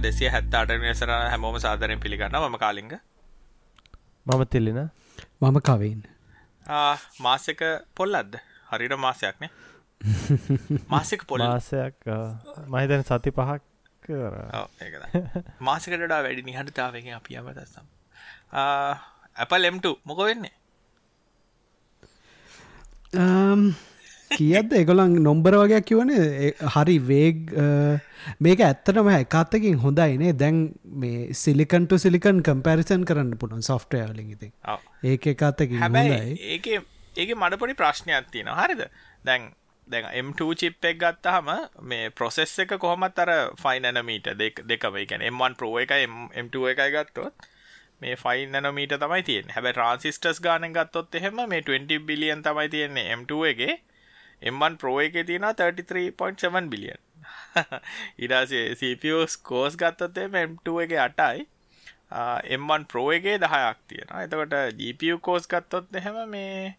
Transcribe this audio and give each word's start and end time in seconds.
දෙසිය 0.00 0.30
හැත්ත 0.30 0.54
අටනසර 0.54 1.10
හැමෝම 1.10 1.58
සාධරයෙන් 1.60 2.00
පිළිගන්න 2.00 2.38
ම 2.44 2.58
කාලිග. 2.58 2.94
මම 4.26 4.46
තිල්ලින. 4.46 4.80
මම 5.40 5.58
කවන්න 5.62 6.02
මාසක 7.20 7.60
පොල්ලද්ද 7.94 8.38
හරිට 8.70 8.94
මාසයක්නේ 8.98 9.50
මාසික 10.92 11.24
පොල් 11.26 11.42
මාසයක් 11.42 11.96
මහිතන 12.68 13.04
සති 13.04 13.30
පහක් 13.32 13.62
මාසකටඩා 15.60 16.20
වැඩි 16.20 16.42
නිහටතාවකින් 16.42 17.14
අපි 17.14 17.36
අමතස්සම් 17.36 17.86
ඇපල් 19.36 19.64
එම්ට 19.64 19.86
මොක 20.04 20.20
වෙන්නේ 20.22 20.54
කියද්ද? 24.30 24.74
එකොළන් 24.80 25.16
නොම්බර 25.22 25.56
වගේ 25.62 25.80
කිවන 25.82 26.12
හරි 26.74 26.96
වේග 27.04 27.52
මේක 28.40 28.60
ඇත්තටම 28.60 29.10
එකත්තකින් 29.14 29.78
හොඳයිනේ 29.84 30.34
දැන් 30.34 30.62
මේ 30.96 31.34
සිලිකන්ට 31.34 31.96
සිලිකන් 31.98 32.42
කම්පැරිසන් 32.42 33.06
කරන්න 33.08 33.36
පුළන් 33.38 33.64
සොෆ්ටයලින් 33.64 34.34
ඉති 34.36 34.52
ඒක 35.04 35.30
එකත්තකින් 35.34 35.78
හැබයි 35.78 36.18
ඒක 36.56 36.72
ඒක 37.16 37.36
මඩපොඩි 37.36 37.74
ප්‍රශ්නයක් 37.74 38.32
තියෙන 38.32 38.52
හරිද? 38.54 38.84
දැන් 39.24 39.50
දැන් 39.88 40.08
M2 40.22 40.54
චිප් 40.54 40.84
එක 40.84 40.98
ගත්තාම 41.00 41.48
මේ 41.82 42.10
ප්‍රොසෙස් 42.12 42.52
එක 42.64 42.74
කොහොමත් 42.78 43.18
අර 43.18 43.30
ෆයිනනමීට 43.62 44.34
දෙක 44.38 44.64
දෙකම 44.66 44.98
ගැන 45.04 45.24
M1 45.30 45.56
Pro 45.56 45.70
එක 45.78 45.94
M2 45.94 46.68
එකයි 46.72 46.90
ගත්තොත් 46.96 47.48
මේ 48.00 48.16
ෆයින් 48.16 48.52
නමීට 48.54 48.94
තමයි 49.00 49.22
තියෙන 49.24 49.54
හැබැ 49.54 49.72
ට්‍රන්සිස්ටස් 49.72 50.40
ගාන 50.40 50.72
ගත්තොත් 50.72 51.14
එහෙම 51.14 51.40
මේ 51.48 51.62
20 51.62 52.04
බිලියන් 52.06 52.42
තමයි 52.42 52.68
තියෙන්නේ 52.68 53.16
M2 53.16 53.40
එකගේ 53.52 53.78
M1 54.42 54.76
Pro 54.76 54.98
එකේ 55.00 55.24
තියෙනවා 55.24 55.52
33.7 55.52 56.68
බිලියන් 56.70 57.00
ඊටසේ 58.18 58.64
CPUස් 58.74 59.36
කෝස් 59.42 59.76
ගත්තොත් 59.76 60.18
M2 60.24 60.80
එකේ 60.84 61.00
8යි 61.06 61.46
M1 62.58 62.84
Pro 62.88 63.12
එකේ 63.12 63.36
10ක් 63.38 63.76
තියෙනවා. 63.88 64.22
එතකොට 64.22 64.54
GPU 64.78 65.18
කෝස් 65.20 65.48
ගත්තොත් 65.48 65.94
එහෙම 65.94 66.16
මේ 66.30 66.76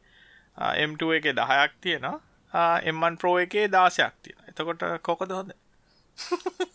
M2 0.57 1.13
එකේ 1.17 1.33
10ක් 1.33 1.71
තියෙනවා. 1.81 2.19
M1 2.93 3.17
Pro 3.17 3.37
එකේ 3.39 3.67
16ක් 3.67 4.11
තියෙනවා. 4.23 4.47
එතකොට 4.47 4.81
කොකද 5.02 5.31
හොඳ? 5.31 5.52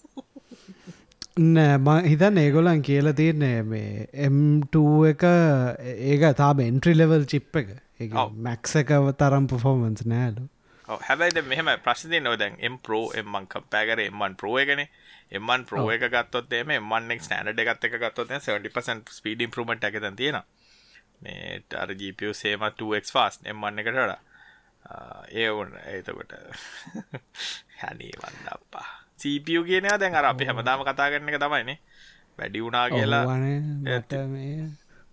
නෑ 1.55 1.77
ම 1.77 1.89
හිතන් 2.07 2.39
ඒගොලන් 2.39 2.83
කියල 2.83 3.13
තියන්නේ 3.13 3.63
මේ 3.63 4.07
M2 4.29 4.85
එක 5.09 5.25
ඒක 6.13 6.29
තාම 6.37 6.61
එන්ට්‍රි 6.61 6.95
ලෙවල් 6.95 7.27
චිප් 7.27 7.57
එක. 7.57 7.75
මැක්ස 8.49 8.77
එක 8.83 8.95
තරම් 9.19 9.49
පෆෝමන්ස් 9.51 10.07
නෑලු 10.07 10.49
හැබැයිද 10.89 11.45
මෙහම 11.45 11.69
ප්‍රශ්ති 11.85 12.21
නො 12.21 12.37
දැන් 12.37 12.57
එම් 12.61 12.79
ප්‍රෝ 12.79 13.13
එම්මන් 13.15 13.47
කම්පෑකර 13.47 14.01
එම්මන් 14.01 14.37
එකන. 14.61 14.87
එම්මන් 15.33 15.65
ප්‍රෝ 15.65 15.91
එක 15.91 16.09
ගත්තොත් 16.09 16.53
එම 16.53 16.71
එම්මන්නෙක් 16.71 17.23
ස්නඩ 17.23 17.59
එකත් 17.59 17.85
එක 17.85 18.01
ගත්තොත් 18.01 18.31
70% 18.31 19.11
ස්පීඩ 19.11 19.41
ඉම්පරමට 19.41 19.85
එක 19.85 20.01
තියෙන 20.17 20.43
මේ 21.21 21.63
අර 21.77 21.95
ජීපිය 21.95 22.35
සේම 22.35 22.61
2ක් 22.61 23.11
ෆාස් 23.11 23.41
එම්මන්න 23.45 23.79
එකට 23.79 23.95
වඩා. 23.95 24.21
ඒ 25.33 25.51
වුන් 25.51 25.73
ඒතකොට 25.87 26.33
හැනී 27.81 28.13
වන්න 28.21 28.49
අපා 28.53 29.05
සීපියු 29.19 29.65
කියන 29.65 29.89
දැන් 29.95 30.15
අර 30.15 30.25
අපි 30.25 30.45
හැමදාම 30.45 30.85
කතා 30.85 31.11
කරන 31.11 31.29
එක 31.29 31.41
තමයිනේ 31.41 31.79
වැඩි 32.39 32.61
වුණා 32.61 32.91
කියලා 32.91 33.25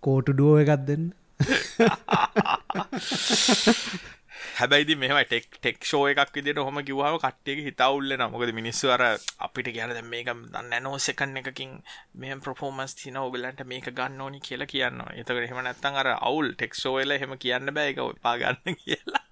කෝටු 0.02 0.32
ඩුව 0.32 0.58
එකක් 0.62 0.86
දෙන්න 0.86 1.12
හැබැයිදි 4.56 4.94
මෙම 4.96 5.18
ටෙක් 5.20 5.46
ටෙක් 5.54 5.78
ෂෝ 5.88 6.02
එකක් 6.10 6.34
විදිට 6.36 6.58
හොම 6.58 6.78
කිවහම 6.88 7.16
කට්ටියක 7.22 7.60
හිතවුල්ල 7.66 8.14
නමකද 8.16 8.52
මිනිස්සු 8.58 8.92
අර 8.94 9.02
අපිට 9.46 9.70
ගැන 9.76 9.94
මේක 10.12 10.28
නැනෝ 10.64 10.96
සකන් 10.98 11.40
එකකින් 11.42 11.72
මෙම 12.20 12.42
ප්‍රෆෝමස් 12.46 12.96
තින 13.00 13.16
ඔගලන්ට 13.22 13.64
මේක 13.72 13.88
ගන්න 13.90 14.20
ඕනි 14.20 14.44
කියලා 14.48 14.70
කියන්න 14.74 15.02
එතකට 15.14 15.48
හෙම 15.52 15.62
නැත්තන් 15.66 15.98
අර 16.02 16.12
අවුල් 16.18 16.52
ටෙක්ෂෝල 16.54 17.16
හෙම 17.24 17.34
කියන්න 17.44 17.74
බෑක 17.78 18.04
පාගන්න 18.22 18.78
කියලා. 18.82 19.24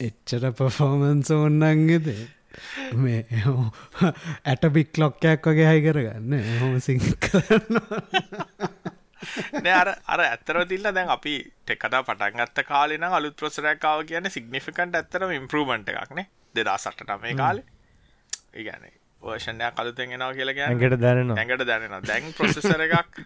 එච්චර 0.00 0.50
පෆෝමන්ස 0.58 1.30
ඔන්නන්ගෙද 1.38 2.12
මේ 3.02 3.24
ඇට 4.44 4.64
බික් 4.74 4.98
ලොක්කයක් 4.98 5.46
වගේ 5.46 5.68
හයි 5.70 5.84
කරගන්න. 5.86 6.32
හොම 6.62 6.80
සිං 6.80 7.04
කරන්න 7.26 7.78
නෑ 9.64 9.74
අර 9.74 9.88
අර 10.06 10.20
ඇත්තර 10.22 10.60
තිල්ල 10.66 10.86
දැන් 10.90 11.10
අපි 11.10 11.34
ටෙකතා 11.64 12.02
පටන්ගත්ත 12.04 12.62
කාලෙන 12.66 13.04
අලුත් 13.10 13.36
ප්‍රසරැකාව 13.36 14.06
කියන 14.06 14.30
සිගනිිකන්ට 14.30 14.96
ඇත්තරම 14.96 15.32
ඉම්පරමට 15.32 15.92
එකක්නේ 15.94 16.26
දෙදා 16.54 16.78
සටට 16.78 17.20
මේ 17.22 17.36
කාලේ. 17.36 17.66
ඉගැන 18.54 18.88
වර්ෂණයක් 19.22 19.74
කළුතෙන්ගෙනවා 19.74 20.32
කියලා 20.34 20.66
ඇඟට 20.66 21.00
දැනෙන 21.00 21.34
ඇඟට 21.34 21.66
දැනෙන 21.66 22.06
දැන් 22.06 22.32
ප්‍රසෙසර 22.34 22.86
එකක් 22.86 23.20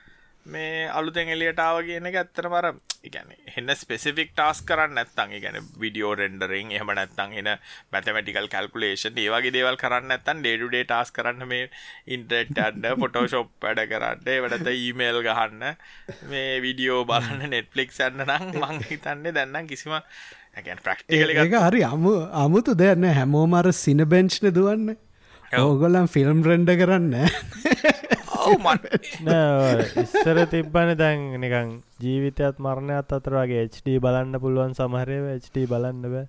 මේ 0.46 0.88
අලුතෙන් 0.90 1.28
එලියටාව 1.28 1.78
කියන 1.86 2.06
එක 2.06 2.16
ඇත්තර 2.16 2.48
මර 2.48 2.66
ඉගැන 3.02 3.30
එන්න 3.52 3.72
ස්පෙසිෆික් 3.74 4.32
ටාස් 4.32 4.60
කරන්න 4.62 4.94
නැත්තන් 4.98 5.32
ගැන 5.36 5.58
විඩියෝ 5.78 6.12
රෙන්ඩරින් 6.14 6.72
එහම 6.72 6.92
නැත්තන් 6.92 7.32
එන 7.34 7.50
මැතමටිකල් 7.92 8.48
කල්කුලේෂන් 8.52 9.20
ඒවගේ 9.22 9.54
දේවල් 9.56 9.78
කරන්න 9.80 10.16
ඇත්තන් 10.16 10.42
ඩේඩුඩේ 10.42 10.84
ටාස් 10.84 11.12
කරන්න 11.12 11.48
මේ 11.48 11.70
ඉන්ටෙට් 12.08 12.60
අඩ 12.60 12.88
ෆොටෝශොප් 13.02 13.50
වැඩ 13.62 13.84
කරන්න 13.86 14.44
වැඩත 14.44 14.72
ඊමේල් 14.74 15.20
ගහන්න 15.22 15.64
මේ 16.28 16.60
විඩියෝ 16.60 17.04
බලන්න 17.04 17.48
නෙට්ලික් 17.50 17.94
ඇන්න 17.98 18.26
නම් 18.26 18.50
මං 18.60 18.82
හිතන්නේ 18.90 19.34
දැන්නම් 19.34 19.70
කිසිම 19.70 19.96
ප්‍රක්ටිකල 20.80 21.34
එක 21.36 21.56
හරි 21.60 21.82
අමු 21.84 22.12
අමුතු 22.38 22.76
දෙන්න 22.76 23.08
හැමෝමර 23.12 23.72
සින 23.74 24.04
බෙන්ච්න 24.06 24.52
දුවන්න. 24.52 24.96
ඕගොල්ලන් 25.58 26.06
ෆිල්ම් 26.08 26.44
රෙන්ඩ 26.44 26.70
කරන්න 26.78 27.14
ඉස්සර 30.02 30.38
තිබ්බන 30.46 30.94
දැන් 30.96 31.20
නිකං 31.40 31.70
ජීවිතයත් 32.00 32.58
මරණයත් 32.58 33.12
අතර 33.12 33.36
වගේ 33.40 33.66
HD 33.66 33.98
බලන්න 33.98 34.40
පුළුවන් 34.40 34.74
සමහරය 34.74 35.20
HD 35.34 35.66
බලන්න 35.66 36.02
බෑ. 36.14 36.26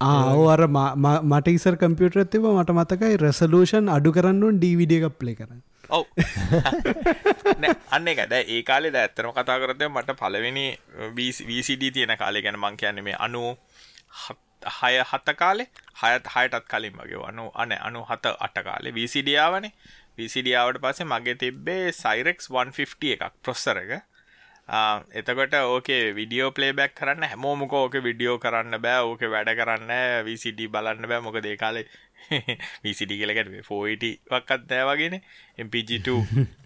ආවර 0.00 0.62
මට 0.68 1.48
ඉසර් 1.50 1.76
කම්පියුටර් 1.76 2.24
තිබ 2.26 2.46
මට 2.48 2.76
මතකයි 2.76 3.16
රෙසලූෂන් 3.18 3.90
අඩු 3.90 4.12
කරන්නුන් 4.12 4.60
ඩීවිඩ 4.60 4.94
එකක් 4.98 5.18
ප්ලේ 5.18 5.38
කරන්න. 5.40 5.62
ඔව. 5.90 6.04
අන්න 7.94 8.08
එක 8.08 8.22
දැ 8.28 8.44
ඒ 8.46 8.62
කාලෙ 8.62 8.92
ඇත්තරම 8.94 9.32
කතා 9.32 9.58
කරතය 9.58 9.88
මට 9.88 10.16
පලවෙනි 10.16 10.66
VCD 11.48 11.92
තියෙන 11.92 12.16
කාලේ 12.16 12.42
ගැන 12.42 12.60
මං 12.60 12.76
කියන්නේ 12.76 13.02
මේ 13.02 13.18
අනු 13.18 13.56
හය 14.78 14.94
හත 15.02 15.36
කාලේ? 15.36 15.68
හයත් 16.02 16.26
හයටත් 16.28 16.66
කලින් 16.66 16.94
වගේ. 16.94 17.24
අනු 17.24 17.50
අන 17.54 17.72
අනු 17.80 18.04
හත 18.04 18.34
අට 18.38 18.58
කාලේ. 18.64 18.92
VCDාවනේ 18.92 19.72
විසිඩියාවට 20.18 20.82
පස්සේ 20.84 21.10
මගේ 21.12 21.40
තිබ්බේ 21.42 21.82
සයිරෙක්ස් 21.94 22.52
150 22.52 23.16
එකක් 23.16 23.42
ප්‍රොස්සර 23.42 23.82
එක 23.84 23.98
එතකොට 24.68 25.54
ඕකේ 25.54 26.12
විඩියෝ 26.12 26.50
පලේ 26.52 26.72
බැක් 26.74 26.92
කරන්න 26.94 27.24
හැමෝමක 27.24 27.72
ඕක 27.72 27.94
විඩියෝ 28.04 28.38
කරන්න 28.38 28.76
බෑ 28.78 29.00
ඕක 29.02 29.22
වැඩ 29.24 29.48
කරන්න 29.56 29.92
විසිඩ 30.26 30.60
බලන්න 30.68 31.08
බෑ. 31.08 31.20
මොක 31.20 31.40
දේකාලේ 31.40 31.86
විසිඩි 32.84 33.16
කියලකට 33.16 33.64
ෆෝයිට 33.64 34.04
වක්කත් 34.28 34.68
දෑ 34.68 34.84
වගෙන. 34.90 35.16
MPG2 35.58 36.08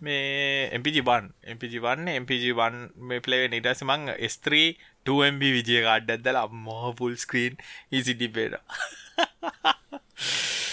මේ 0.00 0.70
MPG 0.78 1.04
බන් 1.06 1.30
MPG 1.54 1.78
වන්න 1.78 2.10
MPG1 2.16 2.90
මේ 2.98 3.20
පලේ 3.20 3.46
නිටස 3.48 3.86
මං 3.86 4.10
ස්ත්‍රී 4.28 4.74
2MB 5.06 5.52
විජය 5.58 5.84
කාඩ්ඩදල 5.86 6.42
අම්මෝ 6.42 6.92
පුල් 6.94 7.14
ස්ක්‍රීන් 7.16 7.54
ඉසිඩි 7.92 8.28
පේට 8.28 8.58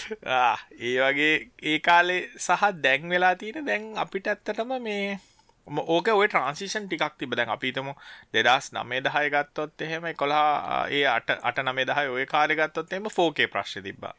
ඒ 0.82 0.96
වගේ 1.00 1.34
ඒ 1.64 1.80
කාලේ 1.82 2.22
සහ 2.38 2.64
දැන් 2.82 3.10
වෙලා 3.10 3.36
තියෙන 3.36 3.66
දැන් 3.66 3.92
අපිට 3.98 4.28
ඇත්තටම 4.28 4.74
මේ 4.82 5.20
ඕක 5.68 6.08
ඔය 6.10 6.28
ට්‍රන්සිෂන් 6.28 6.86
ටිකක් 6.86 7.18
තිබ 7.18 7.36
දැන් 7.36 7.50
අපිතම 7.50 7.90
දෙදස් 8.34 8.72
නමේ 8.74 9.02
දහය 9.02 9.26
ගත්තොත් 9.30 9.82
එහෙම 9.82 10.08
කොලා 10.16 10.86
ඒ 10.90 11.06
අට 11.08 11.30
අට 11.44 11.64
නමේ 11.64 11.86
දහය 11.86 12.06
ඔය 12.10 12.26
කාරය 12.28 12.56
ගත්තොත් 12.56 12.94
එම 12.94 13.10
ෆෝකේ 13.12 13.48
ප්‍රශ් 13.48 13.84
තිබා 13.84 14.16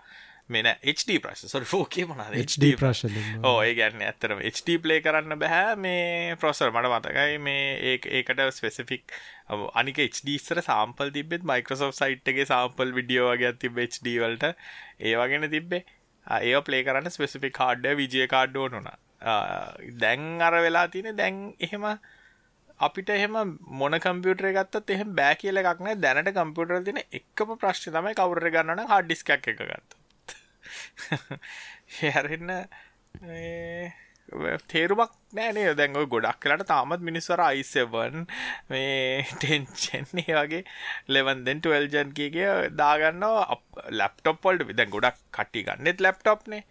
මෙන 0.50 0.68
HD 0.84 1.18
ප්‍රශ් 1.24 1.44
සොර 1.46 1.66
ෆෝකේ 1.66 2.06
මන 2.06 2.22
HD 2.36 2.72
ප්‍රශ් 2.76 3.02
ඕ 3.44 3.56
ඒ 3.60 3.74
ගැන්න 3.74 4.04
ඇත්තරම 4.06 4.42
HD 4.44 4.78
ප්ලේ 4.84 5.00
කරන්න 5.00 5.38
බැහැ 5.42 5.76
මේ 5.78 6.36
ප්‍රොසර් 6.36 6.72
මට 6.72 6.92
මතකයි 6.94 7.38
මේ 7.40 7.68
ඒ 7.84 7.96
ඒකට 8.12 8.42
ස්පෙසිෆික් 8.58 9.16
අනික 9.74 10.02
HDස්තර 10.06 10.62
සාම්පල් 10.62 11.12
තිබෙත් 11.12 11.46
මයිකසෝ් 11.46 11.90
සයිට්ගේ 11.94 12.46
සාම්පල් 12.46 12.94
විඩියෝ 12.94 13.32
වගේ 13.32 13.52
තිබ 13.58 13.82
HD 13.82 14.16
වලට. 14.18 14.54
ඒ 15.00 15.16
වගෙන 15.16 15.50
තිබ්බේ 15.50 15.84
ඒ 16.26 16.62
ප්ලේ 16.62 16.82
කරන්න 16.84 17.10
ස්පෙසිෆික් 17.10 17.54
කාඩ්ඩ 17.54 17.94
විජය 17.96 18.26
කාඩ්ඩෝ 18.28 18.68
නොන 18.68 18.88
දැන් 19.98 20.26
අර 20.42 20.54
වෙලා 20.60 20.86
තියෙන 20.88 21.16
දැන් 21.16 21.38
එහෙම 21.60 21.86
අපිට 22.80 23.10
එහෙම 23.10 23.38
මොන 23.74 23.98
කම්පියුටර 23.98 24.50
ගත්තත් 24.52 24.90
එහෙම 24.90 25.14
බෑ 25.14 25.34
කියල 25.36 25.62
එකක්න 25.62 25.90
දැනට 26.00 26.32
කම්පියුටර 26.34 26.84
තින 26.84 27.00
එකම 27.12 27.56
ප්‍රශ්ි 27.56 27.92
තමයි 27.92 28.14
කවුර 28.16 28.44
ගන්නන 28.48 28.86
හඩ්ඩිස්කක් 28.86 29.34
එක 29.34 29.50
ගත්ත 29.56 29.99
හැරන්න 31.98 32.52
තේරුමක් 34.70 35.14
නෑනේ 35.32 35.74
දැන්ග 35.74 35.96
ගොඩක් 36.08 36.40
කලට 36.42 36.68
තාමත් 36.68 37.02
මිනිස්වර 37.02 37.42
අයිසවන් 37.42 38.26
මේ 38.70 39.22
ටෙන්චෙන්නේ 39.34 40.36
වගේ 40.40 40.64
ලෙවන්දෙන් 41.08 41.62
ටල්ජන් 41.62 42.12
කියගේ 42.14 42.52
දාගන්න 42.76 43.24
ලප්ටොප්පොල්ට 43.94 44.68
විද 44.68 44.84
ගොඩක් 44.88 45.24
කට්ටි 45.30 45.66
ගන්නෙත් 45.66 46.06
ලැප්ටොප්නේ 46.06 46.62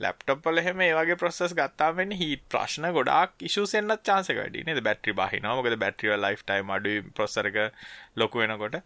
ලැප්ටොප්පල 0.00 0.60
එහෙම 0.62 0.80
ඒ 0.80 0.94
වගේ 0.94 1.16
ප්‍රොසෙස් 1.16 1.54
ගත්තාම 1.58 1.98
වෙන්නේ 1.98 2.18
හීට් 2.18 2.44
ප්‍රශ්න 2.48 2.88
ගොඩාක් 2.96 3.44
ඉෂුස් 3.48 3.74
එන්නත් 3.80 4.00
chance 4.02 4.32
එක 4.32 4.40
වැඩි 4.40 4.64
නේද? 4.68 4.80
බැටරි 4.80 5.14
බහිනවා. 5.14 5.56
මොකද 5.58 5.78
බැටරි 5.84 6.12
වල 6.12 6.24
ලයිෆ් 6.26 6.42
ටයිම් 6.42 6.74
අඩුයි 6.76 7.04
ප්‍රොසෙසර් 7.12 7.50
එක 7.50 7.58
ලොකු 8.16 8.42
වෙනකොට. 8.42 8.80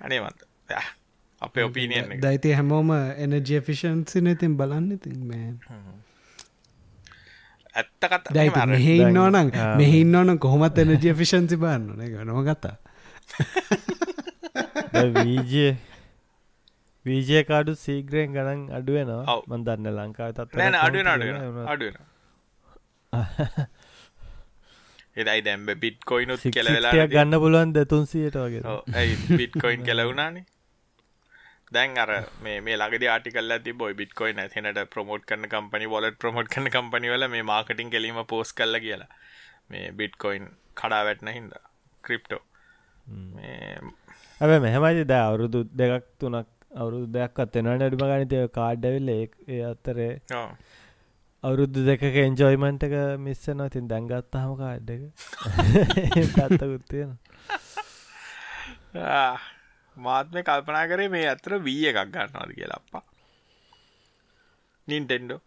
අනේ 0.00 0.20
මන්ද. 0.20 0.48
අපේ 1.42 1.62
ඔපීනියන් 1.64 2.12
එක. 2.12 2.20
දයිති 2.20 2.52
හැමෝම 2.52 2.90
එනජ 3.18 3.60
ෆිෂන්සි 3.62 4.20
නතින් 4.22 4.56
බලන්න 4.56 4.92
ඉතින් 4.92 5.18
මේ 5.24 5.54
ඇත්ත 7.74 7.90
කතා 8.02 8.18
දැයි 8.30 8.50
මෙහෙම 8.50 8.60
අර- 8.62 8.68
මෙහෙන්න 8.72 9.16
ඕනං 9.18 9.34
ආ. 9.36 9.76
මෙහින්න 9.76 10.14
ඕන 10.16 10.38
කොහොමත් 10.38 10.78
එනජ 10.78 11.14
ෆිෂන්සි 11.14 11.56
බන්න 11.56 12.26
නොම 12.26 12.44
කතා. 12.46 12.76
වීජය 15.14 15.76
වීජය 17.06 17.44
කාඩු 17.44 17.74
සීග්‍රයෙන් 17.76 18.32
ගණන් 18.32 18.70
අඩුවෙනවා. 18.72 19.42
මන් 19.48 19.64
දන්න 19.64 19.94
ලංකාව 19.98 20.32
තත් 20.34 20.54
නෑ 20.54 20.70
නෑ 20.70 20.82
අඩුවෙන 20.86 21.06
අඩුවෙන 21.08 21.66
අඩුවෙන 21.66 21.94
එදයි 25.16 25.42
දැම්බ 25.42 25.70
බිට් 25.78 26.04
කොයිනුත් 26.06 26.40
කෙල 26.52 26.66
වෙලා 26.68 26.92
සික්තියක් 26.92 27.10
ගන්න 27.12 27.40
පුළුවන් 27.40 27.72
දෙතුන්සියට 27.74 28.34
වගේ. 28.38 28.62
ඇයි 28.94 29.16
බිට් 29.36 29.52
කොයින් 29.58 29.82
කෙලවුණනේ 29.84 30.44
දැන් 31.72 31.98
අර 31.98 32.10
මේ 32.42 32.60
මේ 32.60 32.76
ලගද 32.76 33.04
ආටිකල් 33.06 33.50
ඇති 33.50 33.72
බොයි 33.74 33.94
බිට්කොයි 33.94 34.32
නැතිනට 34.32 34.80
ප්‍රමෝට් 34.90 35.24
කරන 35.24 35.48
කම්පනි 35.48 35.86
වොලට 35.86 36.18
ප්‍රමෝට් 36.18 36.48
කරන 36.48 36.70
කම්පනි 36.70 37.10
වල 37.10 37.28
මේ 37.28 37.44
මාර්කටින් 37.44 37.90
කෙලීම 37.90 38.22
පෝස් 38.26 38.52
කල්ල 38.52 38.80
කියලා. 38.80 39.10
මේ 39.70 39.92
බිට්කොයින් 39.92 40.46
කඩා 40.74 41.02
වැටන 41.04 41.32
හින්ද 41.32 41.52
ක්‍රිප්ටෝ 42.04 42.42
ඇබ 44.40 44.52
මෙහමයි 44.62 45.04
ද 45.04 45.14
අවුරුදු 45.18 45.60
දෙකක් 45.74 46.10
තුනක් 46.18 46.48
අවුරුදු 46.74 47.06
දෙයක් 47.12 47.40
අත්තෙනට 47.44 47.86
අඩුම 47.86 48.04
ගනිතය 48.04 48.42
කාඩ්ඩවිල්ල 48.50 49.10
ඒ 49.14 49.62
අත්තරේ 49.64 50.12
අවුරුද්ධ 51.44 51.80
දෙක 51.84 52.02
එන්ජොයිමන්ට 52.22 52.82
එක 52.82 52.96
මිස්සනවා 53.20 53.68
තින් 53.68 53.88
දැන්ගත්ත 53.88 54.36
හම 54.36 54.52
කාඩ් 54.56 54.90
එක. 54.90 55.02
පත්තකුත්තියෙන 56.34 57.16
මාත්ම 60.00 60.36
කල්පනා 60.42 60.84
කරේ 60.88 61.08
මේ 61.10 61.26
අතර 61.28 61.52
වී 61.60 61.86
එකක් 61.90 62.00
ගන්නවාද 62.08 62.50
කියලා 62.54 62.80
අප්පා. 62.80 63.02
නින්ටෙන්ඩෝ 64.88 65.40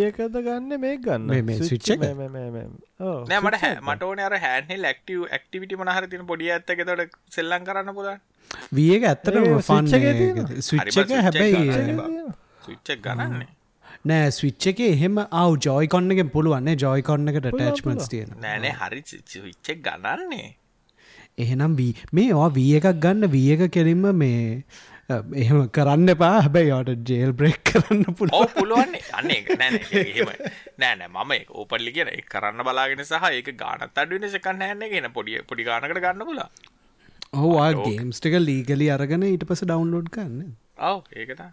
ඒකද 0.00 0.36
ගන්න 0.38 0.80
මේ 0.80 0.96
ගන්න. 0.98 1.26
මේ- 1.26 1.44
මේ 1.44 1.58
switch 1.60 1.90
එක? 1.90 2.00
නෑ 2.00 3.40
මට 3.40 3.56
හැ 3.58 3.74
මට 3.82 4.02
ඕන 4.04 4.20
අර 4.20 4.34
හැන්හෙල් 4.38 4.86
ක්ටව 4.92 5.28
ක්ටිවිට 5.36 5.76
මනහර 5.76 6.08
තින 6.08 6.26
පොඩිය 6.26 6.50
ඇත්තක 6.52 6.82
තොට 6.86 7.14
සෙල්ලං 7.30 7.64
කරන්න 7.64 7.94
පුලන් 7.94 8.18
වියක 8.72 9.04
ඇත්තටම 9.04 9.44
ඒ 9.44 9.62
switch 9.62 9.94
එකේ 9.94 10.14
ෆන් 10.14 10.24
හරි 10.24 10.26
එක 10.26 10.40
බා, 10.40 10.60
switch 10.62 10.98
එක 10.98 11.10
හැබැයි 11.20 11.56
ගන්න. 11.92 12.34
සුච්චක් 12.64 13.00
ගණන්නේ 13.04 13.48
නෑ 14.04 14.30
ස්විච්ච 14.30 14.66
එක 14.70 14.80
එහෙම 14.82 15.18
ආව 15.20 15.52
ජෝයිකොන්න 15.60 16.14
එක 16.14 16.20
පුළුවන්නේ 16.32 16.76
ජෝයිකොන්න 16.76 17.30
එකට 17.32 17.46
ටච්මන්ස් 17.50 18.08
තියෙන 18.08 18.34
නෑනේ 18.38 18.72
හරි 18.80 19.02
විච්චක් 19.42 19.82
ගණන්නේ 19.84 20.48
එහෙනම් 21.38 21.74
වී 21.80 21.92
මේ 22.12 22.30
ඕ 22.34 22.46
වී 22.58 22.76
එකක් 22.78 23.02
ගන්න 23.04 23.32
වී 23.34 23.50
එක 23.56 23.66
කෙලින්ම 23.70 24.06
මේ 24.22 24.38
එහෙම 25.10 25.60
කරන්න 25.76 26.14
එපා. 26.14 26.32
හැබැයි 26.38 26.70
යාට 26.70 27.04
ජේල් 27.10 27.32
බ්‍රෙක් 27.32 27.60
කරන්න 27.70 28.16
පුළ 28.18 28.32
ඕ 28.32 28.46
පුළුවන්නේ 28.56 29.04
අන්න 29.18 29.30
එක 29.36 29.52
නෑන 30.78 31.04
මම 31.06 31.36
ඕපල්ලි 31.50 31.94
කියෙන 31.98 32.10
එක 32.14 32.26
කරන්න 32.34 32.64
බලාගෙන 32.64 33.04
සහ 33.04 33.30
ඒක 33.30 33.52
ගානත් 33.62 34.02
අඩුවන 34.04 34.28
සකන්න 34.32 34.66
හැන්න 34.68 34.90
ගෙන 34.96 35.12
පොඩිය 35.18 35.44
පොඩි 35.52 35.68
ගානකට 35.70 36.02
ගන්න 36.06 36.28
පුලා 36.30 36.50
ඔහවා 37.34 37.70
ගේම්ස්ටික 37.78 38.36
ලීගලි 38.40 38.90
අරගෙන 38.90 39.24
ඊට 39.24 39.46
පස 39.48 39.64
ඩවන්ලෝඩ් 39.64 40.10
කරන්න. 40.10 40.52
ඔව. 40.80 41.00
ඒකතා. 41.12 41.50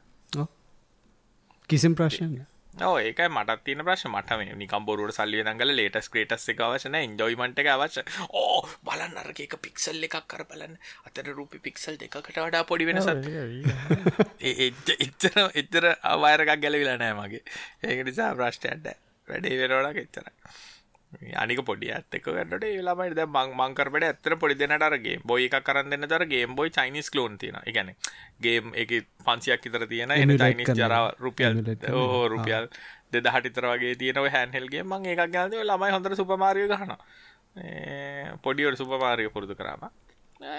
කිසිම් 1.69 1.95
ප්‍රශ්න 1.95 2.35
ඕ 2.77 2.97
ඒක 2.99 3.19
මට 3.27 3.63
තින 3.63 3.79
ප්‍රශ් 3.79 4.05
මට 4.09 4.37
මේ 4.37 4.55
නිකම් 4.59 4.85
බොරුවට 4.85 5.15
සල්ලිය 5.15 5.43
දඟල 5.43 5.71
ලේටස් 5.71 6.09
ක්‍රේටස් 6.11 6.49
එක 6.51 6.59
අවශන 6.59 6.97
ඉන්ජොයිමට 6.99 7.61
එක 7.63 7.69
අවශ්‍ය. 7.71 8.03
ඕ 8.31 8.67
බලන්න 8.83 9.15
අරක 9.21 9.39
එක 9.39 9.55
පික්සල් 9.61 10.03
එකක් 10.03 10.17
කර 10.27 10.43
බලන්න. 10.43 10.75
අතර 11.07 11.31
රූපි 11.31 11.63
පික්සල් 11.63 11.95
දෙකට 11.95 12.31
වඩා 12.35 12.63
පොඩි 12.67 12.89
වෙනස 12.89 13.07
එච්චර 14.41 15.39
එච්චර 15.55 15.89
අවයරකක් 16.03 16.55
ගැලවිලා 16.59 16.99
නෑ 16.99 17.15
මගේ. 17.15 17.43
ඒක 17.83 18.03
නිසා 18.03 18.35
ප්‍රශ්ටයන්ට 18.35 18.91
වැඩේ 19.27 19.59
වෙනවලක් 19.61 20.03
එච්චර 20.03 20.25
අනික 21.35 21.61
පොඩි 21.63 21.91
ඇත්තක 21.91 22.27
ගන්නට 22.27 22.65
ඒලාමට 22.65 23.15
ද 23.15 23.25
මං 23.27 23.53
මංකරට 23.55 24.03
ඇත්තර 24.03 24.35
පොඩි 24.37 24.55
දෙනට 24.55 24.83
අරගේ 24.83 25.19
බොයි 25.23 25.47
එක 25.47 25.57
කරන්න 25.61 25.89
දෙන්න 25.89 26.07
තර 26.07 26.25
ගේම් 26.25 26.55
බොයි 26.55 26.71
චයිනිස් 26.71 27.09
කලෝන් 27.09 27.37
තියෙන 27.37 27.59
එකන 27.63 27.91
ගේම් 28.39 28.73
එක 28.75 28.91
පන්සියක් 29.21 29.65
ඉතර 29.65 29.87
තියෙන 29.87 30.11
එන 30.11 30.35
චයිනිස්. 30.35 30.73
ජරාව 30.73 31.13
රුපියල්. 31.19 31.61
ඕ 31.93 32.27
රුපියල් 32.27 32.69
දෙද 33.11 33.27
හටිතර 33.27 33.67
වගේ 33.67 33.95
තියෙනව 33.95 34.27
හැන්හෙල්ගේ 34.29 34.83
මං 34.83 35.05
එකක් 35.05 35.23
ගනද 35.29 35.61
ළමයි 35.61 35.91
හොඳර 35.91 36.15
සුපමාරිය 36.15 36.67
ගහන 36.67 36.97
පොඩිවට 38.41 38.77
සුපමාරිය 38.77 39.29
පුරුදු 39.29 39.55
කරාම 39.55 39.87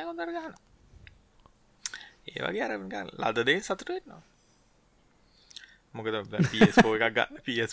හොඳර 0.05 0.33
ගහන 0.33 0.55
ඒ 2.29 2.41
වගේ 2.43 2.65
අර 2.65 2.73
ලදදේ 3.25 3.61
සතුට 3.61 3.89
වෙන්නවා 3.89 4.23
මොකද 5.97 6.17
පෝ 6.83 6.95
එකක් 6.99 7.19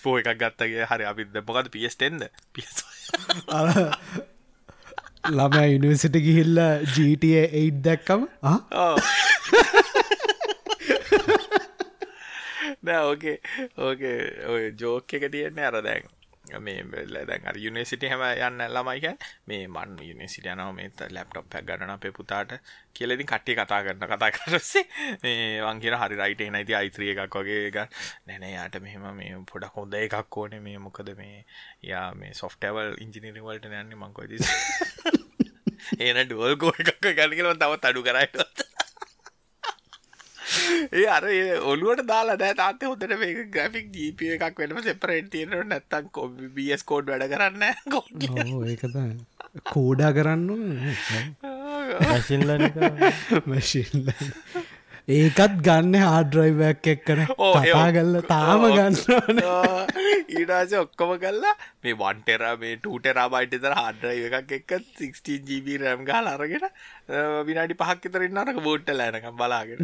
පෝ 0.04 0.16
එකක් 0.20 0.32
ගත්තගේ 0.42 0.90
හරි 0.92 1.06
අපිද 1.12 1.40
මොකද 1.48 1.68
පියස්ටෙන්ද 1.74 2.22
පිස් 2.54 2.84
ළම 5.32 5.54
යුනිවසිට 5.66 6.16
ගිහිල්ල 6.20 6.58
ජීට 6.96 7.24
එයිට් 7.24 7.80
දැක්කම? 7.86 8.22
නෑ 12.84 13.04
ඕකේ 13.08 13.38
ඕකේ 13.80 14.18
ඔය 14.52 14.64
ජෝක 14.80 15.14
එක 15.16 15.24
තියෙන්නේ 15.32 15.68
අර 15.70 15.78
දැන් 15.86 16.04
මේ 16.60 16.84
වෙල්ල 16.86 17.20
දැන් 17.26 17.48
අර 17.48 17.58
යුනිසිට 17.58 18.06
හැම 18.10 18.24
යන්න 18.24 18.66
ළමයික 18.70 19.28
මේ 19.48 19.68
මන් 19.68 19.98
යුනිසිට 20.02 20.50
යනව 20.54 20.74
මේ 20.76 21.10
ලැප්ටොප් 21.10 21.50
පැක් 21.50 21.68
ගන්න 21.68 21.94
අපේ 21.96 22.12
පුතාට 22.12 22.58
කියලෙදින් 22.94 23.28
කට්ටිය 23.28 23.56
කතා 23.56 23.82
කරන්න 23.84 24.10
කතා 24.14 24.32
කරස්සේ 24.32 24.86
මේ 25.24 25.62
වංකිර 25.62 25.98
හරි 25.98 26.20
රයිට 26.22 26.46
නැති 26.52 26.76
අයිත්‍රිය 26.76 27.14
එකක් 27.16 27.40
වගේ 27.40 27.68
එක 27.70 27.80
නැන 28.28 28.48
යාට 28.50 28.80
මෙහෙම 28.82 29.10
මේ 29.16 29.38
පොඩක් 29.52 29.76
හොඳ 29.76 29.94
එකක් 29.94 30.38
ඕන. 30.38 30.60
මේ 30.64 30.78
මොකද 30.78 31.10
මේ 31.18 31.46
යා 31.84 32.14
මේ 32.14 32.34
සොෆ්ටවල් 32.34 32.96
ඉංජිනිරිවල්ට 33.04 33.66
යන්නේ 33.66 33.98
මංකොද 33.98 34.32
ඒන 36.00 36.20
ඩුවල් 36.28 36.56
කෝ 36.58 36.74
එකක් 36.84 37.10
ගනිකලම 37.18 37.58
තවත් 37.58 37.90
අඩු 37.90 38.04
කරයිට 38.04 38.38
ඒ 41.00 41.06
අර 41.10 41.28
ඔලුවට 41.66 42.06
දාලා 42.08 42.38
නෑ 42.38 42.56
තාත්තේ 42.56 42.90
හොඳට 42.90 43.16
මේක 43.22 43.40
ග්‍රෆික් 43.52 43.88
ජීප 43.94 44.24
එකක් 44.30 44.60
වෙනම 44.60 44.82
සෙපරේට් 44.84 45.30
තියෙනට 45.32 45.60
නැත්තම් 45.68 46.10
කොබි 46.12 46.50
බස් 46.58 46.84
කෝඩ් 46.86 47.14
වැඩ 47.14 47.30
කරන්න 47.34 47.64
ඒකත 48.68 48.98
කෝඩා 49.70 50.12
කරන්න 50.12 50.50
මැසිල්ලනික 52.04 52.78
මැශිල්ල 53.46 54.08
ඒකත් 55.08 55.56
ගන්න 55.62 55.96
හාඩ්‍රයිවයක් 56.00 56.88
එක්කන. 56.88 57.22
ඕ, 57.38 57.54
ඒ 57.56 57.64
කතා 57.64 57.82
ඔක්- 57.82 57.96
කල්ල 57.96 58.16
තාම. 58.24 58.62
ගන්නන 58.70 59.42
ඊඩාස 60.34 60.74
ඔක්කොම 60.76 61.12
කල්ලා 61.20 61.54
මේ 61.84 61.96
වන්ටෙර 61.96 62.44
මේ 62.58 62.78
ටූටෙරා 62.78 63.28
බයිට 63.30 63.58
තර 63.58 63.76
හඩ්‍රයි 63.80 64.30
එකක් 64.32 64.54
එක්ක 64.60 64.72
16ජීබ 65.00 65.68
රැම් 65.82 66.06
ගාල 66.06 66.28
අරගෙන 66.28 66.66
විනාඩි 67.44 67.76
පහක් 67.76 68.14
තරන්න 68.14 68.38
අරක 68.38 68.62
බෝට්ට 68.64 68.94
ලෑනකම් 68.94 69.36
බලාගෙන. 69.36 69.80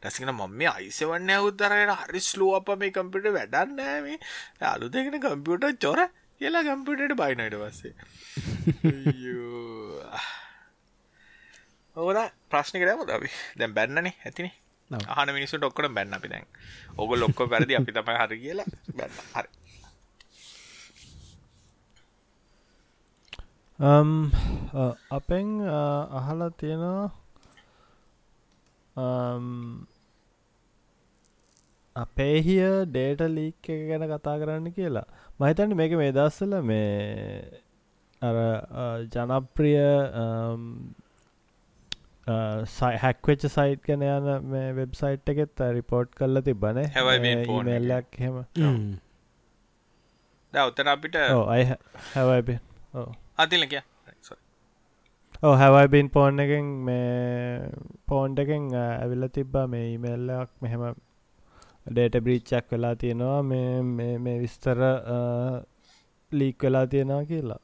ටසින 0.00 0.30
මම 0.30 0.54
මේ 0.54 0.70
අයිසවන්න 0.70 1.30
අවුත්තරයට 1.32 1.94
හරි 2.02 2.20
ස්ලෝ 2.22 2.54
අප 2.56 2.72
මේ 2.76 2.92
කම්පිට 2.92 3.30
වැඩන්නෑ 3.32 4.00
මේ. 4.02 4.18
අලු 4.68 4.88
දෙගෙන 4.90 5.20
කම්පියුට 5.20 5.80
චොර 5.80 6.00
කියලා 6.40 6.66
කම්පියුටට 6.68 7.16
බයිනට 7.16 7.56
පස්සේ 7.56 7.94
ඕන 11.96 12.18
ප්‍රශ්නික 12.50 12.82
දැම 12.86 13.00
අපි 13.10 13.30
දැන් 13.58 13.74
බැන්නනේ 13.74 14.14
ඇතිනේ. 14.26 14.52
ඔව්. 14.90 15.02
අහන 15.08 15.28
මිනිස්සු 15.32 15.56
ඩොක්කට 15.58 15.90
බැන්න 15.90 16.14
අපි 16.14 16.28
දැන්. 16.28 16.46
ඔග 16.98 17.10
ලොක්කො 17.16 17.46
පැරදි 17.46 17.76
අපි 17.76 17.92
තමයි 17.92 18.18
හරි 18.20 18.36
කියලා 18.40 18.68
බැන්න. 18.96 19.14
හරි. 19.34 19.48
අපෙන් 25.10 25.46
අහලා 26.12 26.50
තියෙනවා 26.50 27.10
um, 28.96 29.46
අපේ 31.96 32.36
හිය 32.40 32.60
ඩේට 32.86 33.22
ලීක් 33.28 33.68
එක 33.68 33.80
ගැන 33.88 34.04
කතා 34.10 34.36
කරන්න 34.38 34.68
කියලා. 34.72 35.06
මහිතන්න 35.40 35.74
මේක 35.76 35.92
මේ 35.92 36.12
දස්සල 36.12 36.52
මේ 36.62 37.62
අර 38.22 38.36
අ, 38.36 38.84
ජනප්‍රිය 42.26 42.96
හැක්වෙච්ච 43.04 43.46
සයිට් 43.48 43.82
කන 43.86 44.02
යන 44.02 44.26
මේ 44.50 44.72
වෙබ්සයිට් 44.72 45.30
එකෙත් 45.34 45.62
රිපෝට් 45.76 46.10
කරල 46.14 46.40
තිබන? 46.40 46.82
මෙල්ලක් 47.70 48.18
හෙම. 48.18 48.36
දැ 50.52 50.66
ඔත්තන 50.66 50.88
අපිට 50.88 51.16
අයි 51.16 51.64
හැවයිබ 52.14 52.48
ඕ 52.94 53.08
අතිල 53.38 53.66
කිය 53.66 53.82
ඕ 55.42 55.54
හැවයිබින් 55.56 56.10
පෝන් 56.10 56.40
එකෙන් 56.40 56.66
මේ 56.86 57.70
පෝන්් 58.06 58.36
එකෙන් 58.38 58.74
ඇවිල්ල 58.74 59.28
තිබ්බා 59.28 59.66
මේ 59.66 59.86
ඉමල්ලක් 59.94 60.50
මෙහෙම 60.60 60.82
ඩේට 61.86 62.20
බ්‍රීච්චක් 62.24 62.66
වෙලා 62.72 62.94
තියෙනවා. 62.94 63.42
මේ 63.42 64.18
මේ 64.18 64.38
විස්තර 64.40 64.78
ලීක් 66.32 66.62
වෙලා 66.62 66.86
තියෙනවා 66.86 67.24
කියලා 67.24 67.60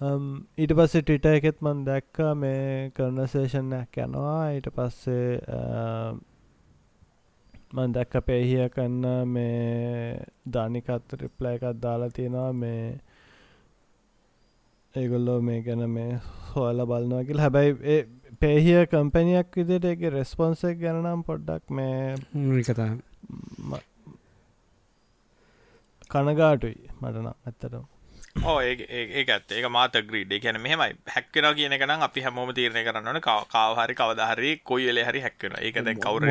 ඊට 0.00 0.72
පස්සේ 0.72 1.02
ටිට 1.02 1.26
එකෙත් 1.28 1.58
මන් 1.60 1.84
දැක්ක 1.84 2.20
මේ 2.36 2.90
කර්නසේෂන්යක් 2.96 3.98
යනවා. 4.04 4.52
ඊට 4.54 4.68
පස්සේ 4.72 5.40
මන් 7.72 7.92
දැක්ක 7.92 8.16
පේහිය 8.26 8.68
කන්න 8.72 9.28
මේ 9.28 10.24
ධනිකත් 10.48 11.16
රිප්ලය 11.20 11.52
එකත් 11.52 11.82
දාලා 11.82 12.08
තියෙනවා. 12.10 12.52
මේ 12.54 12.86
ඒගොල්ලෝ 14.94 15.40
මේ 15.42 15.60
ගැන 15.62 15.84
මේ 15.90 16.18
හොල 16.54 16.86
බලනවා 16.86 17.22
කියල. 17.24 17.38
හැබැයි 17.38 18.00
පේහිය 18.40 18.86
කම්පැනියක් 18.88 19.56
විදිට 19.56 19.84
එක 19.84 20.08
රෙස්පොන්සෙක් 20.12 20.80
ගැනම් 20.80 21.22
පොඩ්ඩක් 21.22 21.64
මේ 21.70 22.16
කතා 22.64 22.90
කනගාටුයි 26.10 26.78
මටනම් 27.00 27.26
ඇත්තටම 27.28 27.89
ඕ 28.36 28.60
ඒ 28.60 29.24
ඇත් 29.26 29.52
ඒක 29.52 29.66
මාත 29.68 29.96
ග්‍රීඩ් 30.02 30.32
කියන 30.40 30.58
මෙහමයි. 30.58 30.94
හැක්කෙන 31.06 31.46
කියන 31.54 31.72
එකනම් 31.72 32.02
අපි 32.02 32.22
හැමෝම 32.22 32.52
තීරණය 32.54 32.84
කරන්නන 32.84 33.20
කාවහරි 33.20 33.94
කවදහරි 33.94 34.52
කොයි 34.62 34.86
වෙලේ 34.86 35.04
හරි 35.04 35.20
හැක්කෙන 35.20 35.56
ඒක 35.58 35.80
දැන් 35.80 35.98
කවර 35.98 36.30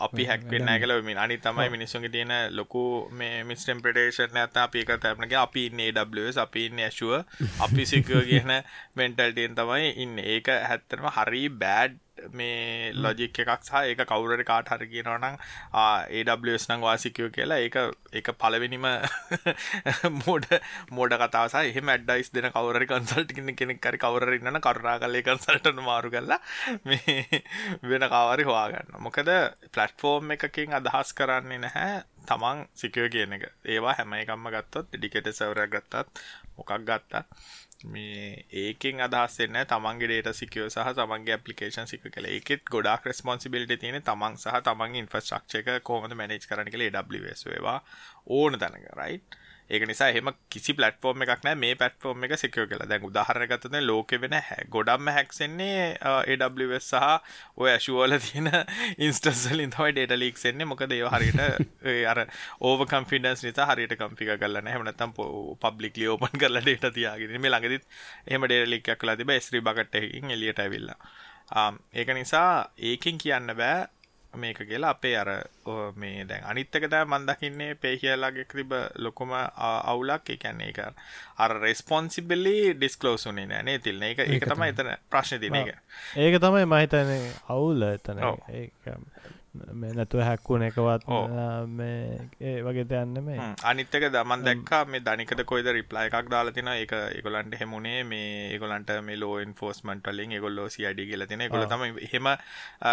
අපි 0.00 0.24
හැක්වෙන්න 0.24 0.68
ඇකල 0.68 0.94
මින් 1.02 1.18
අනි 1.18 1.38
තමයි 1.38 1.68
මිනිස්සුන්ගේ 1.68 2.08
තියෙන 2.08 2.32
ලොකු 2.52 2.84
මේ 3.12 3.44
මිස්ටම්පිටේෂන් 3.44 4.36
ඇත 4.38 4.56
අපි 4.58 4.80
එක 4.80 4.94
තැපනගේ 4.98 5.38
අපි 5.38 5.66
ඉන්න 5.66 5.84
ඩස් 5.92 6.38
අපි 6.38 6.66
ඉන්න 6.66 6.80
ඇශුව 6.80 7.14
අපි 7.60 7.86
සිකව 7.86 8.24
කියන 8.24 8.52
මෙන්ටල්ටයෙන් 8.98 9.54
තමයි 9.54 9.94
ඉන්න. 9.98 10.18
ඒක 10.18 10.48
හැත්තරම 10.64 11.12
හරි 11.12 11.48
බෑඩ් 11.50 12.00
මේ 12.32 12.92
ලොජික් 12.94 13.38
එකක් 13.38 13.52
සහ 13.60 13.74
ඒක 13.82 14.02
කවුරට 14.04 14.44
කාට 14.44 14.70
හරි 14.70 14.88
කියනවනම් 14.88 15.38
ඒස් 16.50 16.68
නං 16.68 16.80
වාසිකයෝ 16.80 17.30
කියලා 17.30 17.60
ඒක 17.60 17.78
ඒක 18.12 18.30
පලවෙනිම 18.36 18.86
මෝඩ 20.20 20.46
මෝඩ 20.90 21.16
කතාස 21.18 21.56
එහම 21.60 21.88
ඇඩ්ඩයිස් 21.88 22.32
දෙන 22.32 22.50
කවර 22.50 22.86
කන්සල්ට 22.86 23.34
කන්න 23.34 23.54
කෙනෙක් 23.54 23.80
කරි 23.80 23.98
කවරරන්න 23.98 24.60
කරුණා 24.60 24.98
කලේ 24.98 25.24
කන්සල්ටන 25.24 25.82
මාරු 25.82 26.10
කරලා 26.10 26.40
මේ 26.86 27.42
වෙන 27.84 28.08
කාවරි 28.08 28.44
හවාගන්න 28.44 29.00
මොකද 29.00 29.32
පලට්ෆෝර්ම් 29.70 30.36
එකකින් 30.36 30.78
අදහස් 30.78 31.14
කරන්නේ 31.14 31.60
නැහැ 31.60 31.98
තමන් 32.26 32.66
සිකව 32.74 33.08
කියන 33.08 33.32
එක. 33.32 33.48
ඒවා 33.66 33.94
හැම 33.94 34.12
එකම්ම 34.14 34.50
ගත්තොත් 34.50 34.92
ඩිකට 34.92 35.32
සවරයක් 35.32 35.72
ගත්තත් 35.72 36.22
මොකක් 36.56 36.72
ගත්තා 36.82 37.24
මේ 37.86 38.44
ඒකෙන් 38.52 39.00
අදහස්සෙන්න 39.00 39.58
තමන්ගේ 39.64 40.08
ඩේට 40.10 40.36
සිකව 40.36 40.64
සහ 40.66 40.94
තමන්ගේ 40.94 41.34
ඇපලිකේෂන් 41.34 41.86
සික 41.86 42.06
කළ 42.06 42.26
එකෙත් 42.28 42.64
ගොඩක් 42.66 43.06
රෙස්පොන්සිබිලිට 43.06 43.80
තියෙන 43.80 44.02
තමන් 44.02 44.36
සහ 44.36 44.62
තමන් 44.62 44.96
ඉන්ෆස්ට්‍රක්ෂක 44.96 45.84
කොහොමද 45.84 46.14
මැනේජ් 46.14 46.42
කරන 46.44 46.70
කළ 46.70 46.88
ඩස් 46.88 47.46
ඒවා 47.48 47.78
ඕන 48.30 48.58
තැනක 48.58 48.88
රයිට් 48.96 49.38
ඒක 49.70 49.82
නිසා 49.84 50.08
එහෙම 50.08 50.30
කිසි 50.48 50.72
පලටෆෝර්ම් 50.72 51.24
එකක් 51.24 51.42
නෑ. 51.44 51.56
මේ 51.56 51.74
පටෆෝර්ම් 51.74 52.24
එක 52.24 52.34
සිකව 52.40 52.68
කියලා 52.70 52.88
දැන් 52.88 53.04
උදාහරණගතන 53.04 53.76
ලෝක 53.84 54.14
වෙන 54.22 54.36
ගොඩක්ම 54.70 55.10
හැක්සෙන්නේ 55.12 55.98
AWS 56.02 56.88
සහ 56.90 57.04
ඔය 57.56 57.70
ඇශුවල 57.74 58.16
තියෙන 58.18 58.48
ඉන්ස්ටස්ලින් 59.06 59.74
තමයි 59.76 59.92
ඩේට 59.92 60.16
ලීක් 60.16 60.40
එන්නේ. 60.44 60.68
මොකද 60.72 60.92
ඒ 60.96 61.04
හරියට 61.06 61.42
අර 62.12 62.22
ඕව 62.62 62.86
කම්ෆිඩන්ස් 62.88 63.44
නිසා 63.44 63.68
හරියට 63.72 63.96
කම්පික 64.00 64.34
කරන්න 64.34 64.72
එහෙම 64.72 64.88
නැත්නම් 64.88 65.12
පබ්ලික්ලි 65.60 66.08
ඕපන් 66.08 66.40
කරලා 66.40 66.64
ඩේටා 66.64 66.94
තියාගෙන 66.96 67.36
මේ 67.38 67.52
ළඟදිත් 67.52 67.84
එහෙම 68.26 68.48
ඩේටා 68.48 68.72
ලීක් 68.72 68.88
එකක් 68.88 69.02
කළා 69.02 69.20
තිබ්බා 69.20 69.38
S3 69.38 69.62
බකට් 69.62 70.00
එකකින් 70.02 70.36
එළියට 70.36 70.64
ඇවිල්ලා. 70.64 70.98
ඒක 71.94 72.08
නිසා 72.14 72.72
ඒකෙන් 72.78 73.18
කියන්න 73.18 73.56
බෑ 73.56 73.86
මේක 74.34 74.58
කියලා 74.68 74.90
අපේ 74.90 75.16
අර 75.16 75.30
මේ 75.96 76.24
දැන් 76.28 76.44
අනිත්තක 76.44 76.88
තෑ 76.90 77.04
මන් 77.04 77.26
දකින්නේ 77.26 77.74
පේ 77.74 77.96
කියලාගේ 77.96 78.44
තිබ 78.44 78.72
ලොකුම 78.96 79.32
අවුලක්. 79.32 80.30
ඒ 80.30 80.36
කියන්නේ 80.36 80.68
ඒක 80.68 80.80
අර 81.38 81.60
රෙස්පොන්සිබිලි 81.60 82.74
ඩිස්ක්ලෝස් 82.74 83.26
උනේ 83.26 83.46
නෑ 83.46 83.62
නේ 83.62 83.78
තිල්න 83.78 84.02
ඒක 84.02 84.18
ඒක 84.18 84.44
තමයි 84.44 84.68
එතන 84.74 84.92
ප්‍රශ්නේ 85.10 85.40
තියෙන 85.40 85.56
එක 85.56 85.74
ඒක 86.16 86.40
තමයි 86.40 86.64
මම 86.64 86.76
හිතන්නේ 86.80 87.32
අවුල 87.48 87.82
එතන. 87.82 88.22
ඒක 88.50 88.72
නැතුව 89.54 90.22
හැක්කුණ 90.22 90.62
එකවත් 90.62 91.06
මේ 91.78 92.28
ඒ 92.40 92.56
වගේ 92.62 92.86
දෙයන්න 92.90 93.22
මේ 93.24 93.38
අනිත්තක 93.64 94.08
දමන් 94.14 94.44
දැක්කා 94.44 94.82
මේ 94.86 95.00
දනිකද 95.00 95.44
කොයිද 95.44 95.70
රිප්ලා 95.78 96.04
එකක් 96.08 96.30
දාලා 96.30 96.52
තින 96.52 96.68
එක 96.74 96.92
ඒගොලන්ට 96.92 97.58
හෙමුණේ 97.60 98.04
මේ 98.04 98.28
ඒගොලන්ට 98.52 98.92
මේ 99.08 99.16
ලෝ 99.16 99.38
ඉන්ෆෝස්මන්ට් 99.40 100.12
වලින් 100.12 100.36
ඒගොල්ලෝ 100.38 100.68
CID 100.68 101.00
කියලා 101.10 101.26
තියෙන 101.26 101.46
ඒගොල්ලෝ 101.46 101.70
තමයි 101.72 102.06
එහෙම 102.08 102.28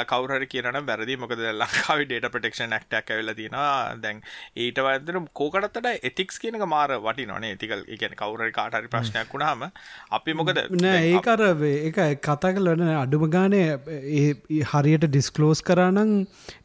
කවුරු 0.06 0.40
හරි 0.40 0.48
කියනනම් 0.48 0.88
වැරදි. 0.88 1.18
මොකද 1.18 1.44
ලංකාවේ 1.52 2.10
data 2.14 2.30
protection 2.30 2.74
act 2.74 2.94
එකක් 2.94 3.12
ඇවිල්ලා 3.12 3.36
තියෙනවා. 3.36 3.96
දැන් 4.02 4.22
ඊට 4.58 4.80
වඩා 4.80 5.26
කෝකටත් 5.34 5.80
වඩා 5.80 6.00
ethics 6.04 6.40
කියන 6.40 6.60
එක 6.60 6.68
මාර 6.68 6.96
වටිනවනේ 7.00 7.54
ethical 7.58 7.84
ඒ 7.84 7.98
කියන්නේ 7.98 8.22
කවුරු 8.24 8.44
හරි 8.46 8.56
කාට 8.60 8.80
හරි 8.80 8.92
ප්‍රශ්නයක් 8.96 9.34
වුණාම 9.34 9.68
අපි 10.20 10.38
මොකද 10.42 10.64
නෑ 10.80 11.04
ඒක 11.12 11.32
අර 11.36 11.46
ඒක 11.70 12.02
කතා 12.22 12.54
කරලා 12.58 12.92
අඩුම 13.04 13.28
ගානේ 13.38 13.68
හරියට 14.74 15.08
ඩිස්ක්ලෝස් 15.10 15.64
කරා 15.70 15.92
නම් 15.92 16.14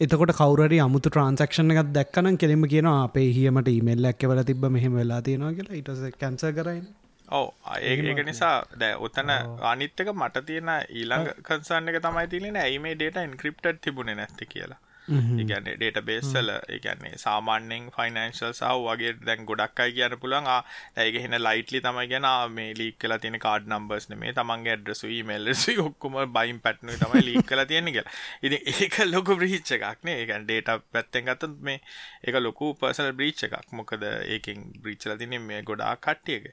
එතකොට 0.01 0.33
කවරට 0.35 0.81
අමුතු 0.81 1.09
ට්‍රන්සක්ෂණ 1.09 1.75
එකත් 1.75 1.93
දැක්කනම් 1.93 2.37
කෙනෙම 2.37 2.65
කියන 2.67 2.91
අපේ 2.91 3.29
හියමට 3.33 3.71
ඉමල්ල 3.71 4.11
ඇක්කවල 4.11 4.43
තිබ 4.45 4.67
මෙහෙම 4.69 4.95
වෙලා 4.95 5.21
තියෙනවා 5.23 5.53
කියලා. 5.53 5.81
ඉටස 5.81 6.03
කැන්ස 6.17 6.45
කරයි 6.59 6.81
ඔව. 7.29 7.47
ඒක 7.83 8.21
නිසා 8.25 8.55
දැ 8.77 8.93
ඔතන 8.99 9.33
අනිත්තක 9.73 10.13
මට 10.13 10.47
තියෙන 10.47 10.71
ඊළඟ 10.93 11.29
කන්සන්න 11.43 11.91
එක 11.91 11.99
තමයි 12.03 12.29
තිලෙන 12.29 12.57
ඇයි 12.59 12.79
මේ 12.81 12.95
ඩේට 12.95 13.21
ඉන්ක්‍රප්ට 13.25 13.83
තිබුණ 13.83 14.17
නැති 14.17 14.47
කියලා 14.47 14.81
ඉගැන 15.11 15.67
ඩේට 15.67 15.99
බේස්සල 16.05 16.51
එකන්නේ 16.69 17.15
සාමාන්‍යෙන් 17.19 17.89
ෆයිනන්ශල් 17.91 18.53
සහ 18.53 18.73
වගේ 18.81 19.13
දැන් 19.21 19.47
ගොඩක් 19.47 19.83
අයි 19.85 19.95
කියන්න 19.97 20.17
පුළන් 20.19 20.51
ඇයිග 20.51 21.19
හෙන 21.25 21.37
ලයිටලි 21.39 21.81
තමයි 21.81 22.07
ගැන 22.13 22.29
මේ 22.53 22.75
ලීක් 22.75 22.99
කලා 22.99 23.19
තියෙන 23.19 23.39
කාඩ් 23.39 23.69
නම්බර්ස් 23.69 24.09
මේ 24.15 24.33
තමන්ගේ 24.33 24.75
ඇඩ්‍රසුයි 24.75 25.21
මෙල්ලසි 25.25 25.77
ඔක්කුම 25.81 26.19
බයිම් 26.31 26.61
පැට්නු 26.61 26.97
තමයි 26.97 27.23
ලීක් 27.23 27.47
කලා 27.47 27.67
තියෙන 27.67 27.89
කියලා. 27.89 28.15
ඉති 28.43 28.59
ඒක 28.75 28.99
ලොක 29.07 29.33
බ්‍රීච්ච 29.35 29.75
එකක්නේ 29.79 30.19
ඒකන් 30.21 30.47
ඩේට 30.47 30.71
පැත්තෙන් 30.93 31.27
ගතත් 31.27 31.53
මේ 31.63 31.81
එක 32.25 32.41
ලොකු 32.41 32.75
පර්සල් 32.75 33.13
බ්‍රීච් 33.13 33.45
එකක්. 33.49 33.73
මොකද 33.73 34.07
ඒකින් 34.07 34.71
බ්‍රීච්චල 34.79 35.17
තින 35.17 35.37
මේ 35.43 35.63
ගොඩා 35.63 35.95
කට්ටියක 35.99 36.53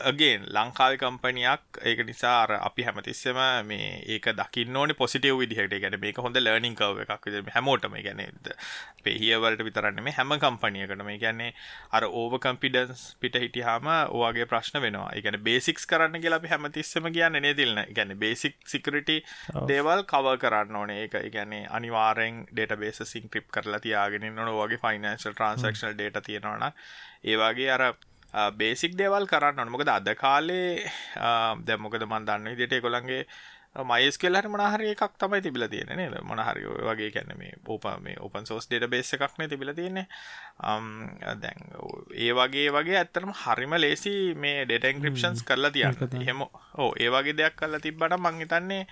අගෙන් 0.00 0.46
ලංකාව 0.48 0.96
කම්පනයක් 0.98 1.78
ඒක 1.82 2.00
නිසා 2.06 2.58
අපි 2.58 2.82
හැමතිස්සම 2.82 3.38
මේ 3.64 4.02
ඒක 4.06 4.26
දකින්න 4.32 4.76
ඕනේ 4.76 4.94
පොසිටිව් 4.94 5.38
විදිහට. 5.38 5.74
ගැන 5.80 5.96
මේක 6.00 6.18
හොඳ 6.18 6.36
ලර්නිින් 6.36 6.74
කව 6.74 7.04
එකක් 7.04 7.26
විදිහට. 7.26 7.52
හැමෝටම 7.54 7.94
ගැන 7.98 8.22
පෙහියවලට 9.04 9.64
විතරන්න 9.64 10.02
මේ 10.02 10.12
හැම 10.12 10.34
කම්පනියකට 10.36 11.04
මේ 11.04 11.18
ගැන්නේ 11.18 11.52
අර 11.92 12.04
ඕව 12.04 12.38
කම්පිඩන්ස් 12.40 13.04
පිට 13.20 13.36
හිටියාම 13.36 13.88
ඕගේ 14.10 14.46
ප්‍රශ්න 14.46 14.80
වෙනවා. 14.80 15.10
එකන 15.14 15.38
බේසික්ස් 15.40 15.86
කරන්න 15.86 16.20
කියලා 16.20 16.40
අපි 16.42 16.52
හැමතිස්සම 16.54 17.10
කියන්න 17.10 17.40
නේදිල්න 17.40 17.84
ගැන 17.94 18.18
බේසික් 18.18 18.56
සිකරිටි 18.66 19.18
දේවල් 19.68 20.04
කව 20.04 20.36
කරන්න 20.38 20.76
ඕනේ. 20.76 21.00
ඒක 21.04 21.18
ගැන්නේ 21.32 21.68
අනිවාරෙන් 21.70 22.44
ඩේට 22.50 22.78
බේස 22.78 23.02
සිං 23.04 23.28
ක්‍රිප් 23.28 23.50
කරලා 23.50 23.80
තියාගෙන 23.80 24.30
නොන 24.34 24.54
වගේ 24.54 24.82
ෆයිනන්ශල් 24.82 25.34
ට්‍රන්සක්ෂල් 25.34 25.94
ඩේට 25.94 26.24
තියෙනවන 26.24 26.70
ඒවාගේ 27.24 27.70
අර 27.70 27.82
බේසික් 28.54 28.96
දේවල් 28.96 29.26
කරන්න 29.26 29.70
මොකද 29.70 29.88
අද 29.88 30.08
කාලේ 30.16 30.82
දැ 31.62 31.76
මොකද 31.78 32.02
මන් 32.02 32.26
දන්න 32.26 32.50
විදිට 32.52 32.82
කොළන්ගේ 32.82 33.26
මයිස් 33.74 34.18
කෙල්ලට 34.18 34.46
මනහරි 34.46 34.92
එකක් 34.94 35.16
තමයි 35.18 35.40
තිබිල 35.42 35.66
තියෙන 35.68 35.90
නේද? 35.96 36.14
මොනහරි 36.22 36.62
වගේ 36.88 37.10
කැන 37.10 37.34
මේ 37.38 37.54
ඕප 37.66 37.86
මේ 38.00 38.14
ඕපන් 38.20 38.46
සෝස් 38.46 38.68
ඩේට 38.70 38.90
බේස් 38.90 39.12
එකක්නේ 39.16 39.48
තිබිල 39.48 39.74
තියෙන්නේ. 39.74 40.06
දැන් 41.42 41.58
ඒ 42.14 42.32
වගේ 42.38 42.70
වගේ 42.70 42.98
ඇත්තරම 43.00 43.32
හරිම 43.42 43.74
ලේසි 43.80 44.34
මේ 44.36 44.64
ඩේට 44.64 44.90
ඉන්ක්‍රිප්ෂන්ස් 44.92 45.42
කරලා 45.42 45.74
තියන්න. 45.74 45.98
එහෙම 46.22 46.42
ඕ 46.46 46.90
ඒ 46.94 47.10
වගේ 47.10 47.38
දෙයක් 47.40 47.56
කරලා 47.56 47.82
තිබ්බට 47.82 48.18
මං 48.18 48.42
හිතන්නේ 48.42 48.86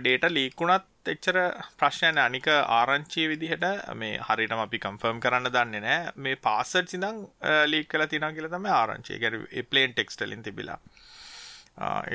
ඩේට 0.00 0.24
ලීකුණත් 0.32 1.12
එච්චර 1.12 1.36
ප්‍රශ්නයන 1.80 2.18
අනික 2.18 2.48
ආරංචිය 2.50 3.26
විදිහට 3.32 3.66
මේ 3.94 4.16
හරිටම 4.28 4.62
අපි 4.64 4.80
කම්ෆර්ම් 4.84 5.20
කරන්න 5.24 5.50
දන්නේ 5.56 5.82
නෑ. 5.84 6.14
මේ 6.16 6.40
පාසට් 6.46 6.88
සිදං 6.94 7.20
ලීක් 7.72 7.92
කල 7.92 8.06
තිනා 8.14 8.32
කියල 8.32 8.48
තම 8.48 8.70
ආරංචිය. 8.78 9.20
ගැර 9.20 9.36
ප්ලේන් 9.70 9.92
ටෙක්ස්ටලින් 9.92 10.42
තිබිලා. 10.48 10.80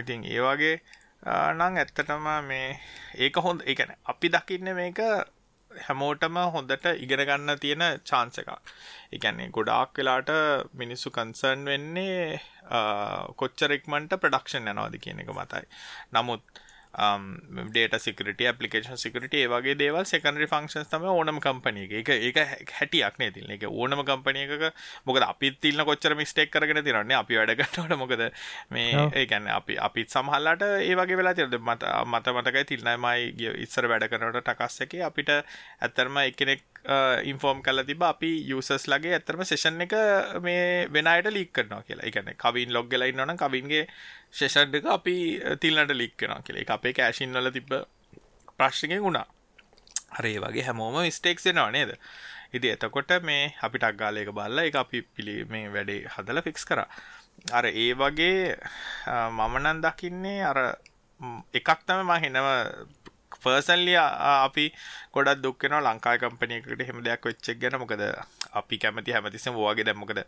ඉතින් 0.02 0.26
ඒ 0.26 0.42
වගේ 0.48 0.74
නං 1.24 1.78
ඇත්තටම 1.78 2.26
මේ 2.48 2.80
ඒක 3.18 3.36
හොඳ 3.38 3.62
එකන 3.66 3.94
අපි 4.06 4.30
දකින්න 4.30 4.74
මේක 4.76 5.02
හැමෝටම 5.72 6.38
හොඳට 6.56 6.88
ඉගෙන 6.98 7.24
ගන්න 7.26 7.60
තියෙන 7.60 7.84
චාන්ස 8.04 8.42
එකක්. 8.42 8.50
එකන්නේ 9.12 9.50
ගොඩාක් 9.50 9.94
වෙලාට 9.98 10.32
මිනිස්සු 10.74 11.12
කන්සර්න් 11.12 11.64
වෙන්නේ 11.66 12.42
කොච්චරෙක්මන්ට 13.36 14.18
ප්‍රඩක්ෂන් 14.18 14.74
යනවාද 14.74 14.98
කියන 14.98 15.22
එක 15.22 15.32
මතයි. 15.32 15.64
නමුත් 16.12 16.44
ඩේට 16.92 17.96
සිකට 18.04 18.32
පපිකේන් 18.36 18.98
සිකට 18.98 19.36
ඒවගේ 19.42 19.76
දේවල් 19.80 20.04
සෙකන්ඩරි 20.04 20.48
ෆංක්ෂන් 20.52 20.90
තම 20.92 21.06
ඕනම 21.08 21.40
කම්පනය 21.40 21.86
එක. 22.00 22.10
ඒක 22.10 22.40
හැටියක් 22.80 23.20
නේ 23.22 23.32
තිල්න 23.32 23.54
එක 23.56 23.64
ඕනම 23.70 24.04
කම්පනයක 24.04 24.74
මොකද 25.08 25.24
අපි 25.28 25.54
තිල්න 25.64 25.86
කොච්චර 25.88 26.16
මිස්ටෙක් 26.20 26.52
කරගෙන 26.52 26.84
තිරන්නේ? 26.84 27.16
අපි 27.16 27.40
වැඩගටට 27.40 27.96
මොකද 27.96 28.26
මේ 28.76 29.08
ඒකැන්න 29.24 29.48
අපි 29.56 29.80
අපිත් 29.80 30.12
සමහල්ලාට 30.12 30.68
ඒවගේ 30.68 31.20
වෙලා 31.22 31.38
තිරද 31.38 31.56
මත 31.60 31.94
මත 32.06 32.36
මතකයි 32.36 32.68
තිල්නමයි 32.74 33.32
ගිය 33.40 33.56
ඉස්සර 33.66 33.88
වැඩ 33.88 34.10
කරනට 34.12 34.44
ටකස් 34.44 34.84
එක 34.88 35.00
අපිට 35.08 35.32
ඇත්තරම 35.32 36.20
එකනෙක් 36.26 36.68
ඉන්ෆෝර්ම් 37.32 37.62
කල 37.62 37.84
තිබ 37.86 38.04
අපි 38.04 38.32
යුසස් 38.52 38.88
ලගේ 38.92 39.14
ඇතරම 39.18 39.44
සේෂන් 39.46 39.86
එක 39.86 39.94
මේ 40.42 40.88
වෙනයට 40.90 41.30
ලික් 41.32 41.54
කරනවා 41.54 41.86
කියලා. 41.88 42.08
එකන 42.10 42.34
කවින් 42.36 42.74
ලොග්ගල 42.74 43.08
ඉන්නවන 43.08 43.38
කවින්ගේ 43.38 43.86
ශේෂන් 44.34 44.76
එක 44.80 44.86
අපි 44.98 45.16
තිල්නට 45.62 45.94
ලික් 46.02 46.18
කෙනවා 46.18 46.42
කියල. 46.46 46.60
අපේ 46.78 46.94
කෑශින් 46.94 47.34
වල 47.38 47.50
තිබ 47.58 47.72
ප්‍රශ්නකෙන් 48.58 49.04
වුණා. 49.06 49.28
හරේ 50.18 50.38
වගේ 50.44 50.68
හැමෝම 50.68 51.00
ස්ටේක්ස් 51.18 51.46
වෙනවා 51.48 51.72
නේද? 51.72 51.92
ඉති 52.54 52.68
එතකොට 52.76 53.12
මේ 53.24 53.44
අපිට 53.66 53.84
අක්ගාලයක 53.90 54.32
බල්ල 54.38 54.60
එක 54.60 54.76
අපි 54.76 55.02
පිළි 55.16 55.36
මේ 55.52 55.74
වැඩේ 55.76 56.08
හදල 56.16 56.42
ෆික්ස් 56.48 56.66
කර. 56.70 56.82
අර 57.58 57.66
ඒ 57.66 57.92
වගේ 57.94 58.56
මමනන් 59.38 59.84
දකින්නේ 59.86 60.40
අර 60.52 60.60
එකක් 61.60 61.70
තම 61.88 62.04
මා 62.10 62.20
හෙනව 63.32 63.40
පර්සන්ලි 63.40 63.96
අපි 63.96 64.74
ගොඩක් 65.14 65.42
දුක්කෙන 65.42 65.72
ලංකා 65.80 66.18
කම්පනයකට 66.18 66.84
හෙම 66.88 67.04
දෙයක් 67.04 67.26
වෙච්චක් 67.26 67.60
ගැන. 67.60 67.80
මොකද 67.80 68.04
අපි 68.54 68.78
කැමති 68.78 69.12
හැමතිසම 69.12 69.56
වගේ 69.56 69.84
දැම්මකද 69.84 70.20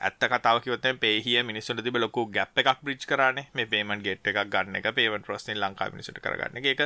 ඇත්ත 0.00 0.22
කතාව 0.22 0.62
කිවතෙන් 0.62 0.98
පේහිය 0.98 1.42
මිනිස්සුට 1.42 1.82
තිබ 1.82 1.96
ලොකු 1.96 2.26
ගැප් 2.28 2.58
එකක් 2.58 2.82
බ්‍රිච් 2.82 3.06
කරන. 3.06 3.38
මේ 3.54 3.66
පේමන් 3.66 4.02
ගෙට් 4.02 4.26
එකක් 4.26 4.40
ගන්න 4.46 4.76
එක 4.76 4.94
පේවන් 4.94 5.22
ප්‍රස්න 5.22 5.56
ලංකා 5.56 5.90
මිනිසට 5.90 6.18
කරගන්න 6.18 6.64
එක. 6.64 6.80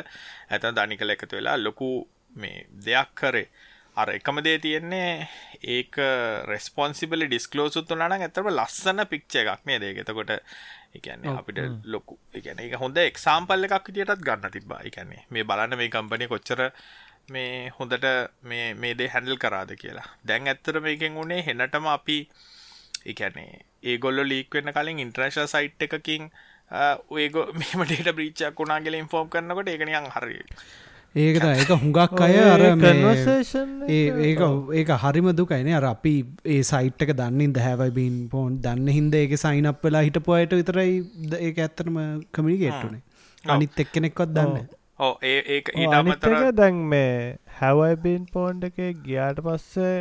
ඇත 0.50 0.64
දනිකල 0.73 1.11
එකතු 1.11 1.37
වෙලා 1.37 1.56
ලොකු 1.59 2.06
මේ 2.37 2.66
දෙයක් 2.87 3.14
කරේ. 3.14 3.49
අර 3.96 4.08
එකම 4.10 4.38
දේ 4.42 4.58
තියෙන්නේ 4.58 5.28
ඒක 5.70 5.96
රෙස්පොන්සිබලි 6.44 7.28
ඩිස්කලෝසුත් 7.28 7.92
වනාන 7.92 8.14
ඇතරම 8.16 8.48
ලස්සන 8.50 9.04
පික්ෂ 9.06 9.36
එකක් 9.36 9.62
මේ 9.64 9.78
දේගෙතකොට 9.78 10.32
එකන්නේ 10.94 11.34
අපිට 11.34 11.60
ලොකු 11.86 12.18
එකන 12.34 12.60
එක 12.60 12.74
හොඳ 12.76 12.98
එක්සාම්පල් 13.02 13.66
එකක් 13.68 13.90
විදියටත් 13.90 14.24
ගන්න 14.24 14.54
තිබා 14.56 14.80
එකන්නේ 14.82 15.22
මේ 15.30 15.44
බලන්න 15.44 15.78
මේ 15.78 15.90
කම්පනය 15.90 16.26
කොච්චර 16.26 16.62
මේ 17.28 17.70
හොඳට 17.70 18.08
මේ 18.42 18.66
මේදේ 18.76 19.08
හැඩල් 19.08 19.36
කරාද 19.36 19.70
කියලා. 19.76 20.08
දැන් 20.24 20.46
ඇත්තර 20.46 20.80
මේකෙන් 20.80 21.14
වුණේ 21.14 21.42
හෙනටම 21.42 21.86
අපි 21.88 22.18
එකන්නේ 23.06 23.62
ඒගොල්ල 23.84 24.20
ලීක් 24.24 24.50
වෙන්න 24.52 24.72
කලින් 24.72 24.98
ඉන්ට්‍රේශ 24.98 25.38
සයිට් 25.46 25.86
එකකින් 25.88 26.30
ඒග 26.72 27.36
මේම 27.54 27.84
ඩේට 27.84 28.12
බ්‍රීච්චක් 28.12 28.58
වුණාගල 28.58 28.94
ඉන්ෆෝම් 28.94 29.28
කරනකොට 29.28 29.68
එකනියන් 29.68 30.10
හරි 30.10 30.40
ඒකත 31.14 31.44
ඒක 31.47 31.71
හුඟක් 31.75 32.21
අය 32.21 32.37
අර 32.44 32.62
ඒක 33.88 34.40
ඒක 34.75 34.88
හරිම 34.97 35.28
දුකයින. 35.33 35.68
අර 35.71 35.85
අපි 35.87 36.14
ඒ 36.47 36.62
සයිට්ක 36.64 37.11
දන්නින් 37.14 37.52
දැහැවයිබීන් 37.52 38.16
පෝන් 38.28 38.56
දන්න 38.61 38.88
හින්ද 38.90 39.14
ඒක 39.14 39.35
සයිනප් 39.38 39.85
වෙලා 39.85 40.02
හිටපුයට 40.02 40.56
විතරයි 40.61 40.97
ඒක 41.40 41.59
ඇත්තනම 41.59 42.00
කමිනිකේට්ටුනේ 42.33 43.02
අනිත් 43.47 43.78
එක්කෙනෙක්වත් 43.78 44.35
දන්න 44.35 44.66
ඕ 45.00 45.14
ඒ 45.23 45.38
ඒ 45.50 46.52
දැන් 46.54 46.83
මේ 46.90 47.14
හැවයිබීන් 47.61 48.26
පෝන්්ඩ 48.33 48.68
එක 48.71 48.83
ගියාට 49.06 49.40
පස්සේ 49.40 49.97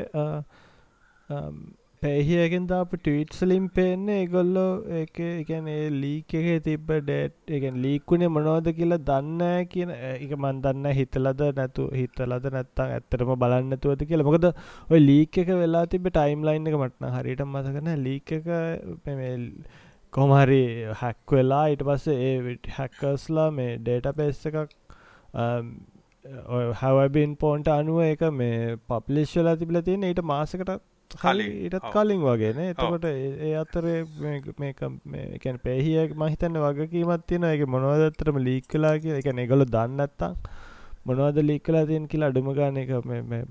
පැහියකින් 2.03 2.65
අප 2.75 2.93
ටීට්සලින් 2.95 3.67
පේන්නේ 3.69 4.15
ඒගොල්ලෝ 4.22 4.72
එක 5.01 5.19
එකන 5.19 5.67
ලීක 5.95 6.33
එක 6.33 6.48
තිබ්බ 6.65 6.89
ඩේට් 7.00 7.53
එක 7.57 7.65
ලීකුණේ 7.78 8.30
මොනෝද 8.30 8.67
කියලා 8.71 9.04
දන්න 9.10 9.69
කියන 9.69 9.93
එක 9.99 10.34
මන් 10.38 10.60
දන්න 10.65 10.97
හිතලද 10.97 11.43
නැතු 11.54 11.88
හිතලද 11.93 12.49
නැත්තං 12.49 12.84
ඇත්තරම 12.88 13.34
බලන්නතුවද 13.38 14.04
කියලා. 14.04 14.28
මොකද 14.30 14.49
ඔය 14.89 15.01
ලීක 15.01 15.41
එක 15.43 15.54
වෙලා 15.56 15.86
තිබ 15.88 16.12
ටයිම් 16.12 16.43
ලයින් 16.43 16.67
එක 16.67 16.78
මටන 16.82 17.15
හරිට 17.15 17.47
මතකන 17.47 17.89
ලීක 18.01 18.34
එක 18.34 18.51
කොමහරි 20.13 20.62
හැක් 20.99 21.34
වෙලා 21.34 21.65
ඉට 21.69 21.84
පස්සේ 21.86 22.21
ඒ 22.28 22.60
හැක්කස්ලා 22.73 23.49
මේ 23.54 23.78
ඩේට 23.80 24.15
පෙස් 24.17 24.45
එකක් 24.45 24.80
um, 25.36 25.75
හැවබින් 26.80 27.38
පෝන්ට 27.38 27.71
අනුව 27.73 28.04
එක 28.06 28.32
මේ 28.34 28.82
පප්ලිශ්වලා 28.89 29.56
තිබල 29.58 29.80
තියෙන 29.84 30.06
ඊට 30.06 30.28
මාසකට 30.30 30.82
ඊටත් 31.15 31.88
කලින් 31.91 32.21
වගේන 32.21 32.60
එතකොට 32.63 33.06
ඒ 33.06 33.54
අතරේ 33.56 33.97
මේකැන් 34.58 35.58
පැහිය 35.60 36.10
මහිතන්න 36.15 36.60
වගකීමත් 36.65 37.26
තියෙන 37.28 37.47
එක 37.49 37.65
මොනවදත්තරම 37.67 38.39
ලීක්කලා 38.41 38.93
කිය 38.99 39.17
එක 39.19 39.32
එගොල 39.38 39.65
දන්නත්තං 39.67 40.38
මොනවද 41.06 41.38
ලික්කලා 41.43 41.86
තියන් 41.86 42.08
කියලා 42.08 42.32
අඩුම 42.32 42.49
ගාන 42.56 42.78
එක 42.78 42.91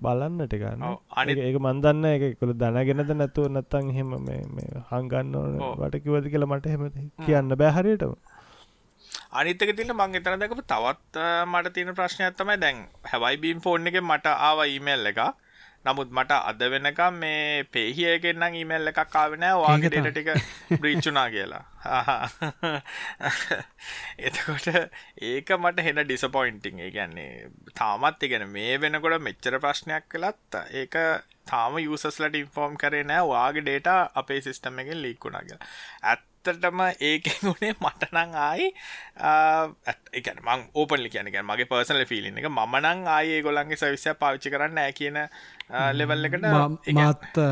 බලන්නට 0.01 0.55
ගන්න. 0.55 0.85
අනි 1.13 1.33
ඒක 1.39 1.57
මන්දන්න 1.61 2.07
එක 2.11 2.39
කොළ 2.41 2.55
දැනගෙනද 2.57 3.13
නැතුව 3.15 3.49
නැත්තං 3.51 3.91
හෙම 3.97 4.15
මේ 4.21 4.69
හංගන්න 4.91 5.35
ඕන 5.37 5.59
වටකිවද 5.81 6.31
කියලා 6.33 6.53
මට 6.53 6.73
හෙම. 6.75 6.89
කියන්න 7.21 7.57
බැහරියටම 7.63 8.15
අනිතක 9.33 9.73
තින්න 9.77 9.93
මං 9.93 10.19
එතන 10.19 10.41
දැකපු 10.41 10.65
තවත් 10.65 11.29
මට 11.47 11.75
තියෙන 11.75 11.95
ප්‍රශ්නයක් 11.95 12.37
තමයි 12.37 12.57
දැන් 12.59 12.85
හැවයි 13.13 13.41
බීම් 13.45 13.61
ෆෝන් 13.61 13.87
එක 13.87 14.01
මට 14.03 14.35
ආව 14.49 14.65
ඊමේල් 14.67 15.13
එක 15.13 15.21
නමුත් 15.85 16.11
මට 16.11 16.39
අද 16.43 16.61
වෙනකම් 16.71 17.17
මේ 17.17 17.65
පේහියගෙන්න්නම් 17.67 18.55
ඊමල් 18.55 18.91
එකක් 18.91 19.17
ආවෙනෑ 19.17 19.59
වාගේ 19.59 19.91
ඩේට 19.91 20.13
ටික 20.13 20.79
බ්‍රීච්චුනා 20.79 21.27
කියලා. 21.31 21.65
එතකොට 24.21 24.69
ඒක 25.23 25.53
මට 25.57 25.87
හෙන 25.87 26.03
ඩිසපොයින්ටිං 26.03 26.79
ඒ 26.79 26.91
ගැන්නේ 26.91 27.51
තාමත් 27.75 28.23
ඉගෙන 28.23 28.47
මේ 28.49 28.81
වෙනකොට 28.81 29.19
මෙච්චර 29.21 29.59
ප්‍රශ්නයක් 29.59 30.07
කළත් 30.09 30.61
ඒක 30.73 30.99
තාම 31.47 31.79
යුසස්ලට 31.81 32.37
ඉන්ෆෝර්ම් 32.37 32.77
කරේ 32.77 33.05
නෑ. 33.05 33.29
වාගේ 33.29 33.65
ඩේට 33.65 33.91
අපේ 34.15 34.41
සිිස්ටම් 34.41 34.79
එකෙන් 34.79 35.03
ලික්කුණා 35.03 35.43
කියලා. 35.43 35.73
ඇත් 36.05 36.29
ඇත්තටම 36.45 36.81
ඒකෙන් 37.01 37.49
උනේ 37.51 37.73
මටනං 37.75 38.35
ආයි 38.37 38.69
එකන 40.13 40.41
මං 40.43 40.65
ඕපනලි 40.75 41.11
කියනක 41.11 41.39
මගේ 41.43 41.67
පර්සනල 41.67 42.05
ෆිලින් 42.05 42.39
එක 42.39 42.49
මනං 42.51 43.09
ආයේ 43.09 43.43
ගොලන්ගේ 43.43 43.77
සවිස්ය 43.77 44.15
පාවිච්චි 44.15 44.51
කරන්න 44.51 44.79
ඇ 44.79 44.93
කියන 44.93 45.19
ලෙවල් 45.93 46.31
එකට 46.31 46.49
මාත් 46.93 47.43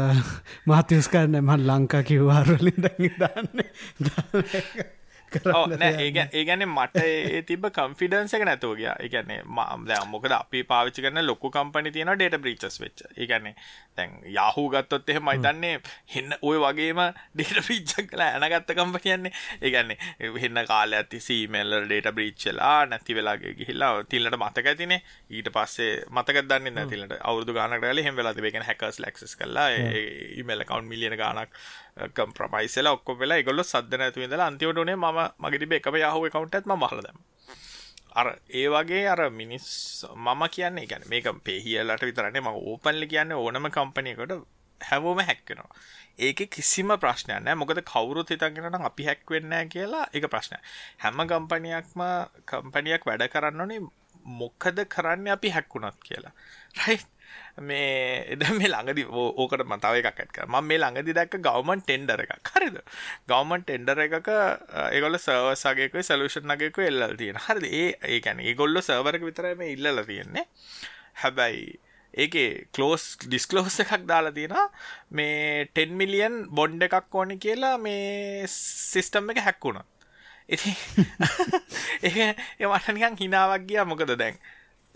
මාතයස් 0.67 1.09
කරන්න 1.09 1.43
මන් 1.43 1.67
ලංකා 1.67 2.03
කිව්වාරලින් 2.05 2.81
දැ 2.87 3.13
දන්න 3.17 4.97
ඒගැන 5.31 6.65
මට 6.67 7.05
තිබ 7.49 7.67
කම්ෆිඩන්ස 7.77 8.35
එක 8.37 8.45
නැතුව 8.49 8.77
ගිය. 8.79 8.91
එකන්නේ 9.07 9.43
මද 9.47 9.99
මොකද 10.13 10.33
අපි 10.33 10.63
පාවිච්චි 10.73 11.05
කරන 11.05 11.23
ලොකු 11.27 11.51
කම්පනි 11.51 11.93
තියෙන 11.95 12.13
ඩේට 12.15 12.39
බ්‍රීචස් 12.45 12.81
වෙච් 12.83 13.05
එකන්නේ 13.17 13.55
තැන් 13.97 14.17
යාහු 14.37 14.67
ගත්තොත් 14.75 15.11
එහෙ 15.15 15.23
මයිතන්නේ 15.29 15.75
හෙන්න 16.15 16.37
ඔය 16.43 16.59
වගේම 16.65 17.03
ඩේට 17.35 17.61
බ්‍රීච්චක් 17.67 18.11
කලා 18.13 18.31
ඇනගත්ත 18.39 18.75
කම්ප 18.75 19.03
කියන්නේ. 19.07 19.33
ඒගන්නේ 19.63 20.33
වෙන්න 20.37 20.65
කාල 20.73 20.99
ඇති 21.01 21.21
සීමල්ල 21.21 21.77
ඩේට 21.87 22.11
බ්‍රීච්චලා 22.19 22.87
නැති 22.93 23.19
වෙලාගේ 23.19 23.55
ගිහිල්ලා 23.61 23.93
තිල්ලට 24.05 24.39
මතක 24.41 24.75
ඇතිනේ. 24.75 25.01
ඊට 25.31 25.53
පස්සේ 25.55 25.93
මතක 26.11 26.47
දන්න 26.49 26.75
නැතිලට 26.81 27.17
අවුදු 27.21 27.55
ගානට 27.55 27.89
හෙම 28.01 28.17
වෙලා 28.17 28.35
තිබෙන 28.35 28.67
හැකස් 28.67 29.01
ලක්ස් 29.01 29.37
කලා 29.37 29.69
ඉමල් 30.41 30.65
කවන්් 30.65 30.91
මිලියන 30.91 31.17
ගානක් 31.21 31.55
කම්ප්‍රමයිසල 32.09 32.87
ඔක්කො 32.87 33.19
වෙලා 33.19 33.43
ගොල්ල 33.43 33.63
සද්ද 33.63 34.01
නැතු 34.01 34.25
ඉඳලා 34.27 34.47
අන්තිමට 34.47 34.83
උනේ 34.85 34.97
මම 34.97 35.21
මගේ 35.43 35.61
තිබේ 35.63 35.81
එකම 35.83 35.97
Yahoo 35.97 36.25
account 36.27 36.55
එකත් 36.55 36.67
මම 36.67 36.87
අහලා 36.89 37.05
දැම්මා. 37.07 37.27
අර 38.21 38.29
ඒ 38.61 38.69
වගේ 38.75 39.05
අර 39.07 39.21
මිනිස් 39.31 39.67
මම 40.15 40.43
කියන්නේ 40.55 40.87
ගැන 40.87 41.05
මේක 41.13 41.29
පෙහියලට 41.45 42.07
විතරන්නේ 42.09 42.41
මම 42.41 42.57
ඕපන්ලි 42.71 43.07
කියන්නේ 43.07 43.43
ඕනම 43.45 43.71
කම්පැනි 43.77 44.15
එකකට 44.15 44.35
හැවෝම 44.81 45.21
හැක් 45.29 45.43
වෙනවා. 45.49 45.71
ඒකේ 46.19 46.47
කිසිම 46.47 46.91
ප්‍රශ්නයක් 47.03 47.41
නැහැ. 47.45 47.61
මොකද 47.61 47.81
කවුරුත් 47.93 48.31
හිතගෙන 48.33 48.67
නම් 48.73 48.85
අපි 48.91 49.07
හැක් 49.09 49.31
වෙන්නේ 49.31 49.51
නැහැ 49.51 49.73
කියලා 49.75 50.05
ඒක 50.15 50.27
ප්‍රශ්නයක්. 50.35 50.61
හැම 51.03 51.23
කම්පැනියක්ම 51.33 52.03
කම්පැනියක් 52.53 53.07
වැඩ 53.09 53.27
කරන්න 53.35 53.65
ඕනේ 53.65 53.81
මොකද 54.41 54.85
කරන්නේ 54.95 55.33
අපි 55.37 55.55
හැක් 55.57 55.75
වුණත් 55.75 55.99
කියලා. 56.09 56.33
රයිට්? 56.81 57.09
මේ 57.61 58.25
එද 58.35 58.45
මේ 58.59 58.71
ළඟදි 58.71 59.05
ඕකට 59.11 59.65
මතාව 59.67 59.99
එකක් 60.01 60.23
ඇත්ක 60.23 60.41
ම 60.47 60.57
මේ 60.63 60.81
ළඟදි 60.81 61.17
දැක්ක 61.17 61.37
ගවමන් 61.47 61.85
ටෙන්ඩර 61.85 62.25
එකක්. 62.25 62.53
හරිද? 62.55 62.81
ගවමන් 63.29 63.67
ටෙන්ඩර 63.67 64.03
එකක 64.07 64.33
ඒගොල 64.87 65.19
සර්වසාගේක 65.19 66.01
සලූෂන් 66.03 66.49
නගේක 66.49 66.81
එල්ල 66.87 67.07
තියෙන 67.21 67.43
හරිද? 67.47 67.67
ඒ 67.67 67.93
ඒකැන 68.17 68.43
ඒගොල්ල 68.43 68.83
සර්වරක 68.83 69.23
විතරම 69.23 69.63
ඉල්ල 69.67 70.05
තියෙන්නේ. 70.07 70.49
හැබැයි 71.23 71.79
ඒකේ 72.15 72.67
කලෝස් 72.75 73.05
ඩිස්කලෝස් 73.23 73.81
එකක් 73.85 74.07
දාලා 74.07 74.35
තියෙන 74.35 74.57
මේ 75.11 75.71
10 75.75 75.95
මිලියන් 75.95 76.43
බොන්්ඩ 76.51 76.83
එකක් 76.89 77.15
ඕනි 77.15 77.39
කියලා 77.39 77.77
මේ 77.79 78.47
සිිස්ටම් 78.49 79.31
එක 79.31 79.43
හැක්වුණ 79.47 79.83
ඉති 80.49 80.75
ඒ 82.09 82.35
මටනිකන් 82.67 83.19
හිනාවක් 83.21 83.67
ගිය. 83.69 83.85
මොකද 83.87 84.17
දැන්? 84.19 84.39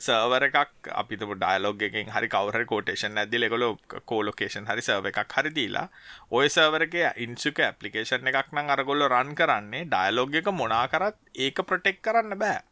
සර්වර 0.04 0.46
එකක් 0.48 0.90
අපිත 1.00 1.24
ඩයිලෝග 1.24 1.82
එකෙන් 1.88 2.12
හරි 2.14 2.28
කවර 2.34 2.64
කෝටේෂන් 2.72 3.20
ඇදදි 3.22 3.40
ලෙගොල 3.42 3.64
කෝලොකේෂන් 4.04 4.68
හරි 4.70 4.84
සර්ව 4.86 5.08
එකක් 5.10 5.34
හරි 5.36 5.54
දීලා 5.58 5.86
ඔය 6.32 6.46
සර්වරක 6.48 6.96
ඉන්සුක 7.26 7.60
ඇපලිකේෂන් 7.66 8.30
එකක් 8.32 8.52
නම් 8.54 8.72
අරගොල්ල 8.76 9.08
රන් 9.08 9.34
කරන්නේ 9.34 9.84
ඩයිලෝග 9.86 10.38
එක 10.40 10.52
මොනා 10.60 10.86
කරත් 10.88 11.18
ඒක 11.46 11.66
ප්‍රටෙක් 11.68 12.00
කරන්න 12.02 12.38
බෑ. 12.38 12.62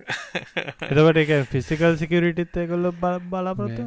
එතකට 0.00 1.20
එක 1.22 1.32
ෆිසිකල් 1.52 1.96
සිකරිටිත් 1.96 2.58
කොල්ල 2.70 2.90
බලාපොරොත්තු 3.26 3.82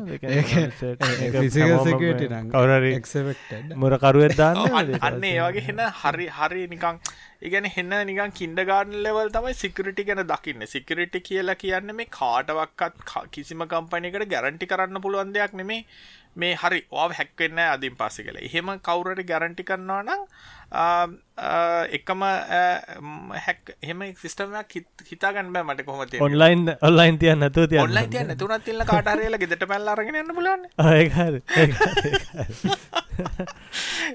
මුරකරුවත් 3.77 4.37
දාන්න 4.37 4.57
අන්න 5.01 5.23
ඒ 5.23 5.37
වගේ 5.39 5.67
හෙන 5.67 5.83
හරි 6.01 6.27
හරි 6.31 6.65
නිකං 6.67 6.99
ඉගැන 7.41 7.67
හෙන්න 7.67 7.93
නිකන් 8.09 8.33
කින්ඩ 8.33 8.59
ගාඩන් 8.69 8.99
ලෙවල් 9.05 9.29
තමයි 9.29 9.53
සිකරිටි 9.55 10.03
ගැන 10.05 10.23
දකින්න. 10.25 10.65
සිකරිටි 10.67 11.19
කියලා 11.21 11.55
කියන්න 11.55 11.95
මේ 11.95 12.11
කාටවක්කත් 12.11 13.15
කිසිම 13.31 13.63
කම්පනයකට 13.67 14.27
ගැරන්ටි 14.29 14.65
කරන්න 14.65 15.01
පුළුවන් 15.01 15.33
දෙයක් 15.33 15.53
නෙමේ 15.53 15.81
මේ 16.35 16.55
හරි 16.61 16.79
ඕ 16.91 17.07
හැක්වෙන්න 17.19 17.59
අදින් 17.65 17.95
පස්සෙ 17.99 18.23
කළ 18.25 18.39
එහෙම 18.47 18.69
කවුරට 18.87 19.21
ගැරන්ටි 19.31 19.63
කරනවා 19.69 20.01
නම් 20.03 20.21
එකම 21.97 22.21
හැක් 23.45 23.61
එහෙම 23.75 24.01
සිිටමයක් 24.21 24.73
හිතාගන්න 25.11 25.51
මට 25.61 25.85
කොමත 25.89 26.15
ඔන්ලයින් 26.27 26.61
ඔන්ලයින් 26.89 27.19
තිය 27.23 27.35
නැතු 27.35 27.67
තිය 27.67 27.81
ඔන්ලයින් 27.83 28.09
තිය 28.15 28.23
නැතුනත් 28.29 28.65
තිල්ල 28.65 28.85
කාටරයල 28.91 29.37
ගෙට 29.45 29.65
පැල් 29.73 29.93
අරගෙනන්න 29.95 30.35
බලන්න 30.39 30.61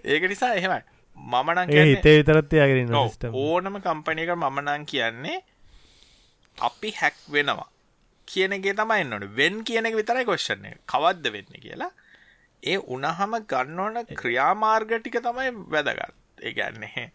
ඒක 0.05 0.29
නිසා 0.35 0.53
එහෙමයි. 0.61 0.83
මමනන් 1.19 1.71
හිතේ 1.93 2.17
විතරත් 2.19 2.49
තියාගෙන 2.51 2.95
ඕනම 3.47 3.81
කම්පනයක 3.87 4.31
මමනං 4.37 4.87
කියන්නේ 4.93 5.39
අපි 6.59 6.91
හැක් 7.01 7.17
වෙනවා. 7.33 7.71
කියනගේ 8.29 8.75
තමයි 8.81 9.01
එන්නට 9.05 9.27
වෙන් 9.39 9.65
කියනක 9.65 9.95
විතරයි 10.01 10.25
කොශ්ෂන්නේ 10.29 10.75
කවද්ද 10.93 11.33
වෙන්න 11.35 11.53
කියලා 11.65 11.91
ඒ 12.63 12.79
උනහම 12.89 13.37
ගන්නවන 13.45 14.15
ක්‍රියාමාර්ගටික 14.15 15.21
තමයි 15.23 15.53
වැදගත්. 15.71 16.15
ඒගැන්නේ 16.41 17.07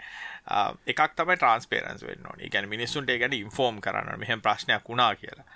එකක් 0.87 1.01
තමයි 1.15 1.37
ට්‍රන්ස්පේරන්ස් 1.37 2.03
වෙන්න 2.03 2.25
ඕන. 2.25 2.47
ගැන 2.49 2.69
මිනිස්සුන්ට 2.69 3.13
ගැන 3.19 3.33
ඉන්ෆෝර්ම් 3.35 3.79
කරන්න 3.81 4.19
මෙහම 4.19 4.41
ප්‍රශ්නයක් 4.41 4.89
වුණා 4.89 5.15
කියලා. 5.15 5.47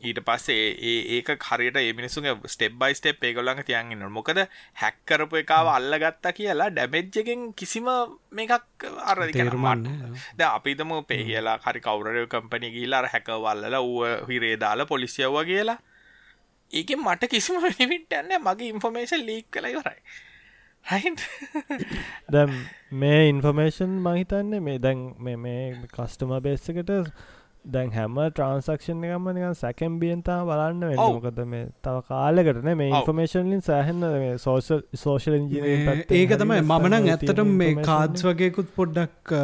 ඊට 0.00 0.20
පස්සේ 0.20 0.76
ඒ 0.80 1.16
ඒක 1.16 1.30
හරියට 1.42 1.76
ඒ 1.76 1.92
මිනිසුගේ 1.92 2.36
ස්ටෙබ් 2.46 2.74
බයි 2.74 2.94
ස්ටෙප් 2.94 3.24
ඒගොල්ලඟ 3.24 3.64
තියන්ගන්න 3.64 4.04
මොකද 4.10 4.40
හැක්කරපු 4.74 5.36
එකාව 5.36 5.68
අල්ල 5.68 5.94
ගත්තා 5.96 6.32
කියලා 6.32 6.68
ඩැමෙජ්ජගෙන් 6.70 7.54
කිසිම 7.54 7.88
මේකක් 8.30 8.84
අර 9.04 9.18
තේරුමන්න 9.32 9.88
ද 10.36 10.40
අපිතම 10.42 10.92
පෙහිලා 11.02 11.58
හරි 11.58 11.80
කවුරය 11.80 12.26
කම්පනි 12.26 12.70
ගීලාර 12.70 13.08
හැකවල්ල 13.08 13.78
ඌ 13.80 14.04
හිරේ 14.28 14.56
දාලා 14.56 14.86
පොලිසියව්ව 14.86 15.40
කියලා 15.44 15.78
ඒක 16.72 16.90
මට 16.96 17.28
කිසිම 17.28 17.60
වෙනිවිට 17.64 18.14
යන්න 18.14 18.34
මගේ 18.40 18.72
ඉන්ෆර්මේෂන් 18.72 19.24
ලීක් 19.24 19.48
කළ 19.50 19.70
ඉවරයි. 19.70 19.98
දැම් 22.32 22.54
මේ 22.92 23.24
ඉන්ෆර්මේෂන් 23.28 23.98
මහිතන්නේ 24.04 24.60
මේ 24.60 24.78
දැන් 24.78 25.02
මේ 25.18 25.64
කස්ටම 25.92 26.38
බේස්සකට 26.40 26.92
දැන් 27.68 27.90
හැම 27.92 28.18
ට්‍රන්සක්ෂන් 28.18 29.02
එකම 29.06 29.30
නිකන් 29.30 29.56
සැකම් 29.56 29.98
බියන්තා 30.00 30.38
බලන්න 30.44 30.84
වෙන්න. 30.84 31.02
මොකද 31.16 31.42
මේ 31.46 31.66
තව 31.82 32.04
කාලෙකටන 32.08 32.70
මේ 32.74 32.92
ඉන්ෆර්මේෂන්ලින් 32.92 33.64
සෑහන්න 33.64 34.38
සෝෂල් 34.38 34.84
සෝෂල් 34.96 35.38
ඉජි 35.38 35.76
ඒක 36.16 36.36
තමයි 36.36 36.60
මමනං 36.62 37.12
ඇත්තට 37.14 37.44
මේ 37.54 37.76
කාඩ්ස් 37.82 38.28
වගේකුත් 38.28 38.74
පොඩ්ඩක් 38.76 39.36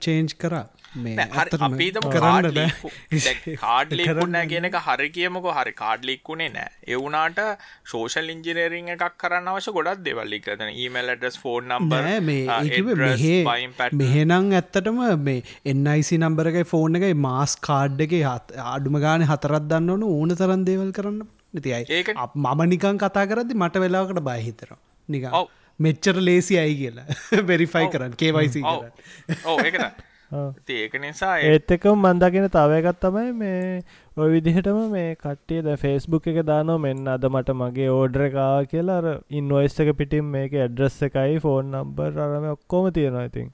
චේන්ජ් 0.00 0.36
කරා 0.36 0.66
අපිතම 1.60 2.06
කරන්න 2.08 2.58
කාඩ් 3.58 3.92
ලිකුන්න 3.92 4.38
කියනක 4.46 4.76
හරි 4.80 5.08
කියමක. 5.10 5.48
හරි 5.52 5.72
කාඩ් 5.74 6.04
ලික්කුණේ 6.04 6.50
නෑ. 6.50 6.70
එවුනාට 6.88 7.40
සෝෂල් 7.84 8.30
ඉංජිනේරිං 8.30 8.90
එකක් 8.94 9.16
කරන්න 9.18 9.50
අවශ්‍ය 9.52 9.72
ගොඩක් 9.72 10.04
දෙවල්ලිකතන 10.04 10.70
ඊමල් 10.74 11.14
ඩස් 11.14 11.38
ෆෝන් 11.38 11.70
නම්බ 11.70 11.92
මෙහෙනං 13.94 14.36
ඇත්තටම 14.52 15.02
මේ 15.22 15.42
එන්නයිසි 15.66 16.20
නම්බරගේ 16.20 16.64
ෆෝන් 16.66 17.00
එකයි 17.00 17.18
මාස් 17.20 17.56
කාඩ් 17.60 18.04
එක 18.06 18.16
අඩුම 18.66 19.00
ගාන 19.00 19.26
හතරත් 19.26 19.68
දන්න 19.68 19.90
ඕන 19.96 20.08
ඕන 20.10 20.36
තරන් 20.36 20.64
දේවල් 20.64 20.92
කරන්න 20.92 21.20
නතියි 21.54 21.82
ඒ 21.90 22.16
මම 22.46 22.64
නිකන් 22.68 22.96
කතා 23.00 23.26
කරදදි 23.26 23.54
මට 23.56 23.84
වෙලාකට 23.84 24.22
බයහිතර 24.22 24.74
නික 25.08 25.30
මෙච්චර 25.80 26.16
ලේසි 26.20 26.58
අයි 26.58 26.74
කියලා. 26.76 27.06
වෙරිෆයි 27.48 27.86
කරන්න 27.88 28.16
කේවයිසි 28.16 28.62
ඕ 28.64 29.56
ඒකට 29.60 30.04
ඒක 30.76 30.94
නිසා 31.00 31.34
ඒත් 31.48 31.74
එකම 31.76 32.06
මන්දගෙන 32.06 32.48
තවයකත් 32.56 33.00
තමයි 33.02 33.34
මේ 33.40 33.82
ඔය 34.16 34.28
විදිහටම 34.34 34.80
මේ 34.94 35.10
කට්ටිය 35.16 35.60
ද 35.66 35.76
ෆෙස්බුක් 35.82 36.26
එක 36.32 36.40
දානෝ 36.50 36.78
මෙන්න 36.78 37.12
අද 37.14 37.26
මට 37.30 37.58
මගේ 37.60 37.90
ඕඩර 37.90 38.26
එකා 38.28 38.64
කියලා. 38.72 38.98
අර 39.00 39.06
ඉන්වයිස් 39.40 39.78
එක 39.84 39.92
පිටිම් 40.00 40.32
මේක 40.36 40.56
ඇඩ්‍රස් 40.56 40.98
එකයි 41.08 41.38
ෆෝන් 41.44 41.70
නම්බර් 41.72 42.20
අරම 42.26 42.50
ඔක්කොම 42.54 42.90
තියෙනවා 42.98 43.28
ඉතින්. 43.30 43.48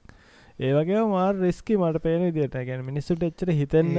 ඒ 0.59 0.71
වගේ 0.77 1.03
මාර් 1.13 1.31
රිස්කි 1.37 1.75
මට 1.77 2.03
පේන 2.03 2.23
දිට 2.35 2.57
ගැන 2.67 2.85
මිනිස්සුට 2.89 3.23
එච්චර 3.27 3.51
හිතන්න 3.59 3.95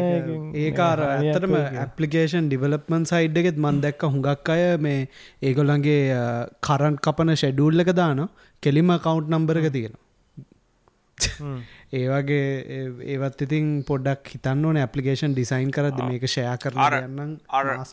ඒකාර 0.64 1.02
ඇතරම 1.06 1.56
ඇපලිකේෂන් 1.58 2.50
ඩිවලප්මන් 2.50 3.08
සයිඩ් 3.10 3.42
එකෙත් 3.42 3.58
මන් 3.64 3.82
දැක්ක 3.84 4.06
හුඟක් 4.08 4.54
අය 4.54 4.62
මේ 4.86 5.00
ඒගොල්ලන්ගේ 5.48 5.98
කරන්් 6.68 6.98
කපන 7.06 7.34
ෂෙඩූල් 7.34 7.84
එක 7.84 7.92
දාන 8.00 8.22
කෙලිම 8.62 8.94
කවුන්් 9.06 9.30
නම්බරක 9.32 9.68
තියෙනවා 9.76 10.10
ඒවගේ 11.92 12.82
ඒවත් 13.06 13.44
ඉතින් 13.46 13.70
පොඩ්ඩක් 13.88 14.32
හිතන්න 14.34 14.64
ඕන 14.64 14.80
ඇපලිකේෂන් 14.82 15.34
ඩිසයින් 15.34 15.70
කරද 15.70 16.02
මේක 16.04 16.26
ෂයා 16.26 16.56
කරන්න. 16.58 17.34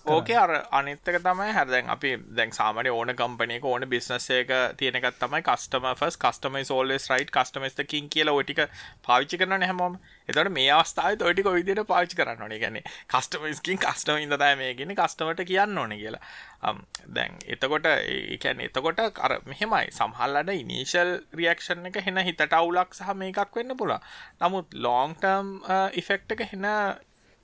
ඕකේ 0.07 0.37
අර 0.37 0.55
අනිත්තක 0.71 1.19
තමයි. 1.19 1.49
හැරදැන් 1.53 1.89
අපි 1.89 2.13
දැන් 2.35 2.51
සාමන 2.51 2.91
ඕන 2.91 3.15
කම්පනයක 3.15 3.65
ඕන 3.65 3.87
බිස්නසේක 3.89 4.53
තියෙනකත් 4.77 5.19
තමයි 5.19 5.43
කස්ටම 5.43 5.89
ෆස් 5.93 6.19
කස්ටමයි 6.19 6.65
සෝල්ස් 6.65 7.09
රයිට් 7.11 7.31
කස්ටමස්තකින් 7.31 8.09
කියලා 8.09 8.35
ඔටික 8.35 8.65
පාවිච්චි 9.07 9.37
කරන 9.37 9.63
හැමෝම 9.63 9.99
එතට 10.29 10.51
මේ 10.51 10.69
අවස්ථාව 10.71 11.17
තොටික 11.17 11.49
විදිට 11.49 11.83
පාච් 11.87 12.15
කරන්න 12.15 12.45
ඕනේ. 12.45 12.59
ගැන 12.59 12.79
කස්ටමස්කින් 13.07 13.79
කස්ටම 13.79 14.21
ඉදදෑ 14.25 14.55
මේගෙන 14.55 14.95
කස්ටමට 14.95 15.43
කියන්න 15.49 15.77
ඕන 15.77 15.95
කියලා. 15.95 16.21
Um, 16.63 16.81
දැන් 17.15 17.37
එතකොට 17.47 17.89
ඒකැන් 17.89 18.63
එතකොට 18.67 19.03
කර 19.17 19.37
මෙහෙමයි. 19.45 19.91
සම්හල්ලට 19.91 20.55
ඉනිශල් 20.55 21.13
රියක්ෂන් 21.33 21.91
එක 21.91 22.01
හෙන 22.05 22.23
හිතට 22.29 22.47
අවුලක් 22.53 22.97
සහ 22.97 23.13
මේකක් 23.15 23.55
වෙන්න 23.55 23.77
පුළ 23.77 23.97
නමුත් 24.41 24.73
ලෝන්ටර්ම් 24.87 25.53
ඉෆෙක්ට 25.93 26.31
uh, 26.31 26.37
එක 26.37 26.49
හෙන 26.53 26.67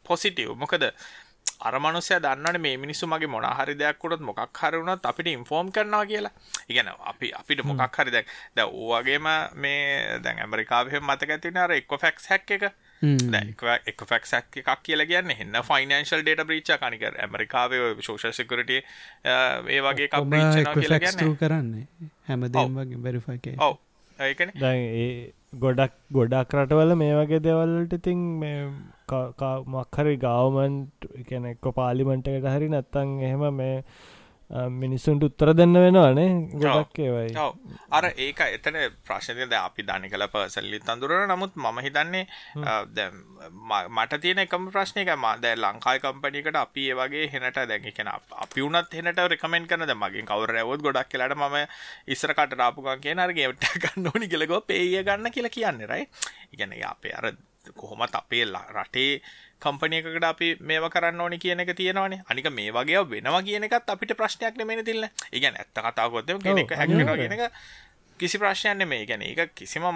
පොසිටව් 0.05 0.55
මොකද 0.55 0.89
අරමනුසය 1.61 2.19
දන්නට 2.19 2.59
මේ 2.59 2.77
මිනිස්සු 2.77 3.07
මගේ 3.07 3.27
මොනහරි 3.27 3.75
දෙයක්කොටත් 3.75 4.21
මොකක් 4.21 4.61
හරුණත් 4.61 5.05
අපිට 5.05 5.27
ඉන්ෆෝර්ම් 5.27 5.71
කරනවා 5.71 6.05
කියලා. 6.05 6.31
ඉගැන 6.69 6.89
අපි 7.03 7.31
අපිට 7.33 7.63
මොකක් 7.63 7.97
හරි 7.97 8.11
දැක් 8.11 8.27
ද 8.55 8.59
ඕවගේම 8.63 9.29
මේ 9.55 10.19
දැන් 10.19 10.39
ඇමරිකාවහ 10.39 10.97
මතක 11.01 11.29
ඇතින 11.29 11.57
අර 11.57 11.71
එක්කො 11.71 11.97
ෆැක්ස් 11.97 12.27
හැක් 12.29 12.51
එක 12.51 12.65
එක 13.85 14.03
ෆක්ක් 14.03 14.61
එකක් 14.61 14.83
කියල 14.83 15.05
කියන්න 15.05 15.31
එන්න 15.31 15.61
ෆයිනන්ශල් 15.63 16.21
ඩේට 16.21 16.45
බ්‍රීච් 16.45 16.71
කනික 16.77 17.07
ඇමරිකාව 17.07 17.77
ශෝෂ 18.01 18.29
සිකරට 18.33 18.69
ඒ 18.71 19.81
වගේ 19.81 20.09
එකක් 20.09 20.19
කරන්න. 21.35 21.73
හැමදම් 22.27 22.79
වගේ 22.79 23.01
බැරිෆයි 23.07 23.57
ඔව. 23.59 23.81
ඒකන 24.19 24.51
ගොඩක් 25.55 25.93
ගොඩක් 26.11 26.53
රටවල 26.55 26.91
මේ 26.95 27.15
වගේ 27.15 27.41
දෙවල්ලට 27.41 27.93
ඉතින් 27.93 28.21
මේ 28.39 28.59
මක්හරි 29.73 30.15
ගවමන්ට් 30.17 31.07
එකන 31.15 31.45
එක්ක 31.45 31.65
පාලිමෙන්ට්කට 31.73 32.47
හරි 32.47 32.69
නැත්තං 32.69 33.13
එහෙම 33.21 33.45
මේ 33.53 33.77
මිනිස්සුන්ට 34.49 35.23
උත්තර 35.23 35.53
දෙන්න 35.53 35.73
වෙනවානේ 35.75 36.27
ගොඩක් 36.55 36.99
ඒවයි. 36.99 37.33
අර 37.91 38.05
ඒක 38.15 38.39
එතන 38.47 38.77
ප්‍රශ්නය 39.01 39.45
ද 39.45 39.53
අපි 39.53 39.83
දනි 39.83 40.09
කළ 40.09 40.27
පසල්ලි 40.27 40.79
තඳුරන 40.81 41.25
නමුත් 41.27 41.55
මම 41.55 41.79
හිතන්නේ 41.81 42.27
මට 43.89 44.21
තියෙන 44.21 44.39
එකම 44.39 44.69
ප්‍රශ්නයක 44.69 45.09
ම 45.11 45.25
දැ 45.41 45.55
ලංකායි 45.55 45.99
කම්පනිකට 45.99 46.55
අපි 46.55 46.89
ඒ 46.89 46.95
වගේ 46.95 47.25
හෙනට 47.27 47.57
දැන් 47.63 47.89
කෙන 47.91 48.11
අපි 48.11 48.61
වනත් 48.61 48.93
හෙනට 48.93 49.23
රකමෙන් 49.25 49.67
කරන 49.67 49.95
මගින් 49.95 50.25
කවර 50.25 50.55
ඇවොත් 50.55 50.81
ගොඩක් 50.81 51.09
කියලට 51.09 51.35
ම 51.35 51.57
ඉස්සරකට 52.07 52.53
රාපුකන් 52.55 53.01
කිය 53.01 53.15
නර්ගේට 53.15 53.65
ගන්න 53.77 54.13
ඕනි 54.13 54.29
කියලගෝ 54.29 54.61
පේය 54.63 55.01
ගන්න 55.01 55.31
කියලා 55.31 55.51
කියන්නේ 55.51 55.87
රයි 55.87 56.07
ඉගැන 56.53 56.77
අපේ 56.85 57.13
අර 57.13 57.33
කොහොමත් 57.73 58.13
අපේ 58.13 58.45
රටේ 58.45 59.21
කම්පනයකට 59.61 60.23
අපි 60.23 60.49
මේව 60.61 60.89
කරන්න 60.89 61.21
ඕනි 61.21 61.39
කියන 61.39 61.59
එක 61.59 61.73
තියෙනවානේ 61.75 62.21
අනික 62.29 62.51
මේ 62.51 62.71
වගේ 62.71 63.03
වෙනවා 63.09 63.41
කියන 63.41 63.63
එකත් 63.63 63.89
අපිට 63.89 64.13
ප්‍රශ්නයක් 64.17 64.57
නෙමෙයි 64.57 64.83
තිල්න. 64.83 65.05
ඒ 65.05 65.39
කියන්නේ 65.39 65.63
ඇත්ත 65.63 65.83
කතාව 65.87 66.11
කොද්දම 66.11 66.41
කෙනෙක් 66.41 66.71
හැක්කනවා 66.73 67.17
කියන 67.17 67.35
එක 67.37 67.53
කිසි 68.19 68.37
ප්‍රශ්නයක් 68.37 68.77
නෙමෙයි. 68.77 69.01
ඒ 69.01 69.05
කියන්නේ 69.05 69.31
ඒක 69.33 69.55
කිසිම 69.55 69.87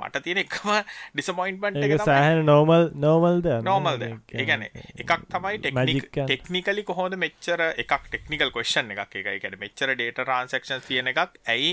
මට 0.00 0.22
තියෙන 0.24 0.42
එකම 0.42 0.72
ඩිසපොයින්ට්මන්ට් 1.14 1.78
එක 1.78 1.92
තමයි. 1.92 2.04
සෑහෙන 2.04 2.42
නෝමල් 2.46 2.90
නෝමල්ද? 2.96 3.48
නෝමල්ද. 3.62 4.04
ඒ 4.06 4.44
කියන්නේ 4.44 4.84
එකක් 4.96 5.14
තමයි 5.30 5.62
ටෙක්නික් 5.62 6.10
ටෙක්නිකලි 6.18 6.84
කොහොමද 6.84 7.18
මෙච්චර 7.18 7.64
එකක් 7.68 7.96
ටෙක්නිකල් 8.10 8.52
ක්වෙස්චන් 8.58 8.92
එකක් 8.96 9.16
ඒක. 9.20 9.26
ඒ 9.26 9.40
කියන්නේ 9.40 9.62
මෙච්චර 9.64 9.94
data 9.94 10.28
transactions 10.30 10.86
තියෙන 10.86 11.14
එකක් 11.14 11.40
ඇයි 11.46 11.72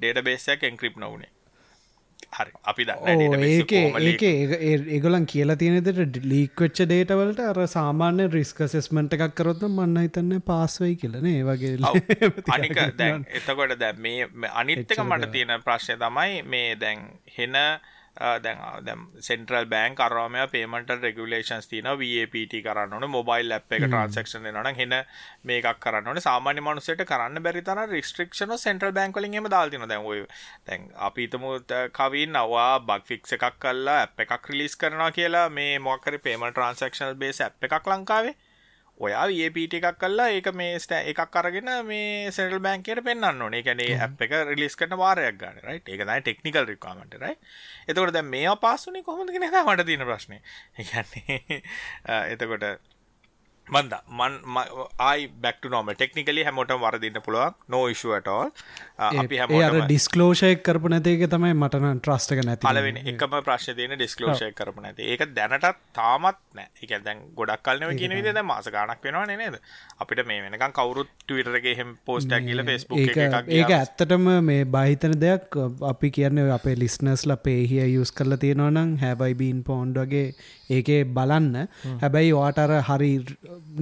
database 0.00 0.54
එක 0.54 0.68
encrypt 0.70 0.96
නොවුනේ? 0.96 1.32
හරි. 2.32 2.52
අපි 2.64 2.84
දන්න 2.84 3.22
ඒගොලන් 4.90 5.26
කියලා 5.26 5.56
තියෙනෙට 5.56 6.18
ලීක්වෙච්ච 6.24 6.80
ඩේටවලට 6.84 7.42
අර 7.44 7.60
සාමාන්‍ය 7.68 8.26
රිස්ක 8.30 8.62
සෙස්මට 8.68 9.16
එකක් 9.18 9.34
කරොත් 9.34 9.62
මන්න 9.68 10.02
හිතන්න 10.04 10.42
පාස්වයි 10.44 10.94
කියලන 10.96 11.26
ඒ 11.26 11.42
වගේ 11.42 11.74
අනික 12.56 12.80
දැන් 12.98 13.26
එතකොට 13.32 13.76
දැ 13.78 13.92
මේ 13.98 14.50
අනිත්තක 14.54 14.98
මට 15.04 15.30
තියෙන 15.32 15.54
ප්‍රශ්නය 15.62 15.98
තමයි 15.98 16.42
මේ 16.46 16.74
දැන් 16.76 17.06
හෙන 17.38 17.56
දැන් 18.16 18.58
දැම් 18.82 19.02
සෙන්ට්‍රල් 19.20 19.66
බෑන් 19.66 19.94
කරවාමය 19.94 20.46
පේමට 20.48 20.90
රෙගුලේෂන්ස් 20.98 21.68
තින 21.68 21.88
VAPT 21.94 22.54
කරන්න 22.60 23.06
මොබයිල් 23.08 23.48
ලප් 23.50 23.72
එක 23.72 23.84
ට්‍රන්සක්ෂන් 23.84 24.48
නන 24.52 24.70
හෙන 24.74 24.96
මේකක් 25.44 25.80
කරන්න 25.80 26.20
සාමාන්‍ය 26.20 26.60
මනුසට 26.60 27.04
කරන්න 27.04 27.42
බැරිතන 27.42 27.82
රිස්ට්‍රික්ෂන 27.88 28.56
සෙන්ට්‍රල් 28.58 28.92
බැංකලින්ම 28.92 29.48
දාල්තින 29.48 29.86
දැන්වය 29.86 30.20
තැන් 30.64 30.90
අපිතම 31.08 31.46
කවින් 31.92 32.36
අවා 32.36 32.72
බක් 32.82 33.06
ෆික්ස 33.06 33.38
එකක් 33.38 33.60
කල්ලා 33.60 33.98
ඇ් 34.00 34.26
එකක් 34.26 34.50
රිලිස් 34.50 34.76
කරනවා 34.76 35.10
කියලා 35.12 35.46
මේ 35.50 35.78
මොකර 35.80 36.18
පේම 36.20 36.46
ට්‍රන්සක්ෂනල් 36.48 37.16
බේස් 37.16 37.40
ඇ් 37.40 37.52
එකක් 37.62 37.92
ලංකාවේ 37.92 38.36
ඔයා 38.98 39.26
ඒපීට 39.28 39.74
එකක් 39.78 39.98
කල්ලා 40.00 40.28
ඒක 40.30 40.50
මේ 40.54 40.78
ස්ට 40.78 40.98
එකක් 41.12 41.38
අරගෙන 41.40 41.70
මේ 41.86 42.30
සෙල් 42.30 42.58
බෑන්කයට 42.58 43.04
පෙන්න්න 43.04 43.42
ඕනේ. 43.42 43.62
කැනේ 43.62 43.94
ඇ් 43.96 44.10
එක 44.26 44.36
රිලිස් 44.50 44.76
කරන 44.76 44.98
වාරයක් 44.98 45.38
ගන්න 45.40 45.64
රයි 45.64 45.80
ඒකයි 45.86 46.20
ටෙක්නිකල් 46.20 46.66
රිකාමට 46.66 47.16
රයි 47.16 47.34
එතකොට 47.88 48.12
දැ 48.12 48.26
මේ 48.26 48.54
පාසුනි 48.60 49.02
කොහොමදගෙන 49.02 49.48
මට 49.48 49.86
තියෙන 49.86 50.06
ප්‍රශ්නය 50.06 50.38
ඒන්නේ 50.78 51.62
එතකොට 52.34 52.64
මන්ද 53.76 53.94
මන් 54.18 54.34
ආයි 55.08 55.26
බැක් 55.44 55.68
නෝම 55.74 55.90
ටෙක්නිකලි 55.92 56.44
හැමෝට 56.48 56.74
වරදින්න 56.84 57.20
පුළුවන්. 57.26 57.56
නෝ 57.74 57.84
ඉශුවටෝල් 57.94 58.50
අපි 59.22 59.40
හැම 59.40 59.80
ඩිස්කලෝෂය 59.84 60.52
කරපු 60.68 60.92
නැතික 60.94 61.24
තමයි 61.34 61.54
මටන 61.54 62.00
ට්‍රස්ටක 62.02 62.44
නැති 62.48 62.68
පලවෙනි 62.68 63.04
එකම 63.12 63.36
ප්‍රශ්ය 63.48 63.74
තියන 63.80 63.96
ඩිස්කලෝෂය 63.96 64.50
කරපු 64.60 64.84
නැති. 64.86 65.08
ඒක 65.12 65.26
දැනටත් 65.38 65.82
තාමත් 66.00 66.40
නෑ. 66.58 66.68
එක 66.82 67.04
දැන් 67.06 67.20
ගොඩක් 67.40 67.64
කල්නව 67.68 67.94
කියන 68.00 68.16
විද 68.18 68.42
මාස 68.52 68.70
ගනක් 68.76 69.04
වෙනවා 69.08 69.26
නේද? 69.42 69.58
අපිට 70.04 70.24
මේ 70.30 70.42
වෙනකම් 70.46 70.74
කවුරුත් 70.78 71.10
ටවිටරගේ 71.24 71.76
හෙම 71.80 71.94
පෝස්ටක් 72.10 72.46
කියල 72.48 72.64
ෆෙස්බුක් 72.70 72.98
ඒක 73.58 73.74
ඇත්තටම 73.78 74.28
මේ 74.50 74.64
බහිතන 74.76 75.18
දෙයක්. 75.24 75.58
අපි 75.92 76.10
කියන්න 76.18 76.44
අපේ 76.58 76.76
ලිස්නස්ල 76.84 77.36
පේහිය 77.48 77.94
යුස් 77.96 78.12
කරලා 78.20 78.40
තියෙනවනම් 78.44 78.96
හැබයිබීන් 79.04 79.62
පෝන්් 79.68 79.94
වගේ 79.98 80.26
ඒකේ 80.76 81.00
බලන්න. 81.18 81.68
හැබැයි 82.02 82.34
වාටර 82.40 82.74
හරි 82.88 83.12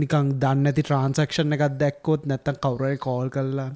නිකං 0.03 0.29
දන්න 0.43 0.69
ඇති 0.71 0.83
ට්‍රන්සක්ෂන් 0.83 1.57
එකත් 1.57 1.79
දැක්කොත් 1.81 2.29
නැත්තන් 2.31 2.61
කවුරයි 2.65 3.01
කෝල් 3.07 3.33
කරලා 3.37 3.71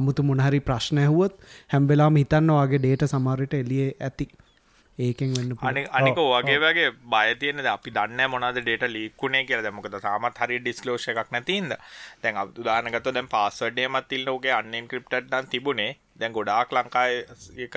අමුතු 0.00 0.26
මොනහරි 0.30 0.60
ප්‍රශ්න 0.68 1.02
ඇහුවොත් 1.04 1.38
හැම්බෙලාම 1.74 2.18
හිතන්න 2.20 2.52
වගේ 2.56 2.82
ඩේට 2.82 3.06
සමරට 3.08 3.56
එලිය 3.60 3.86
ඇති. 4.08 4.28
ඒකෙන් 4.98 5.34
වන්න 5.34 5.52
අනි 5.70 5.84
අනික 5.98 6.18
වගේ 6.22 6.58
වගේ 6.62 6.88
බයතියන 7.12 7.66
අපි 7.74 7.94
දන්න 7.98 8.32
මොනද 8.34 8.60
ඩේට 8.60 8.88
ලීකුණේ 8.94 9.44
කියල. 9.50 9.62
දැමකද 9.66 10.00
සාමත් 10.06 10.42
හරි 10.42 10.58
ඩිස්ලෝෂ 10.62 11.08
එකක් 11.12 11.30
නැතින්ද 11.34 11.76
දැන් 12.22 12.42
අබදුදානගත 12.42 13.08
දැන් 13.10 13.30
පාස්වඩේ 13.36 13.88
මත්තිල්ලෝගේ 13.90 14.58
අන්නෙන් 14.60 14.90
ක්‍රිප්ටන් 14.90 15.52
තිබුණේ. 15.52 15.92
දැන් 16.20 16.32
ගොඩාක් 16.32 16.72
ලංකායි 16.72 17.16
එක 17.64 17.74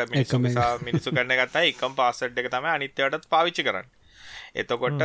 මිනිසු 0.85 1.11
කරන්න 1.11 1.39
ගත්තා 1.39 1.63
එකම් 1.71 1.95
පාසට් 1.95 2.43
එක 2.43 2.51
තම 2.53 2.69
අනිත්‍යයටත් 2.73 3.31
පාවිච්චි 3.33 3.65
කරන්න 3.67 3.89
එතකොට 4.55 5.01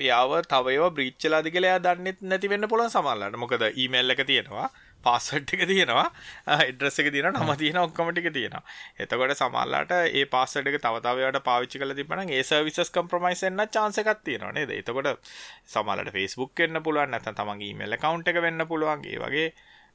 යාව 0.00 0.34
තවයව 0.44 0.84
බ්‍රීච්චලාදි 0.94 1.54
කියලා 1.54 1.78
දන්නෙත් 1.78 2.22
නැති 2.22 2.48
වෙන්න 2.48 2.68
පුළුවන් 2.68 2.90
සමහරවිට. 2.90 3.38
මොකද 3.38 3.64
ඊමේල් 3.74 4.10
එක 4.10 4.24
තියෙනවා 4.26 4.68
පාස්වර්ඩ් 5.04 5.54
එක 5.54 5.62
තියෙනවා 5.70 6.06
ඇඩ්‍රස් 6.54 6.98
එක 7.02 7.10
තියෙනවා 7.14 7.44
නම 7.44 7.52
තියෙනවා 7.56 7.86
ඔක්කොම 7.88 8.10
ටික 8.10 8.30
තියෙනවා. 8.34 8.62
එතකොට 8.98 9.34
සමහරවිට 9.38 9.94
ඒ 10.12 10.24
පාස්වර්ඩ් 10.26 10.72
එක 10.72 10.80
තව 10.82 11.02
තව 11.06 11.22
ඒවාට 11.22 11.46
පාවිච්චි 11.46 11.82
කරලා 11.82 11.98
තිබ්බනම් 12.00 12.34
ඒ 12.34 12.42
සර්විසස් 12.42 12.92
කම්ප්‍රොමයිස් 12.96 13.44
වෙන්න 13.46 13.64
chance 13.68 14.02
එකක් 14.02 14.24
තියෙනවා 14.24 14.52
නේද? 14.52 14.72
එතකොට 14.72 15.30
සමහරවිට 15.66 16.14
Facebook 16.18 16.52
වෙන්න 16.58 16.82
පුළුවන් 16.82 17.14
නැත්නම් 17.14 17.38
තමන්ගේ 17.40 17.70
ඊමේල් 17.70 17.98
account 17.98 18.28
එක 18.28 18.42
වෙන්න 18.42 18.66
පුළුවන්. 18.66 19.06
ඒ 19.06 19.22
වගේ 19.22 19.48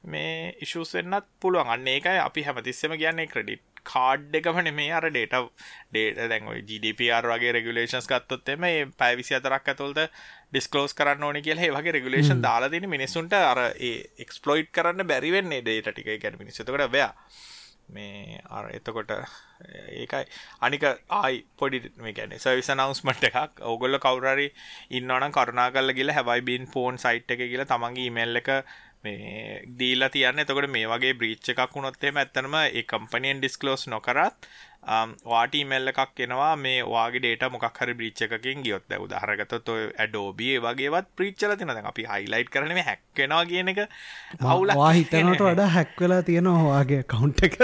මේ 0.06 0.56
ඉෂුස් 0.62 0.96
වෙන්නත් 0.96 1.28
පුළුවන්. 1.39 1.68
අන්න 1.68 1.88
ඒකයි 1.88 2.20
අපි 2.24 2.48
හැමතිස්සෙම 2.48 2.98
කියන්නේ 2.98 3.28
ක්‍රෙඩිට් 3.28 3.72
කාඩ් 3.84 4.36
එකමන 4.36 4.69
මේ 4.74 4.91
අර 4.91 5.08
ඩේට 5.08 5.36
ඩේට 5.89 6.22
දැන් 6.26 6.50
GDPR 6.67 7.30
වගේ 7.30 7.54
රෙගුලේෂන්ස් 7.54 8.08
ගත්තොත් 8.08 8.50
එම 8.50 8.62
මේ 8.62 8.86
පැය 8.98 9.15
24ක් 9.15 9.74
ඇතුළත 9.74 10.04
ඩිස්ක්ලෝස් 10.50 10.93
කරන්න 10.93 11.24
ඕනේ 11.24 11.41
කියලා 11.41 11.65
ඒ 11.65 11.74
වගේ 11.74 11.96
රෙගුලේෂන් 11.98 12.43
දාලා 12.43 12.69
තියෙන 12.69 12.89
මිනිස්සුන්ට 12.89 13.34
අර 13.39 13.63
ඒ 13.63 13.96
එක්ස්ප්ලොයිට් 14.19 14.72
කරන්න 14.72 15.08
බැරි 15.08 15.32
වෙන්නේ 15.32 15.62
ඩේටා 15.62 15.93
ටික. 15.93 16.08
ඒ 16.08 16.19
කියන්නේ 16.19 16.43
මිනිස්සු. 16.43 16.63
එතකොට 16.63 16.91
බෑ 16.91 17.10
මේ 17.89 18.39
අර 18.50 18.69
එතකොට 18.72 19.12
ඒකයි. 19.93 20.26
අනික 20.62 20.84
ආයි 21.12 21.46
පොඩි 21.58 21.82
මේ 21.98 22.13
කියන්නේ 22.13 22.39
සර්විස් 22.39 22.69
අනවුන්ස්මන්ට් 22.69 23.24
එකක්. 23.24 23.62
ඕගොල්ලෝ 23.63 24.00
කවුරු 24.00 24.30
හරි 24.30 24.48
ඉන්නවනම් 24.91 25.32
කරුණාකරලා 25.32 25.93
ගිහලා 25.93 26.15
හැවයි 26.15 26.41
බීන් 26.43 26.67
ෆෝන් 26.67 26.98
සයිට් 26.98 27.32
එකේ 27.32 27.48
ගිහලා 27.48 27.67
තමන්ගේ 27.67 28.06
ඊමේල් 28.06 28.41
එක 28.41 28.50
මේ 29.04 29.63
දීලා 29.80 30.10
තියන්න. 30.10 30.44
එතකොට 30.44 30.70
මේ 30.72 30.88
වගේ 30.88 31.13
බ්‍රීච් 31.13 31.50
එකක් 31.54 31.76
වුණොත් 31.76 32.04
එහෙම 32.04 32.20
ඇත්තනම 32.22 32.56
ඒ 32.62 32.84
කම්පැනියෙන් 32.84 33.42
ඩිස්ක්ලෝස් 33.42 33.88
නොකරත් 33.88 34.48
වාට 35.32 35.56
ඊමේල් 35.56 35.88
එකක් 35.91 36.19
එනවා 36.26 36.56
මේ 36.60 36.84
ඔයාගේ 36.84 37.22
ඩේටා 37.24 37.50
මොකක් 37.54 37.80
හරි 37.82 37.93
බ්‍රීච් 38.00 38.22
එකකින් 38.28 38.63
ගියොත්. 38.65 38.84
ගත්තොත් 39.39 39.69
ඔය 39.69 39.82
ඒ 40.06 40.60
වගේවත් 40.65 41.08
බ්‍රීච් 41.17 41.43
වෙලා 41.43 41.56
තියෙනවා. 41.56 41.76
දැන් 41.80 41.89
අපි 41.91 42.08
හයිලයිට් 42.12 42.52
කරන්නේ 42.54 42.78
මේ 42.80 42.88
හැක් 42.89 43.04
වෙනවා 43.17 43.46
කියන 43.46 43.74
එක. 43.74 43.82
අවුලක් 44.43 44.76
වා 44.84 44.91
හිතනට 45.00 45.43
වඩා 45.48 45.69
හැක් 45.78 46.00
වෙලා 46.06 46.22
තියෙනවා 46.22 46.63
ඔයාගේ 46.69 47.00
account 47.06 47.43
එක. 47.43 47.60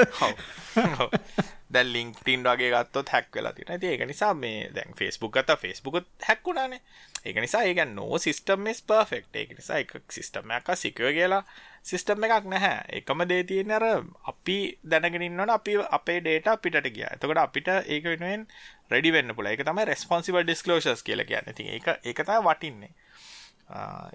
දැන් 1.74 1.92
ලින්ක්ඩින් 1.94 2.44
වගේ 2.48 2.72
ගත්තොත් 2.74 3.10
හැක් 3.14 3.36
වෙලා 3.36 3.54
තියෙනවා. 3.54 3.76
ඉතින් 3.76 3.92
ඒක 3.92 4.08
නිසා 4.14 4.34
මේ 4.34 4.70
දැන් 4.76 4.96
Facebook 5.00 5.34
ගත්තා. 5.38 5.56
Facebook 5.56 6.00
හැක් 6.28 6.46
වුණානේ. 6.48 6.82
ඒක 7.26 7.42
නිසා 7.44 7.64
ඒක 7.64 7.84
no 7.92 8.18
system 8.18 8.68
is 8.68 8.82
perfect. 8.94 9.36
ඒක 9.36 9.52
නිසා 9.58 9.84
එක 9.84 9.92
සිස්ටම් 10.10 10.56
එකක් 10.60 10.72
secure 10.76 11.14
කියලා 11.14 11.44
සිස්ටම් 11.84 12.24
එකක් 12.24 12.46
නැහැ. 12.46 13.02
එකම 13.02 13.26
දේ 13.28 13.44
තියෙන්නේ 13.44 13.76
අර 13.76 13.88
අපි 14.32 14.58
දැනගෙන 14.84 15.22
ඉන්නවනේ 15.22 15.56
අපි 15.56 15.78
අපේ 16.00 16.20
data 16.22 16.56
අපිටට 16.58 16.90
ගියා. 16.96 17.14
එතකොට 17.16 17.44
අපිට 17.44 17.68
ඒක 17.68 18.04
වෙනුවෙන් 18.04 18.48
ready 18.92 19.12
වෙන්න 19.12 19.36
පුළුවන්. 19.36 19.54
ඒක 19.54 19.66
තමයි 19.66 19.86
responsible 19.86 20.44
disclosures 20.44 21.04
කියලා 21.04 21.30
කියන්නේ. 21.32 21.76
ඒක 21.76 21.88
ඒක 22.06 22.26
තමයි 22.26 22.42
වටින්නේ. 22.48 22.94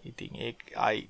ඉතින් 0.03 0.35
ඒ 0.37 0.55
අයි 0.77 1.09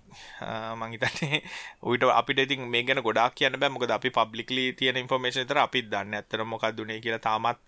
මංහිතන්නේ 0.77 1.41
ඔයිට 1.83 2.05
අපිට 2.13 2.39
ඉතින් 2.45 2.69
මේ 2.69 2.83
ගැන 2.85 3.01
ගොඩක් 3.03 3.35
කියන්න 3.41 3.57
බෑ 3.61 3.73
මොකද 3.73 3.91
අපි 3.91 4.11
පබ්ලික්ලි 4.11 4.65
තියෙන 4.79 5.01
ඉන්ෆර්මේෂන් 5.03 5.49
තර 5.49 5.61
අපිත් 5.65 5.89
දන්න 5.93 6.19
ඇත්තර 6.19 6.45
මොකක් 6.45 6.67
දුනේ 6.77 7.01
කියලා 7.01 7.25
තාමත් 7.25 7.61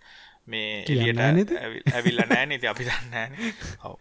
මේ 0.47 0.85
එලියට 0.85 1.55
ඇවිල්ල 1.95 2.21
නෑ 2.29 2.45
නති 2.47 2.69
අපි 2.73 2.89
දන්න 2.91 3.41
ඔව 3.89 3.97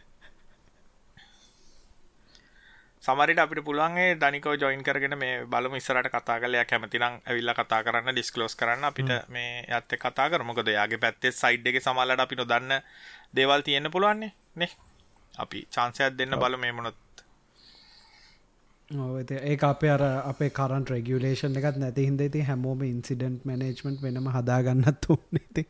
සමරිට 3.05 3.39
අපිට 3.39 3.61
පුළුවන්ගේ 3.61 4.17
දනිකෝ 4.17 4.53
ජොයින් 4.55 4.83
කරගෙන 4.83 5.15
මේ 5.17 5.33
බලමු 5.45 5.75
ඉස්සරට 5.75 6.09
කතා 6.09 6.37
කලයක් 6.39 6.67
කැමතිනම් 6.67 7.03
ඇවිල්ල 7.03 7.53
කතා 7.53 7.81
කරන්න 7.83 8.11
ඩිස්කලෝස් 8.11 8.55
කරන්න 8.55 8.87
අපිට 8.89 9.11
මේ 9.29 9.49
ඇත්ත 9.69 9.95
කතා 9.99 10.27
කරමොකද 10.29 10.69
යාගේ 10.69 10.97
පැත්තේ 10.97 11.31
සයිඩ් 11.33 11.67
එක 11.67 11.79
සමල්ලට 11.81 12.23
අපි 12.25 12.35
නොදන්න 12.35 12.75
දේවල් 13.35 13.61
තියෙන්න 13.61 13.91
පුළුවන්නේ 13.91 14.31
නේ. 14.55 14.71
අපි 15.33 15.67
චාන්සයක් 15.69 16.17
දෙන්න 16.17 16.37
බල 16.37 16.57
මේ 16.57 16.71
මොනොත්. 16.71 16.97
ඒ 18.91 19.57
අපේ 19.63 19.91
අර 19.91 20.03
අපේ 20.23 20.49
කරන්ට 20.51 20.89
රෙගියලේෂන් 20.89 21.59
එකත් 21.59 21.77
නැති 21.77 22.05
හිද 22.07 22.23
ති 22.31 22.41
හැමෝම 22.43 22.81
ඉන්සිඩන්ට් 22.83 23.45
මනේජ්මට් 23.45 24.01
වෙනම 24.01 24.31
හදාගන්නත් 24.31 25.09
ඕනති 25.09 25.65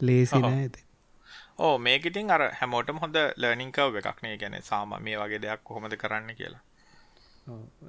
ලේසි 0.00 0.38
නෑ 0.38 0.58
ඇති 0.58 0.84
ඕ 1.60 1.74
මේකඉතින් 1.80 2.30
අර 2.30 2.44
හැමෝටම 2.58 2.98
හොඳ 2.98 3.20
ලර්නිංකව 3.36 4.00
එකක්නේ 4.02 4.34
ගැන 4.38 4.58
සාම 4.64 4.98
මේ 5.00 5.16
වගේ 5.18 5.40
දෙයක් 5.40 5.64
කොහොමද 5.64 5.96
කරන්න 5.96 6.34
කියලා 6.34 6.62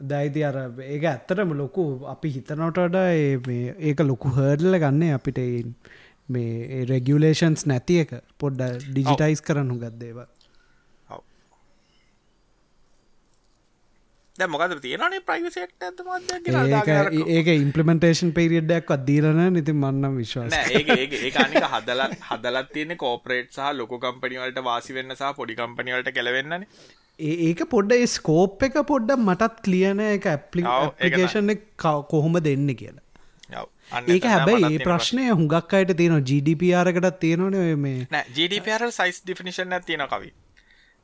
දයිති 0.03 0.43
අර 0.43 0.57
ඒක 0.87 1.03
ඇත්තටම 1.05 1.53
ලොකු 1.53 1.85
අපි 2.07 2.33
හිතනොටට 2.35 2.99
ඒක 3.81 4.03
ලොකු 4.03 4.35
හර්ඩල 4.37 4.77
ගන්න 4.77 5.15
අපිට 5.15 5.41
මේ 6.29 6.83
රෙගියලේෂන්ස් 6.87 7.65
නැති 7.65 8.03
එක 8.03 8.13
පොඩ්ඩ 8.37 8.85
ඩිජිටයිස් 8.85 9.41
කරනු 9.41 9.75
ගත්දේවා 9.77 10.29
මොකද 14.47 14.79
තියෙනනේ 14.81 15.19
ප්‍රයිවසියක් 15.21 15.71
ඇත 15.81 15.99
ඒක 17.29 17.49
ඉම්පලිමෙන්ටේෂන් 17.55 18.31
පේරියඩ්ඩක් 18.31 18.93
අදීරන 18.95 19.41
නිති 19.53 19.73
මන්නම් 19.73 20.17
විශ්වාස 20.17 20.55
ඒ 20.55 21.31
අනික 21.37 21.67
හදල 21.67 22.01
හදලත් 22.29 22.73
තියෙන 22.73 22.97
කෝපරේට් 22.97 23.51
සහ 23.51 23.69
ලොක 23.73 23.93
කම්පනිවලට 23.99 24.63
වාසි 24.63 24.93
වෙන්න 24.93 25.15
සහ 25.15 25.35
පොඩි 25.35 25.55
කම්පනිවලට 25.55 26.11
කෙලවෙන්නන 26.13 26.65
ඒක 27.21 27.63
පොඩ්ඩ 27.69 28.07
ස්කෝප් 28.07 28.65
එක 28.67 28.81
පොඩ්ඩ 28.87 29.15
මටත් 29.19 29.63
කලියන 29.63 30.03
එක 30.07 30.27
ඇප්ලිකේෂන් 30.27 31.55
කොහොම 32.09 32.39
දෙන්න 32.41 32.75
කියලා. 32.75 33.65
ඒක 34.09 34.25
හැබැයි 34.25 34.71
ඒ 34.71 34.83
ප්‍රශ්නය 34.83 35.29
හුඟක් 35.31 35.75
අයට 35.79 35.95
තියෙන 35.97 36.21
GDPRකටත් 36.29 37.19
තියෙනවන 37.19 37.57
මේ 37.79 38.23
GDPR 38.37 38.87
සයිස් 38.91 39.21
ඩිෆිනිශන් 39.25 39.77
තියෙන 39.81 40.07
කවී. 40.07 40.33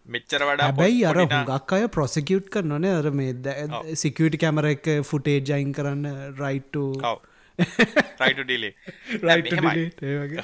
මෙච්චර 0.10 0.46
වඩා 0.50 0.72
බැයි 0.74 1.04
අර 1.06 1.18
හුඟක් 1.24 1.74
අය 1.78 1.88
ප්‍රොසිකියුට් 1.90 2.48
කරනනේ 2.50 2.94
අර 3.00 3.12
මේ 3.12 3.34
සිකවිටි 4.04 4.42
කැමර 4.44 4.70
එක 4.72 4.88
ෆුටේ 5.04 5.40
ජයින් 5.42 5.74
කරන්න 5.74 6.08
රයිට් 6.40 6.82
රයිට 8.22 8.42
ඩිලේ 8.42 8.74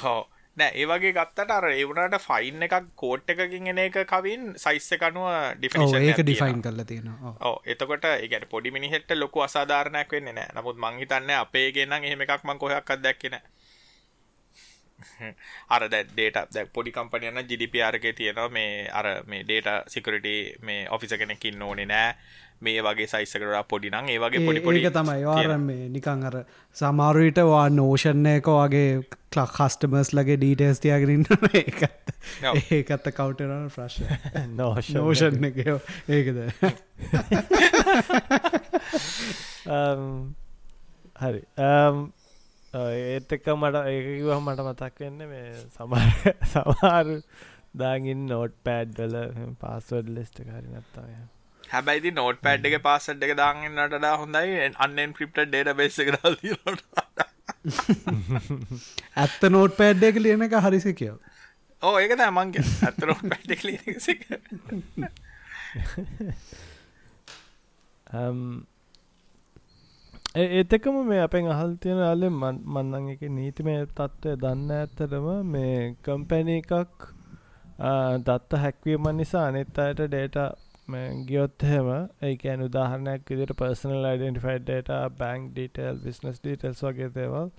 හෝ 0.04 0.20
නෑ 0.58 0.74
ඒවගේ 0.76 1.12
ගත්තට 1.14 1.52
අර 1.52 1.66
ඒවුණට 1.70 2.18
ෆයින් 2.22 2.66
එකක් 2.66 2.90
කෝට් 2.96 3.32
එකකින් 3.34 3.70
එන 3.72 3.80
එක 3.80 3.96
කවින් 4.06 4.44
සයිස්ස 4.56 4.90
කනුව 5.02 5.30
ඩිෆිනිෂන් 5.58 6.06
ඒක 6.10 6.22
ඩිෆයින් 6.22 6.62
කරලා 6.62 6.86
තියෙනවා. 6.86 7.34
ඕ 7.42 7.56
එතකොට 7.66 8.06
ඒගැන 8.10 8.46
පොඩි 8.52 8.72
මිනිහෙට 8.72 9.16
ලොකු 9.16 9.42
අසාධාරණයක් 9.42 10.12
වෙන්න 10.12 10.30
නෑ. 10.32 10.54
නමුත් 10.54 10.78
මංහිතන්න 10.78 11.34
අපේ 11.38 11.68
ගෙන්න්න 11.72 12.04
එහෙම 12.04 12.22
එකක් 12.22 12.46
මං 12.46 12.60
කොහයක් 12.60 12.92
අදැක්කෙන 12.92 13.40
අර 15.70 15.88
ඩේට 15.88 16.40
දැ 16.54 16.66
පොඩි 16.68 16.92
කම්පනයන්න 16.92 17.50
ජිඩිපියාරක 17.50 18.06
තියෙනවා. 18.16 18.50
මේ 18.50 18.88
අර 18.92 19.08
මේ 19.26 19.44
ඩේට 19.44 19.68
සිකරට 19.88 20.28
මේ 20.62 20.88
ඔෆිස 20.90 21.14
කෙනෙකින් 21.16 21.62
ඕනේ 21.62 21.86
නෑ. 21.86 22.16
මේ 22.62 22.82
වගේ 22.82 23.08
සයිස්සකට 23.08 23.68
පොඩි 23.68 23.90
නං 23.92 24.10
ඒ 24.10 24.20
වගේ 24.20 24.46
පොඩි 24.46 24.62
පොඩි 24.62 24.82
තමයි. 24.90 25.26
වාර 25.26 25.58
මේ 25.60 25.90
නිකං 25.90 26.24
අර 26.24 26.36
සමාරුවිට 26.76 27.40
වා 27.46 27.66
නෝෂණයක 27.72 28.48
වගේ 28.50 28.92
කලක් 29.34 29.52
කස්ටමර්ස් 29.58 30.14
ලගේ 30.14 30.38
ඩීටස් 30.38 30.80
තියාගරන්න 30.86 31.26
ඒකත් 31.62 32.14
ඒකත්ත 32.72 33.08
කවටරන 33.12 33.68
ප්‍රශ් 33.76 33.98
නෝෂණ 34.56 35.50
එකෝ. 35.52 35.78
ඒකද? 36.10 36.40
හරි 41.24 41.42
ඒත් 42.74 43.36
එක්ක 43.38 43.48
මට 43.54 43.84
ඒකිව 43.88 44.30
මට 44.38 44.66
මතක් 44.66 44.96
වෙන්න 45.00 45.20
මේ 45.30 45.52
සමර 45.70 46.08
සමාරු 46.54 47.18
දාගින් 47.76 48.26
නෝට් 48.28 48.56
පෑඩ්වල 48.64 49.16
පාස්වඩ් 49.60 50.10
ලෙස්ට 50.10 50.38
කරි 50.42 50.68
නත්තාය 50.74 51.14
හැබැයිති 51.64 52.12
නෝට 52.12 52.42
පැඩ් 52.42 52.66
එක 52.70 52.76
පාසට් 52.82 53.24
එක 53.24 53.34
දාගන්නටඩා 53.38 54.16
හොඳයි. 54.18 54.58
අන්නෙන් 54.78 55.14
ක්‍රිප්ට 55.14 55.40
ඩේට 55.44 55.72
බේස 55.78 55.98
කරට 56.00 56.24
ඇත්ත 59.16 59.42
නෝට් 59.50 59.78
පැඩ් 59.78 60.04
එක 60.04 60.20
ලියන 60.20 60.46
එක 60.48 60.56
හරිස 60.60 60.88
කියෝ 60.94 61.18
ඕ 61.82 61.96
ඒක 62.00 62.14
මංගේ 62.32 62.66
ඇත්ත 62.82 63.00
නෝට් 63.06 63.26
පැඩ් 63.30 63.50
එක 63.56 63.62
ලිය 63.64 63.78
ඒතකම 70.36 70.96
මේ 71.06 71.20
අපෙන් 71.20 71.48
අහල් 71.48 71.74
තියෙන 71.78 72.00
අල්ලෙ 72.04 72.30
මන්නන් 72.30 73.10
එක 73.10 73.20
නීතිමය 73.32 73.74
තත්ත්වය 73.90 74.32
දන්න 74.38 74.72
ඇත්තරම 74.72 75.28
මේ 75.48 75.76
කම්පැන 76.04 76.50
එකක් 76.54 77.04
දත්ත 78.22 78.62
හැක්වීම 78.64 79.10
නිසා 79.18 79.44
අනිත් 79.50 79.78
අයට 79.78 80.02
ඩේට 80.06 80.40
ගියොත් 81.28 81.66
හෙම 81.66 81.92
ඒකැන 82.24 82.66
උදාහරණයක් 82.68 83.30
විදිට 83.32 83.54
personal 83.62 84.10
identified 84.10 84.66
data 84.66 85.20
bank 85.22 85.52
detail 85.52 86.02
business 86.02 86.42
details 86.42 86.82
වගේ 86.82 87.12
දේවල්. 87.12 87.54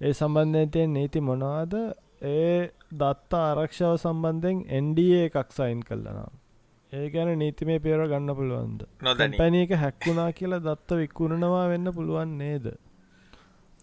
ඒ 0.00 0.12
සම්බන්ධයෙන් 0.12 0.94
නීති 0.94 1.20
මොනවාද? 1.22 1.74
ඒ 2.22 2.56
දත්තා 2.94 3.44
ආරක්ෂාව 3.50 3.98
සම්බන්ධයෙන් 3.98 4.64
NDA 4.82 5.20
එකක් 5.26 5.52
සයින් 5.52 5.82
කල්ලනම් 5.82 6.43
ඒ 6.94 7.10
ගැන 7.10 7.30
නීතිමේ 7.38 7.78
පේර 7.84 8.00
ගන්න 8.10 8.36
පුළුවන්ද? 8.38 8.80
නොදැන. 9.02 9.36
එක 9.56 9.76
හැක්වුණා 9.82 10.30
කියලා 10.38 10.62
දත්ත 10.66 10.98
වික්කුණනවා 11.00 11.66
වෙන්න 11.72 11.92
පුළුවන් 11.98 12.34
නේද? 12.38 12.66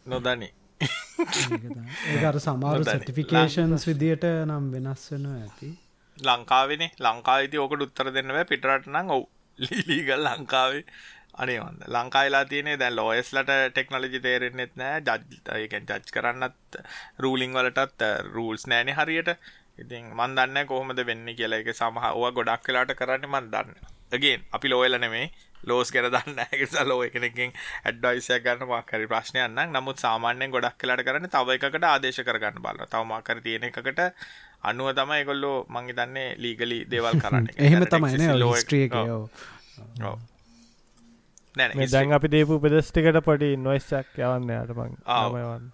නොදනි. 0.06 0.50
ඒකර 2.14 2.40
සමාරු 2.40 2.84
සටිෆිකේෂන්ස් 2.86 3.88
විදියට 3.90 4.28
නම් 4.48 4.70
වෙනස් 4.76 5.08
වෙන 5.12 5.26
ඇති. 5.32 5.72
ලංකාවෙන. 6.18 6.86
ලංකාවිති 7.08 7.64
ඕකට 7.64 7.88
උත්තර 7.88 8.14
දෙන්නව 8.18 8.44
පිටරට 8.52 8.88
නම් 8.88 9.16
ඔවු. 9.18 9.28
ලීලීගල් 9.60 10.24
ලංකාවේ 10.28 10.86
අනේවන්න 11.42 11.84
ලංකායිලා 11.96 12.46
තියනේ 12.46 12.78
දැන් 12.80 12.96
ලෝයස්ලට 12.96 13.52
ටෙක්නොලජි 13.72 14.20
තේරෙන්නෙත් 14.26 14.74
නෑ. 14.82 15.02
ජජ්කන් 15.02 15.90
ජජ් 15.92 16.14
කරන්නත් 16.16 16.80
රූලිං 17.26 17.58
වලටත් 17.58 18.08
රූල්ස් 18.34 18.68
නෑනෙ 18.68 18.96
හරියට 19.00 19.36
ඉතින් 19.78 20.12
මන් 20.12 20.36
දන්න 20.36 20.68
කොහොමද 20.68 21.06
වෙන්න 21.06 21.28
කියලා. 21.32 21.60
එක 21.60 21.74
සමහ 21.74 22.12
ඕව 22.12 22.34
ගොඩක් 22.34 22.64
කලාට 22.64 22.94
කරන්න 22.96 23.28
මන් 23.28 23.52
දන්න 23.52 23.76
ගෙන් 24.18 24.44
අපි 24.52 24.68
ලෝයල 24.68 24.98
නෙමේ 24.98 25.32
ලෝස් 25.64 25.92
කර 25.92 26.10
දන්න 26.10 26.40
ඇකිසා 26.42 26.86
ලෝ 26.86 27.04
එකනකින් 27.04 27.52
ඇඩ්ඩයිසයක් 27.86 28.44
ගන්න 28.44 28.68
මාකරි 28.68 29.08
ප්‍රශ්නයන්න 29.08 29.60
නමුත් 29.70 29.98
සාමාන්‍යයෙන් 29.98 30.52
ගොඩක් 30.52 30.78
කලාට 30.78 31.04
කරන්න 31.04 31.30
තව 31.30 31.58
එකකට 31.58 31.86
ආදේශ 31.86 32.22
කරගන්න 32.22 32.60
බල 32.60 32.82
තවමාකර 32.88 33.42
තියෙන 33.42 33.68
එකකට 33.70 34.02
අනුව 34.64 34.92
තමයි 34.94 35.22
එකොල්ලෝ 35.22 35.58
මංගි 35.70 35.94
දන්නේ 35.94 36.28
ලීගලි 36.38 36.82
දේවල් 36.88 37.16
කරන්න. 37.18 37.48
එහෙම 37.60 37.88
තමයි 37.88 38.34
ලෝස්ට්‍රියක 38.36 39.00
දැන් 41.56 42.14
අපි 42.14 42.28
දේපු 42.32 42.60
පෙදස්ටිකට 42.64 43.20
පටි 43.26 43.50
නොයිස්සක් 43.60 44.18
යවන්න 44.18 44.52
යට 44.56 44.72
මං 44.76 44.94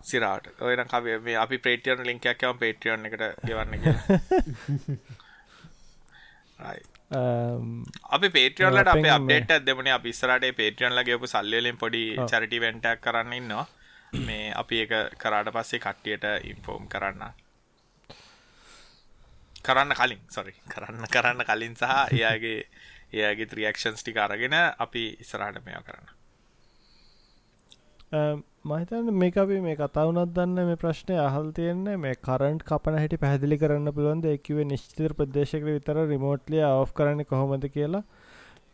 සිරාට. 0.04 0.50
ඔයන 0.62 0.84
කවේ 0.88 1.20
මේ 1.20 1.38
අපි 1.38 1.58
ප්‍රේටියන් 1.60 2.04
ලින්කයක් 2.04 2.44
යවම් 2.44 2.58
පේටියන් 2.58 3.06
එකට 3.06 3.24
යවන්න 3.46 3.74
අපි 8.10 8.30
පේටියන්ලට 8.30 8.92
අප 8.94 9.06
අපේට 9.12 9.52
ඇදමන 9.52 9.90
අපි 9.94 10.14
ස්රට 10.14 10.56
පේටියන්ල 10.56 11.04
ගේපු 11.04 11.28
සල්ලලින් 11.28 11.78
පොඩි 11.78 12.04
චරිටි 12.26 12.60
වෙන්ටක් 12.60 13.02
කරන්න 13.02 13.34
ඉන්නවා. 13.34 13.68
මේ 14.26 14.54
අපි 14.54 14.82
එක 14.84 14.94
කරාට 15.18 15.54
පස්සේ 15.54 15.80
කට්ටියට 15.80 16.26
ඉන්ෆෝම් 16.44 16.88
කරන්න. 16.88 17.24
කරන්න 19.64 19.94
කලින්. 19.94 20.22
සොරි 20.30 20.54
කරන්න 20.68 21.08
කරන්න 21.08 21.46
කලින් 21.46 21.76
සහ 21.76 21.96
එයාගේ 22.12 22.60
එයාගේ 23.14 23.50
ත්‍රියක්ෂන්ස් 23.54 24.02
ටික 24.04 24.18
අරගෙන 24.18 24.56
අපි 24.86 25.04
ඉස්සරහට 25.24 25.66
මෙයා 25.66 25.82
කරන්න. 25.88 26.08
මහිතන්න 28.66 29.12
මේ 29.14 29.32
අපි 29.44 29.60
මේ 29.62 29.76
කතාවනත් 29.76 30.34
දන්න 30.36 30.70
මේ 30.70 30.80
ප්‍රශ්නය 30.84 31.16
අහල් 31.24 31.52
තියෙන්නේ 31.58 31.98
මේ 31.98 32.16
කරන්ට් 32.28 32.64
කපන 32.70 33.00
හැටි 33.00 33.22
පැහදිලි 33.24 33.58
කරන්න 33.58 33.94
පුළුවන්ද? 33.98 34.26
එකිවේ 34.38 34.68
නිශ්චිතර 34.72 35.16
ප්‍රදේශක 35.20 35.64
විතර 35.68 35.98
රිමෝට්ලිය 36.14 36.64
ඔෆ් 36.68 36.94
කරන්න 36.94 37.26
කොහොමද 37.26 37.68
කියලා. 37.76 38.04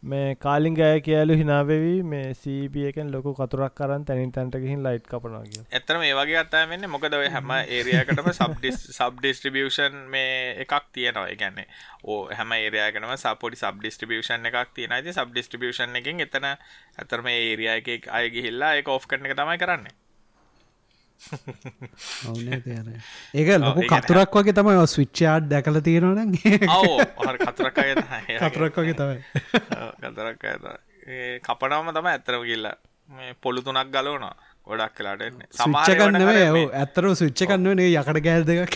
මේ 0.03 0.35
කාලින් 0.35 0.75
ගය 0.75 0.87
කියලු 1.01 1.35
හිනාවෙවී. 1.39 2.03
මේ 2.03 2.33
සීබියකෙන් 2.35 3.11
ලොකු 3.11 3.33
කතුරක් 3.33 3.75
කරන් 3.75 4.05
තැනින් 4.05 4.31
තැන්ට 4.31 4.57
ගහින් 4.63 4.83
ලයිට් 4.83 5.07
කපනවා 5.07 5.43
කිය 5.45 5.63
ඇතරම 5.71 6.03
ඒ 6.07 6.13
වගේ 6.19 6.37
අත්තා 6.41 6.63
වෙන්න 6.71 6.89
මොකද 6.89 7.15
ඔය 7.19 7.29
හැම 7.35 7.53
ඒරයකටම 7.77 8.29
සබ් 8.33 9.13
ඩිස්ට්‍රිබියෂන් 9.17 9.97
මේ 10.15 10.35
එකක් 10.65 10.75
තියෙනවා. 10.93 11.27
ගැන්නේ 11.41 11.67
ඕ 12.03 12.19
හැම 12.37 12.55
ඒරයාගෙනම 12.59 13.15
සපොඩි 13.17 13.61
සබ් 13.61 13.75
ඩිස්ට්‍රිබියෂන් 13.79 14.51
එකක් 14.51 14.75
තියෙන 14.75 14.99
ති 15.03 15.15
සබ් 15.15 15.29
ඩිස්ට්‍රිබියෂන් 15.31 15.99
එකින් 16.01 16.23
එතන 16.27 16.51
ඇතරම 16.51 17.35
ඒරයා 17.35 17.81
එක 17.81 18.09
අයගිහිල්ලා 18.19 18.73
එක 18.81 18.95
ඔෆ් 18.97 19.07
කරන 19.07 19.29
එක 19.29 19.37
තමයි 19.39 19.61
කරන්නේ 19.63 20.02
ඒක 23.33 23.49
ලොකු 23.59 23.81
කතුරක් 23.89 24.37
වගේ 24.37 24.53
තමයි 24.53 24.87
ස්විච්චාඩ් 24.87 25.49
දැකල 25.49 25.81
තියෙනවන 25.81 26.33
කතුරක් 26.37 27.43
කතුරක් 27.43 28.75
වගේ 28.77 28.95
තමයි. 28.95 29.19
කතරක් 30.03 30.43
කපනවම 31.43 31.87
තම 31.91 32.07
ඇත්තරම 32.07 32.43
කියල්ලා 32.43 32.75
මේ 33.09 33.35
පොළු 33.41 33.61
තුනක් 33.61 33.89
ගලවනවා 33.89 34.35
ගොඩක් 34.65 34.93
කලාට 34.95 35.23
සමාචකන්නව 35.53 36.29
ඇත්තර 36.73 37.07
සුච්ච 37.15 37.41
කන්නවනේ 37.45 37.89
යකට 37.93 38.19
ගෑල් 38.27 38.45
දෙක 38.47 38.75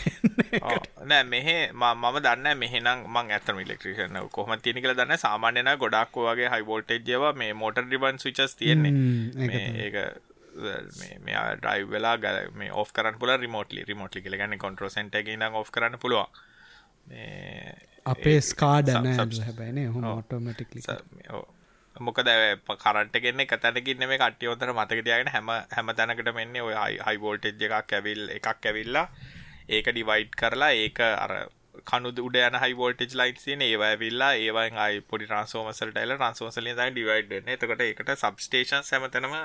නෑ 1.05 1.23
මෙහ 1.25 1.47
මම 1.73 2.17
දන්න 2.19 2.47
මෙහනම් 2.57 3.05
මං 3.07 3.31
ඇතම 3.31 3.61
ඉලෙක්ට්‍රිෂන 3.63 4.19
කොහම 4.31 4.51
තිනි 4.59 4.83
කල 4.83 4.93
දන්න 4.93 5.17
සාමාන්‍යන 5.17 5.71
ගොඩක් 5.79 6.19
වගේ 6.25 6.49
හයිබෝල්ටේජ්යව 6.53 7.27
මේ 7.35 7.53
මෝටර් 7.55 7.85
රිබන් 7.87 8.19
සුචස් 8.19 8.55
තියෙන්නේ. 8.55 8.93
ඒක 9.85 9.95
මේ 11.25 11.41
ඩයි් 11.57 11.89
වෙලා 11.93 12.15
ගල 12.17 12.39
මේ 12.53 12.71
ඔෆ් 12.83 12.93
කරන්න 12.93 13.19
පුල 13.19 13.33
රිමෝටලි 13.37 13.83
රිමෝටලි 13.83 14.21
කියල. 14.21 14.37
ගන්න 14.37 14.57
කොන්ට්‍රෝ 14.57 14.89
සෙන්ට 14.89 15.19
න 15.35 15.45
ඔ් 15.53 15.63
කරන්න 15.71 15.99
පුළුවන්. 15.99 16.31
අපේ 18.05 18.39
ස්කාඩ 18.41 18.89
හැබැන 18.89 19.79
ඔටෝමටික් 20.05 20.75
මොකද 21.95 22.29
කරට 22.83 23.19
ගෙන්න 23.23 23.45
කතැනකින්න 23.47 24.07
මේ 24.07 24.17
කට්ටියෝතර 24.17 24.73
මතකටයගෙන 24.73 25.31
හැම 25.35 25.51
හැම 25.75 25.93
තැනකට 25.99 26.33
මෙන්නේ 26.33 26.61
ඔය 26.61 26.75
හයිබෝල්ටෙජ් 27.07 27.67
එකක් 27.69 27.93
ඇවිල් 27.99 28.23
එකක් 28.37 28.67
ඇවිල්ලා 28.71 29.05
ඒක 29.69 29.89
ඩිවයිඩ් 29.91 30.35
කරලා 30.41 30.73
ඒක 30.81 30.99
අර 31.05 31.33
කනුද 31.85 32.19
උඩ 32.19 32.37
යන 32.41 32.59
හයිවෝල්ටෙජ් 32.63 33.15
ලයිට් 33.21 33.41
තියෙන 33.43 33.61
ඒවා 33.61 33.89
ඇවිල්ලා 33.95 34.31
ඒවායින් 34.43 34.77
ආයි 34.83 35.01
පොඩි 35.11 35.29
වලින් 36.57 36.77
තමයි 36.77 36.93
ඩිවයිඩ්. 36.95 37.49
එතකොට 37.55 37.83
ඒකට 37.87 38.13
සබ්ස්ටේෂන්ස් 38.15 38.93
හැමතැනම 38.93 39.35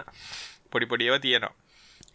පොඩි 0.75 0.91
පොඩිව 0.93 1.15
තියෙනවා. 1.27 1.55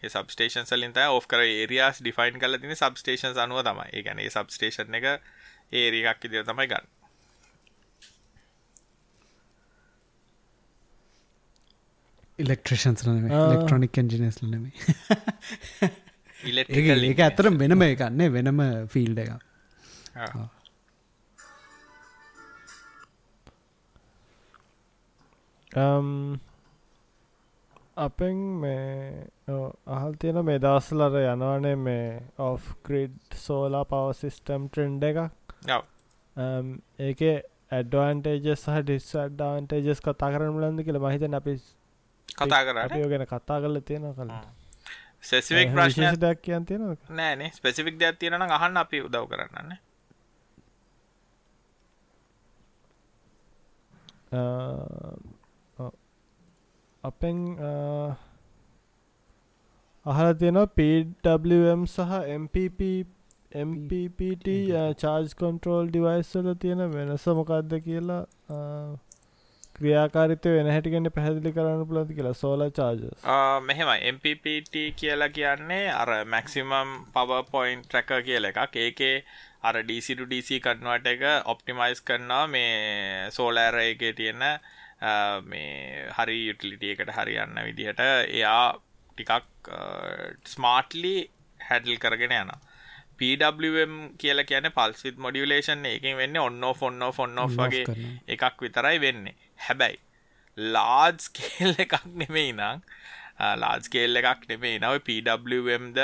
ඒ 0.02 0.10
සබස්ටේෂන් 0.12 0.68
සලින් 0.70 0.94
තයි 0.98 1.08
ඔෆ් 1.16 1.26
කර 1.32 1.42
ඒරියස් 1.46 2.02
ඩිෆයින් 2.04 2.38
කල 2.44 2.60
තින 2.62 2.76
සබස්ටේෂන් 2.76 3.42
අනුව 3.46 3.64
තමයි. 3.70 3.88
ඒ 3.96 4.06
ගැන 4.06 4.22
සබස්ටේෂන් 4.28 5.00
එක 5.00 5.10
ඒරිකක් 5.80 6.30
ඉදිර 6.30 6.46
තමයි 6.50 6.70
ගන්න. 6.72 6.94
ඉලෙක්ට්‍රෂන්ස් 12.38 13.02
ඉලෙක්ට්‍රොනික් 13.06 13.98
එන්ජිනස් 14.00 14.36
ලනෙම 14.42 14.64
ඒක 16.40 17.22
ඇතරම් 17.26 17.56
වෙනම 17.62 17.82
එකන්නේ 17.86 18.28
වෙනම 18.36 18.60
ෆිල්ඩ 18.92 19.18
එක 19.24 19.32
um 25.84 26.12
අපෙන් 27.98 28.36
මේ 28.62 29.26
අහල් 29.96 30.12
තියෙන 30.22 30.40
මේ 30.48 30.58
දවස්සලර 30.64 31.14
යනවනේ 31.22 31.76
මේ 31.78 32.08
off 32.44 32.66
grid 32.86 33.38
solar 33.44 33.84
power 33.92 34.12
system 34.20 34.68
trend 34.68 35.06
එකක්. 35.10 35.22
ඒක 37.00 37.20
ඇඩ්වාන්ටේජස් 37.70 38.60
සහ 38.60 38.78
ඩිස් 38.84 39.08
අඩ්ඩාන්ටේජස් 39.24 40.00
කතා 40.06 40.30
කරන 40.34 40.60
ලන්ද 40.60 40.86
කියල 40.86 41.00
මහිත 41.04 41.26
අපි 41.40 41.56
කතා 42.38 42.62
කර 42.66 42.78
ගැන 43.10 43.26
කතා 43.26 43.58
කරල 43.62 43.80
තියෙන 43.82 44.08
කල 44.14 44.32
සෙසිවික් 45.22 45.74
ප්‍රශ්න 45.74 46.22
දක් 46.22 46.38
කියන් 46.42 46.64
තියෙන 46.66 46.96
නෑනේ 47.10 47.50
ස්පෙසිෆික් 47.52 48.00
දෙයක් 48.00 48.18
තියෙන 48.18 48.42
අහන්න 48.50 48.82
අපි 48.84 49.02
උදව් 49.02 49.26
කරන්න 49.28 49.76
අපෙන් 57.08 57.36
අහල 60.06 60.28
තියෙනවා 60.40 60.68
PWM 60.78 61.82
සහ 61.86 62.12
MPP 62.36 62.80
MPPT 63.64 64.54
චාර්ජ් 65.02 65.34
කොන්ට්‍රෝල් 65.42 65.90
ඩිවයිස්වල 65.90 66.48
තියෙන 66.64 66.82
වෙනස 66.94 67.26
මොකක්ද 67.40 67.76
කියලා 67.86 68.22
ක්‍රියාකාරිතය 69.78 70.52
වෙන 70.54 70.68
හැටිගන්න 70.72 71.10
පැහැදිලි 71.16 71.50
කරන්න 71.56 71.84
පුලති 71.90 72.14
කියලා? 72.18 72.38
සෝල 72.40 72.62
චාර්ජ 72.78 73.02
මෙහෙම 73.68 73.90
MPPT 74.14 74.74
කියලා 75.02 75.28
කියන්නේ 75.36 75.84
අර 75.98 76.10
මැක්සිමම් 76.32 76.96
පව 77.14 77.38
පොයින්් 77.52 77.84
ට්‍රැක 77.84 78.10
කියල 78.28 78.48
එකක්. 78.50 78.74
ඒකේ 78.86 79.14
අර 79.68 79.76
DCට 79.90 80.26
DC 80.32 80.58
කටනවට 80.64 81.06
එක 81.14 81.22
ඔප්ටිමයිස් 81.52 82.02
කරනවා 82.10 82.42
මේ 82.56 83.30
සෝලෑර 83.36 83.78
එකේ 83.84 84.12
තියෙන 84.20 84.44
මේ 85.44 86.06
හරි 86.16 86.38
යුටිලිටිය 86.46 86.94
එකට 86.94 87.12
හරියන්න 87.14 87.60
විදිහට 87.64 88.00
එයා 88.00 88.78
ටිකක් 89.18 89.70
ස්මාර්ට්ලි 90.46 91.14
හැඩල් 91.60 91.98
කරගෙන 91.98 92.34
යන 92.34 92.52
PWM 93.18 93.94
කියල 94.18 94.44
කියන 94.46 94.70
පල්සිත් 94.74 95.16
මොඩියලේෂන් 95.18 95.86
එකින් 95.86 96.16
වෙන්න 96.16 96.38
ඔන්න 96.38 96.66
ෆොන්න 96.74 97.06
ෆොන්න 97.12 97.40
වගේ 97.54 97.84
එකක් 98.28 98.62
විතරයි 98.62 99.00
වෙන්නේ. 99.00 99.34
හැබැයි 99.58 99.98
ලාජ් 100.56 101.30
කේල් 101.32 101.74
එකක් 101.84 101.98
නෙමෙයි 102.14 102.52
නං. 102.52 102.82
ලාජ්කේල් 103.38 104.18
එකක් 104.18 104.46
නෙමේ 104.48 104.78
නව 104.78 105.02
PWMද 105.06 105.98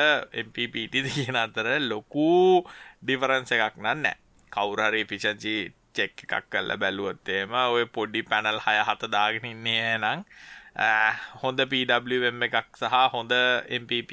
MPPT 0.45 1.07
කියන 1.09 1.37
අතර 1.37 1.71
ලොකු 1.83 2.63
ඩිෆරන්ස 3.03 3.51
එකක් 3.53 3.79
නන්න 3.79 4.15
කවුරහරි 4.53 5.03
පිෂජී 5.05 5.73
චෙක් 5.95 6.25
එකක් 6.25 6.51
කල්ල 6.51 6.77
බැලුවොත්තේම 6.79 7.55
ඔය 7.69 7.87
පොඩි 7.89 8.23
පැනල් 8.25 8.61
හය 8.67 8.77
හත 8.83 9.11
දාගෙන 9.11 9.47
ඉන්නේ 9.47 9.97
නං 9.99 10.27
හොඳ 11.43 11.59
PWM 11.67 12.43
එකක් 12.43 12.77
සහ 12.77 12.95
හොඳ 13.13 13.33
MPP 13.81 14.13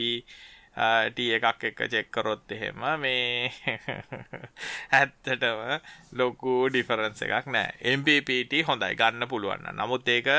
ටී 0.74 1.36
එකක් 1.36 1.64
එක 1.66 1.80
චෙක්කරොත් 1.92 2.52
එහෙම 2.52 2.84
මේ 2.98 3.52
ඇත්තටම 4.98 5.60
ලොකු 6.14 6.70
ඩිෆරන්ස 6.70 7.22
එකක් 7.22 7.48
නෑ. 7.48 7.72
MPPට 7.98 8.64
හොඳයි 8.68 8.96
ගන්න 8.96 9.28
පුළුවන්න 9.28 9.76
නමුත් 9.76 10.08
ඒක 10.08 10.30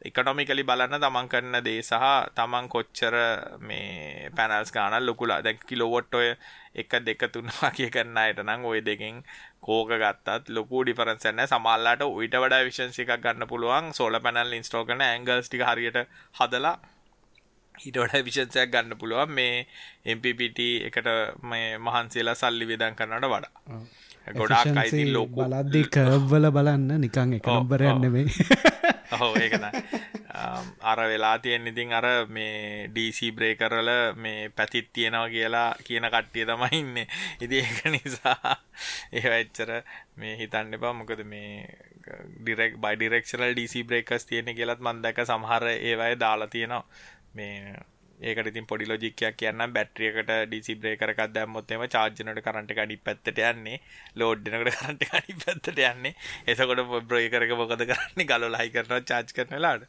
එකනොමිකලි 0.00 0.62
බලන්න 0.62 0.98
තමන් 0.98 1.28
කරන 1.28 1.60
දේ 1.62 1.82
සහ 1.82 1.94
තමන් 2.34 2.66
කොච්චර 2.68 3.14
මේ 3.60 4.30
පැනල්ස් 4.34 4.72
ගානල් 4.72 5.06
ලොකුලා. 5.06 5.42
දැක් 5.42 5.62
කිලොවොට් 5.62 6.14
ඔය 6.14 6.34
එක 6.74 6.98
දෙක 7.04 7.22
තුන්වා 7.30 7.70
කිය 7.70 7.90
කරන්න 7.90 8.18
අයට 8.18 8.42
නම් 8.42 8.64
ඔය 8.64 8.80
දෙකින් 8.82 9.22
කෝක 9.62 9.90
ගත්තත් 9.92 10.50
ලොකු 10.50 10.84
ඩිෆරන්සන්න 10.84 11.42
සමල්ලාට 11.44 12.04
උයිට 12.04 12.36
වඩා 12.36 12.62
විශන්සි 12.64 13.04
එකක් 13.04 13.22
ගන්න 13.24 13.46
පුළුවන්. 13.46 13.92
සෝල 13.92 14.20
පැනල් 14.20 14.52
ඉන්ස්ටෝ 14.52 14.84
කන 14.84 15.02
ඇංගල්ස් 15.02 15.48
ටික 15.48 15.64
හරියට 15.64 15.98
හදලා 16.38 16.76
වඩා 17.84 18.22
විශෂයක් 18.22 18.70
ගන්න 18.70 18.98
පුළුවන්. 18.98 19.30
මේ 19.30 19.66
MPPT 20.16 20.68
එකට 20.88 21.08
මේ 21.44 21.78
මහන්සේලා 21.80 22.34
සල්ලි 22.34 22.66
විදන් 22.66 22.94
කරනට 22.94 23.26
වඩා. 23.26 23.80
ගොඩක් 24.34 24.76
අයිති 24.76 25.12
ලෝක 25.12 25.30
බලද්දි 25.32 25.82
කර්වල 25.90 26.50
බලන්න. 26.50 26.88
නිකං 27.00 27.34
එක 27.34 27.50
නම්බරයන්න 29.08 29.14
මේ 29.14 29.18
හෝ 29.18 29.34
ඒකන 29.34 29.64
අර 30.82 31.00
වෙලා 31.00 31.38
තියෙන් 31.38 31.66
ඉතින් 31.66 31.92
අර 31.92 32.26
මේ 32.28 32.88
ඩීසි 32.88 33.32
බ්‍රේකරල 33.32 33.90
මේ 34.16 34.48
පැතිත් 34.50 34.92
තියෙනවා 34.92 35.28
කියලා 35.28 35.74
කියන 35.84 36.04
කට්ටිය 36.04 36.44
තමයි 36.44 36.80
ඉන්න. 36.80 36.96
ඉති 37.40 37.58
ඒක 37.58 37.84
නිසා 37.86 38.56
ඒවච්චර 39.12 39.70
මේ 40.16 40.36
හිතන්න 40.36 40.74
එපා. 40.74 40.92
මොකද 40.92 41.24
මේ 41.24 41.66
ඩිරෙක් 42.40 42.76
බයි 42.76 42.96
ඩිරෙක්ෂනල් 42.96 43.52
ඩීසි 43.52 43.84
බ්‍රේකස් 43.84 44.26
තියෙන 44.26 44.54
කියලත් 44.54 44.80
මන්දක 44.80 45.24
සමහර 45.24 45.68
ඒවයි 45.68 46.20
දාලා 46.20 46.48
තියෙනවා. 46.48 46.84
මේ 47.34 47.76
ඒකට 48.20 48.50
ඉතින් 48.50 48.66
පොඩි 48.66 48.86
ලොජික්කයක් 48.86 49.36
කියන්න 49.36 49.62
බැට්‍රියකට 49.74 50.32
ඩිසි 50.46 50.74
බ්‍රේකරකක් 50.76 51.20
දැම්මොත් 51.34 51.70
එම 51.70 51.84
චාර්ජනට 51.88 52.42
කරන්ට් 52.42 52.72
එක 52.72 52.82
අනිත් 52.84 53.04
පැත්තට 53.04 53.42
යන්නේ. 53.42 53.78
ලෝඩ් 54.16 54.42
වෙනකොට 54.46 54.78
කරන්ට් 54.78 55.06
එක 55.06 55.14
අනිත් 55.14 55.44
පැත්තට 55.44 55.84
යන්නේ. 55.84 56.14
එතකොට 56.46 56.82
බ්‍රේකර් 57.04 57.46
එක 57.46 57.54
මොකද 57.54 57.84
කරන්නේ? 57.84 58.26
ගලවලා 58.26 58.62
හයි 58.62 58.74
කරනවා 58.74 59.04
චාර්ජ් 59.04 59.32
කරන 59.32 59.54
වෙලාවට 59.54 59.88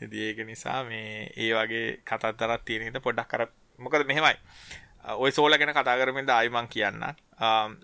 ඉතින් 0.00 0.18
ඒක 0.22 0.42
නිසා 0.46 0.80
මේ 0.84 1.30
ඒ 1.36 1.52
වගේ 1.52 1.86
කතන්දරක් 2.04 2.64
තියෙන 2.64 2.88
ඉතින් 2.88 3.02
පොඩ්ඩක් 3.02 3.38
අර 3.38 3.48
මොකද 3.78 4.06
මෙහෙමයි. 4.06 4.36
ඔය 5.14 5.30
සෝල 5.30 5.54
ගැන 5.54 5.70
කතා 5.72 5.96
කරමින්ද 5.98 6.30
ආයි 6.30 6.50
මං 6.50 6.68
කියන්න 6.68 7.04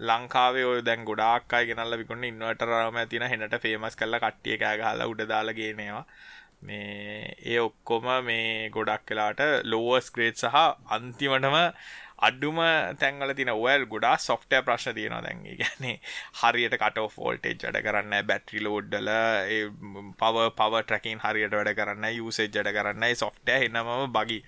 ලංකාවේ 0.08 0.64
ඔය 0.64 0.80
දැන් 0.82 1.04
ගොඩාක් 1.04 1.52
අය 1.52 1.66
ගෙනල්ලා 1.68 2.00
විකුණන 2.00 2.24
ඉන්වර්ටර් 2.24 2.72
ආරම 2.72 2.98
තියෙන 3.08 3.28
හෙනට 3.30 3.56
ෆේමස් 3.64 3.96
කරලා 3.96 4.20
කට්ටිය 4.20 4.56
කෑ 4.58 4.80
ගහලා 4.80 5.10
උඩ 5.12 5.22
දාලා 5.28 5.54
ගේනවා. 5.54 6.04
මේ 6.62 7.34
ඒ 7.44 7.58
ඔක්කොම 7.60 8.06
මේ 8.24 8.70
ගොඩක් 8.70 9.10
වෙලාට 9.10 9.42
ලෝවස් 9.64 10.10
ග්‍රේඩ් 10.10 10.38
සහ 10.38 10.58
අන්තිමටම 10.90 11.56
අඩුම 12.22 12.58
තැන්වල 12.98 13.34
තින 13.34 13.50
ඔයල් 13.50 13.86
ගොඩා 13.86 14.16
සොෆ්ටය 14.18 14.62
ප්‍රශ්න 14.62 14.94
තියෙනවා 14.94 15.22
දැන්. 15.22 15.42
ගැන්නේ 15.54 15.96
හරියට 16.40 16.76
කට 16.76 17.06
ෆෝල්ටේජ් 17.10 17.56
වැඩ 17.64 17.80
කරන්න 17.86 18.26
බැට්‍රි 18.26 18.62
ලෝඩ්ඩල 18.62 19.10
පව 20.18 20.46
පව 20.52 20.82
ට්‍රකින් 20.82 21.22
හරියට 21.24 21.56
වැඩ 21.58 21.74
කරන්න 21.74 22.08
යුසේජ් 22.12 22.48
ජඩ 22.48 22.74
කරන්න 22.76 23.08
සොෆ්ටය 23.16 23.58
එන්නම 23.58 23.92
බගි 24.12 24.38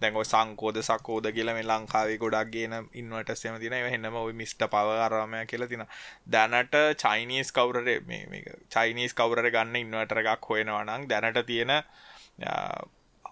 දැන් 0.00 0.16
ඔය 0.16 0.26
සංකෝද 0.26 0.80
සකෝද 0.82 1.30
කියලා 1.32 1.54
මේ 1.54 1.64
ලංකාවේ 1.64 2.18
ගොඩක් 2.18 2.50
ගේන 2.50 2.74
ඉන්වර්ටර්ස් 2.94 3.44
එහෙම 3.44 3.60
තියෙනවා. 3.60 3.78
ඒවා 3.80 3.96
එන්නම 3.98 4.18
ওই 4.22 4.34
මිස්ටර් 4.34 4.68
පවර් 4.68 5.14
අරමය 5.14 5.44
කියලා 5.46 5.68
තියෙනවා. 5.68 5.92
දැනට 6.28 6.76
චයිනීස් 7.04 7.52
කවුරරේ 7.52 8.00
මේ 8.02 8.26
මේක 8.28 8.50
චයිනීස් 8.70 9.14
කවුරර 9.14 9.50
ගන්න 9.50 9.80
ඉන්වර්ටර් 9.82 10.22
එකක් 10.24 10.50
හොයනවා 10.50 10.84
නම් 10.84 11.08
දැනට 11.08 11.42
තියෙන 11.46 11.74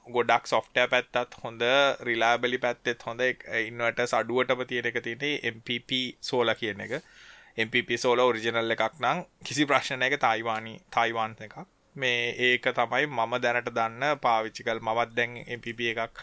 ගොඩක් 0.06 0.46
සොෆ්ටය 0.46 0.86
පැත්තත් 0.86 1.36
හොඳ 1.42 1.62
රිලාබලි 2.00 2.58
පැත්තෙත් 2.58 3.02
හොඳ. 3.02 3.20
ඉන්නවට 3.60 4.02
සඩුවටම 4.06 4.64
තියෙන 4.68 4.88
එක 4.90 4.98
තියෙන 5.02 5.22
MPP 5.54 6.00
සෝල 6.20 6.54
කියන 6.54 6.80
එක. 6.80 6.92
MPP 7.58 7.96
සෝල 7.96 8.20
ඔරිජිනල් 8.20 8.74
එකක් 8.76 9.00
නම් 9.00 9.24
කිසි 9.44 9.66
ප්‍රශ්නය 9.66 10.04
එක 10.04 10.18
තයිවානි 10.20 10.74
තයිවාන් 10.90 11.36
එකක්. 11.40 11.56
මේ 11.96 12.34
ඒක 12.46 12.68
තමයි 12.70 13.06
මම 13.08 13.32
දැනට 13.40 13.70
දන්න 13.70 14.20
පාවිච්චිකල් 14.20 14.80
මවත් 14.80 15.16
දැන් 15.16 15.40
MPP 15.58 15.80
එකක් 15.94 16.20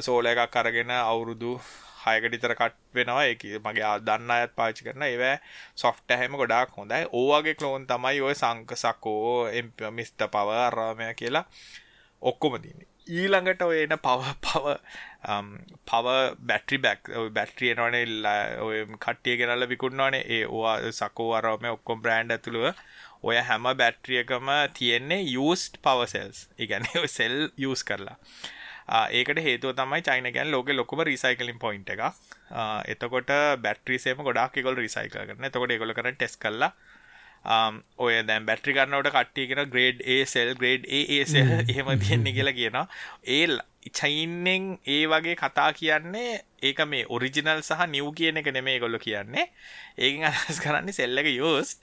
සෝල 0.00 0.26
එකක් 0.26 0.56
අරගෙන 0.56 0.90
අවුරුදු 0.92 1.60
හයකටිතර 2.04 2.54
කට් 2.54 2.76
වෙනවා. 2.94 3.24
එක 3.26 3.44
මගේ 3.60 3.94
දන්න 4.00 4.30
අයත් 4.30 4.56
පාචි 4.56 4.84
කරන. 4.84 5.02
ඒවෑ 5.02 5.36
සොෆ්ට 5.76 6.16
හැම 6.16 6.40
ගොඩක් 6.40 6.72
හොඳයි. 6.72 7.04
ඕවගේ 7.12 7.54
කලෝන් 7.54 7.84
තමයි 7.86 8.20
ඔය 8.20 8.34
සංක 8.34 8.72
සකෝ 8.76 9.48
එම්ප 9.52 9.90
මිස්ට 9.92 10.30
පව 10.32 10.48
අරාමය 10.68 11.12
කියලා 11.14 11.44
ඔක්කොම 12.22 12.62
තින්නේ 12.62 12.88
ඊළඟට 13.08 13.62
ඔය 13.64 13.78
එන 13.82 13.94
පව 13.98 14.32
පව 14.42 14.74
පව 15.86 16.16
බැට්‍රි 16.42 16.78
බැක් 16.78 17.10
බැට්‍රිය 17.32 17.74
නොනේ 17.74 18.04
ඔය 18.60 18.82
කට්ටිය 18.96 19.36
ගෙනල්ල 19.40 19.68
විකුණවානේ 19.70 20.22
ඒ 20.28 20.44
ඕවා 20.48 20.92
සකෝ 20.92 21.30
අරම 21.38 21.64
ඔක්කොම් 21.70 22.02
බ්‍රෑන්් 22.02 22.30
ඇතුළුව. 22.30 22.68
ඔය 23.22 23.40
හැම 23.42 23.66
බැට්‍රියකම 23.76 24.52
තියෙන්නේ 24.74 25.24
යස්ට 25.38 25.80
පවසෙල්ස් 25.82 26.44
ඉගැන 26.58 26.86
සෙල් 27.08 27.36
යස් 27.64 27.84
කරලා. 27.84 28.16
ඒකට 29.10 29.42
හේතුව 29.46 29.74
තමයි 29.74 30.02
චයින 30.02 30.30
ගැන් 30.32 30.52
ලෝක 30.52 30.70
ලොකම 30.72 31.02
රිසයිකලින් 31.02 31.58
පොයින්් 31.58 31.88
එක 31.88 32.04
එතකොට 32.86 33.34
බැට්‍රිසේම 33.64 34.22
ගොඩක් 34.28 34.62
කොල් 34.62 34.76
රිසයිකල් 34.76 35.24
කරන 35.24 35.50
තකොට 35.50 35.76
ගොල 35.78 35.94
කර 35.94 36.12
ටෙස් 36.12 36.36
කරලා 36.36 36.72
Um, 36.72 36.97
ඔය 37.44 38.22
දැන් 38.28 38.46
බැට්‍රි 38.46 38.74
ගන්නවට 38.76 39.12
කට්ටියගෙන 39.14 39.70
grade 39.72 40.02
A 40.04 40.24
cell 40.26 40.54
grade 40.54 40.84
A 40.88 41.24
cell 41.24 41.52
එහෙම 41.60 41.90
තියෙන්නේ 41.98 42.32
කියලා 42.32 42.52
කියනවා. 42.52 42.86
ඒ 43.26 43.58
චයින්නෙන් 43.90 44.78
ඒ 44.86 45.06
වගේ 45.06 45.36
කතා 45.36 45.72
කියන්නේ 45.72 46.44
ඒක 46.62 46.80
මේ 46.86 47.04
ඔරිජිනල් 47.08 47.62
සහ 47.62 47.86
නිව් 47.88 48.12
කියන 48.14 48.36
එක 48.36 48.52
නෙමේ 48.52 48.78
ගොල්ලො 48.78 48.98
කියන්නේ. 48.98 49.46
ඒකින් 49.98 50.24
අදහස් 50.24 50.60
කරන්නේ 50.60 50.92
සෙල් 50.92 51.18
එක 51.18 51.30
යෝස් 51.32 51.76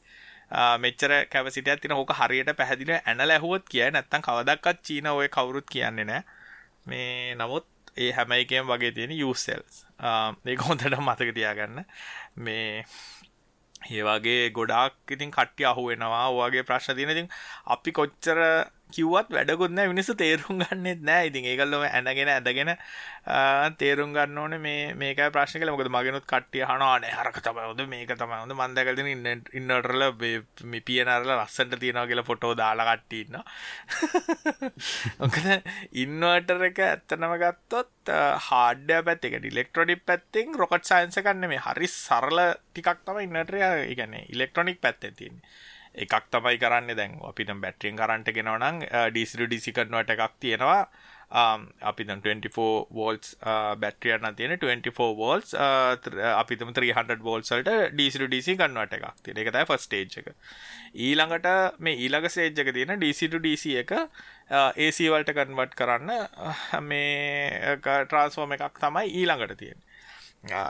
uh, 0.51 0.77
මෙච්චර 0.77 1.11
කැපසිටියක් 1.31 1.81
තියෙන 1.81 1.97
ඕක 1.97 2.13
හරියට 2.19 2.51
පැහැදිලිව 2.57 2.99
ඇනලා 3.01 3.37
ඇහුවොත් 3.37 3.69
කියයි. 3.69 3.91
නැත්තම් 3.91 4.21
කවදාවත් 4.27 4.83
චීන 4.83 5.07
ඔය 5.07 5.29
කවුරුත් 5.29 5.69
කියන්නේ 5.69 6.05
නැහැ. 6.05 6.23
මේ 6.85 7.35
නමුත් 7.35 7.65
ඒ 7.97 8.11
හැම 8.11 8.31
එකෙම 8.37 8.67
වගේ 8.67 8.91
තියෙන 8.91 9.11
යූස් 9.17 9.45
සෙල්ස් 9.47 9.85
ඒක 10.45 10.61
හොඳට 10.67 10.99
මතක 10.99 11.33
තියාගන්න. 11.33 11.85
මේ 12.37 12.85
ඒ 13.86 14.03
වගේ 14.03 14.49
ගොඩාක් 14.51 14.95
ඉතින් 15.11 15.31
කට්ටිය 15.31 15.67
අහුවෙනවා 15.71 16.25
ඔයගේ 16.38 16.63
ප්‍රශ්න 16.63 16.95
තියෙන. 16.95 17.13
ඉතින් 17.15 17.29
අපි 17.67 17.91
කොච්චර 17.91 18.39
කිව්වත් 18.89 19.29
වැඩකුත්න 19.29 19.81
මිනිස්සු 19.88 20.15
තේරුම් 20.15 20.61
ගන්නෙත් 20.61 21.01
නෑ 21.01 21.29
ඉතින් 21.29 21.45
ඒකල්ලොම 21.45 21.83
ඇනගෙන 21.83 22.29
ඇදගෙන 22.29 22.71
තේරුම් 23.77 24.13
ගන්න 24.13 24.38
ඕන 24.38 24.55
මේ 24.61 24.93
මේක 24.95 25.19
ප්‍රශ්න 25.31 25.61
කල 25.61 25.71
මොකද 25.71 25.89
මගෙනුත් 25.89 26.25
කට්ටිය 26.25 26.63
හනවානේ 26.63 27.11
හරක 27.11 27.41
තමයිද 27.41 27.81
මේක 27.88 28.13
තමයිද 28.13 28.53
මන්දකලතින 28.55 29.09
ඉන්නටරල 29.53 30.05
පියනරල 30.86 31.33
රස්සට 31.36 31.75
තියෙනවා 31.75 32.07
කියලා 32.07 32.25
ෆොටෝ 32.25 32.53
දාලා 32.55 32.88
කට්ටින්න 32.91 33.39
ඔකද 35.19 35.49
ඉන්නවටර 36.03 36.65
එක 36.69 36.81
ඇත්තනම 36.86 37.38
ගත්තොත් 37.38 38.13
හාඩ 38.47 38.89
පැත්ත 39.05 39.29
එක 39.29 39.39
ඉලෙක්ට්‍රොඩික් 39.43 40.05
පැත්තෙන් 40.05 40.55
රොකට් 40.55 40.86
සයින්ස 40.86 41.19
කන්න 41.19 41.49
මේ 41.49 41.63
හරි 41.65 41.89
සරල 41.89 42.41
ටිකක් 42.47 43.05
තම 43.05 43.23
ඉන්නටරය 43.23 43.63
ඉගැන 43.88 44.19
ඉලෙක්ට්‍රොනික් 44.25 44.81
පැත්තේ 44.81 45.11
තියන්නේ. 45.13 45.73
එකක් 45.95 46.29
තමයි 46.31 46.57
කරන්න 46.57 46.95
දැන්. 46.95 47.19
අපිට 47.23 47.51
බැට්‍රියෙන් 47.57 47.97
කරන්ට 47.97 48.31
ගෙනවනම් 48.31 48.81
ඩිසිරු 49.09 49.47
ඩිසි 49.47 49.73
කරනවට 49.73 50.15
එකක් 50.15 50.39
තියෙනවා. 50.39 50.81
අපි 51.31 52.03
24 52.05 52.87
වෝල්ස් 52.91 53.35
බැට්‍රියන්න 53.77 54.35
තියෙන 54.35 54.57
24 54.57 55.15
වෝල්ස් 55.15 55.53
අපිතම 56.33 56.71
300 56.71 57.17
වෝල්සල්ට 57.21 57.69
ඩිසිරු 57.93 58.27
ඩිසි 58.27 58.55
කන්වට 58.55 58.93
එකක් 58.93 59.23
තියෙන 59.23 59.37
එක 59.37 59.51
තයි 59.51 59.65
ෆස්ටේජ් 59.65 60.19
එක. 60.19 60.29
ඊළඟට 60.97 61.49
මේ 61.79 61.97
ඊළඟ 61.97 62.29
සේජ්ජක 62.29 62.71
තියෙන 62.71 62.95
ඩිසිටු 62.97 63.39
ඩිසි 63.39 63.75
එක 63.77 63.91
ඒසවල්ට 64.77 65.33
කන්වට් 65.33 65.75
කරන්න 65.75 66.11
මේ 66.83 67.75
ට්‍රන්ස්ෆෝර්ම 67.81 68.55
එකක් 68.57 68.79
තමයි 68.79 69.11
ඊළඟට 69.13 69.57
තියෙන 69.57 69.81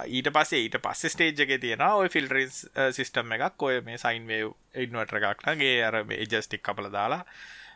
ඊට 0.07 0.29
පස්සේ 0.35 0.63
ඊට 0.65 0.79
පස්ස 0.83 1.13
ස්ටේජ් 1.13 1.43
එක 1.45 1.53
තියෙන 1.61 1.83
ඔය 1.87 2.09
ෆිල්ටරිස් 2.09 2.63
සිිස්ටම් 2.97 3.35
එකක්. 3.37 3.61
ඔය 3.61 3.81
මේ 3.81 3.97
සයින් 3.97 4.27
වේ 4.27 4.47
ඉන්වටර 4.85 5.21
එකක්නගේ 5.21 5.77
අර 5.83 6.01
ඒජස්ටික් 6.01 6.63
කපල 6.63 6.89
දාලා 6.91 7.23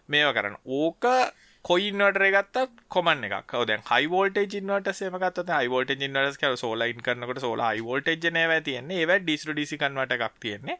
මේව 0.07 0.33
කරන්න. 0.33 0.57
ඕක 0.65 1.05
කොයින්වට 1.65 2.19
ගත්ත 2.33 2.65
කොමන් 2.87 3.23
එක 3.27 3.53
දැන් 3.67 3.83
හයිවෝල්ට 3.89 4.37
ඉන්නවට 4.59 4.91
සේමකත් 4.95 5.43
හයිවෝල්ට 5.51 5.93
ඉන්නට 5.97 6.39
කර 6.41 6.57
සෝලයින් 6.57 7.01
කරනකට 7.01 7.41
සෝල 7.41 7.61
හයිවෝල්ට 7.61 8.11
නව 8.31 8.59
තියන්නේ. 8.63 8.99
ඒව 8.99 9.15
ඩිස්ට 9.19 9.51
ඩිසි 9.51 9.77
කන්වට 9.77 10.17
එකක් 10.17 10.39
තියෙන්නේ. 10.39 10.77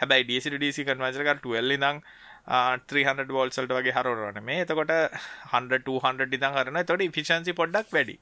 හැබයි 0.00 0.24
ඩිසි 0.24 0.56
ඩිසි 0.56 0.84
කන්වචක 0.84 1.38
ටල් 1.38 1.76
දං 1.76 2.02
300 2.48 3.28
වෝල්සල්ට 3.30 3.72
වගේ 3.76 3.94
හරවරන 3.96 4.44
මේ 4.44 4.64
එතකොට 4.64 4.92
100 4.92 5.80
200 5.86 6.28
ඉදන් 6.30 6.54
කරන 6.54 6.80
තොට 6.86 7.04
ෆිෂන්සි 7.16 7.52
පොඩ්ඩක් 7.52 7.92
වැඩි. 7.92 8.18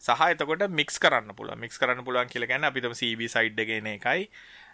සහ 0.00 0.22
එතකොට 0.26 0.64
මික්ස් 0.72 0.96
කරන්න 0.98 1.34
පුළ 1.36 1.52
මික්ස් 1.56 1.78
කරන්න 1.78 2.04
පුළුවන් 2.04 2.30
කියල 2.32 2.46
ගැන්න 2.46 2.64
අපිතම 2.64 2.94
සබ 2.94 3.28
සයිඩ් 3.28 3.60
ගෙන 3.62 3.88
එකයි 3.88 4.28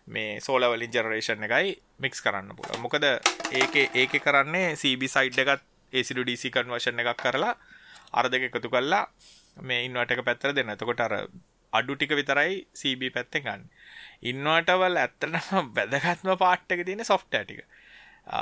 මේ 0.09 0.37
සෝලවලින් 0.41 0.93
ජනරේෂන් 0.93 1.49
එකයි 1.49 1.73
මික්ස් 1.99 2.23
කරන්න 2.23 2.55
පුළ 2.59 2.79
මොකද 2.79 3.09
ඒක 3.53 3.75
ඒක 3.95 4.15
කරන්නේ 4.23 4.69
සබ 4.75 5.11
සයිඩ් 5.11 5.43
එකත් 5.45 5.67
ඒසිඩු 5.93 6.23
ඩීසි 6.23 6.55
කන්වර්ෂණ 6.55 7.03
එකක් 7.03 7.19
කරලා 7.19 7.55
අර 8.13 8.31
දෙක 8.31 8.49
එකතු 8.49 8.71
කල්ලා 8.71 9.05
මේ 9.63 9.85
ඉන්නවට 9.85 10.15
එක 10.15 10.25
පැත්තර 10.25 10.55
දෙන්න 10.55 10.71
එතකොට 10.71 11.03
අර 11.03 11.15
අඩු 11.73 11.97
ටික 11.97 12.15
විතරයි 12.15 12.55
සබ 12.75 13.11
පැත්තෙන් 13.13 13.43
ගන්න. 13.43 13.65
ඉන්නවටවල් 14.23 14.97
ඇත්තටම 14.97 15.35
වැදගත්ම 15.77 16.33
පාට්ටක 16.37 16.85
තියෙන 16.87 17.05
සොෆ්ට 17.05 17.35
ටික. 17.35 17.65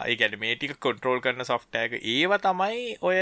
ඒගැන 0.05 0.37
මේ 0.39 0.57
ටික 0.57 0.77
කොන්ට්‍රෝල් 0.81 1.21
කරන 1.21 1.45
සොෆ්ටෑක 1.45 1.97
ඒව 2.15 2.37
තමයි 2.41 2.85
ඔය 3.03 3.19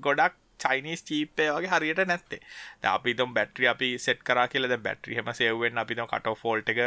ගොඩක් 0.00 0.41
චයිනිස් 0.62 1.04
චීපය 1.04 1.48
වගේ 1.48 1.72
හරියට 1.72 2.02
නැත්තේ. 2.06 2.40
අපිතම් 2.92 3.34
බැට්‍රි 3.36 3.70
අපි 3.72 3.88
සෙට් 3.98 4.20
කරා 4.24 4.46
කියලද 4.48 4.76
බැට්‍රි 4.80 5.18
හම 5.18 5.32
සෙවෙන් 5.34 5.82
අපිතම 5.84 6.10
කට 6.12 6.36
ෆෝල්ට 6.42 6.68
එක 6.68 6.82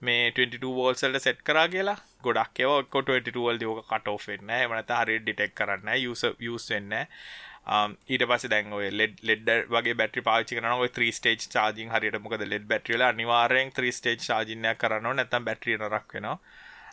මේ 0.00 0.30
22 0.32 0.72
වෝල්සල්ට 0.78 1.20
සෙට් 1.22 1.42
කරා 1.42 1.66
කියලා. 1.68 1.98
ගොඩක් 2.22 2.62
ඒව 2.62 2.76
ඔක්කො 2.76 3.04
22වල් 3.10 3.60
දෝක 3.60 3.84
කට 3.90 4.14
ෝෙන්න 4.14 4.56
මනත 4.62 5.02
හරි 5.02 5.20
ඩිටෙක් 5.20 5.54
කරන්න 5.54 5.94
යුස 5.98 6.24
යස් 6.40 6.72
වෙන්න 6.72 6.98
ඊට 8.08 8.24
පස 8.24 8.46
දැන් 8.48 8.72
ඔය 8.72 8.88
ලෙඩ් 8.90 9.18
ලෙඩ් 9.28 9.50
වගේ 9.68 9.96
බැටි 9.96 10.24
පාචි 10.24 10.56
කරන 10.56 10.84
ඔය 10.84 10.88
3 10.90 11.10
ස්ටේජ් 11.12 11.44
චාජින් 11.52 11.92
හරියට 11.92 12.20
මොකද 12.24 12.44
ලෙඩ් 12.48 12.64
බැටරිල 12.70 13.04
අනිවාරයෙන් 13.04 13.72
3 13.72 13.92
ස්ටේජ් 13.92 14.16
චාජිනයක් 14.24 14.80
කරන්න 14.80 15.20
නැතම් 15.20 15.44
බැටරිය 15.44 15.76
නරක් 15.76 16.14
වෙනවා. 16.14 16.38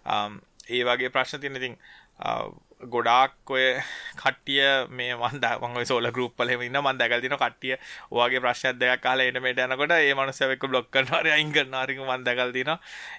Um, 0.05 0.41
ඒ 0.67 0.83
වගේ 0.83 1.13
ප්‍රශ්න 1.15 1.41
තියන 1.41 1.55
ඉතින් 1.61 1.77
uh, 2.19 2.51
ගොඩාක් 2.87 3.35
ඔය 3.47 3.65
කට්ටිය 4.15 4.63
මේ 4.91 5.15
මන්ද 5.15 5.45
මං 5.61 5.85
සෝල 5.85 6.07
ගරුප්පල 6.11 6.53
ඉන්න 6.55 6.79
මන් 6.79 6.97
දැකල්තින 6.97 7.35
කට්ටිය 7.35 7.75
ඔගේ 8.13 8.41
ප්‍රශ්න 8.41 8.79
දෙයක් 8.79 9.01
කාල 9.01 9.21
එනමට 9.21 9.61
යනකොට 9.65 9.93
ඒ 9.93 10.13
මනුසයක 10.13 10.65
බ්ලොක් 10.65 10.89
කරනවාර 10.89 11.29
අයිංග 11.29 11.53
නාරික 11.67 12.01
මන් 12.01 12.23
දැකල්තින 12.23 12.73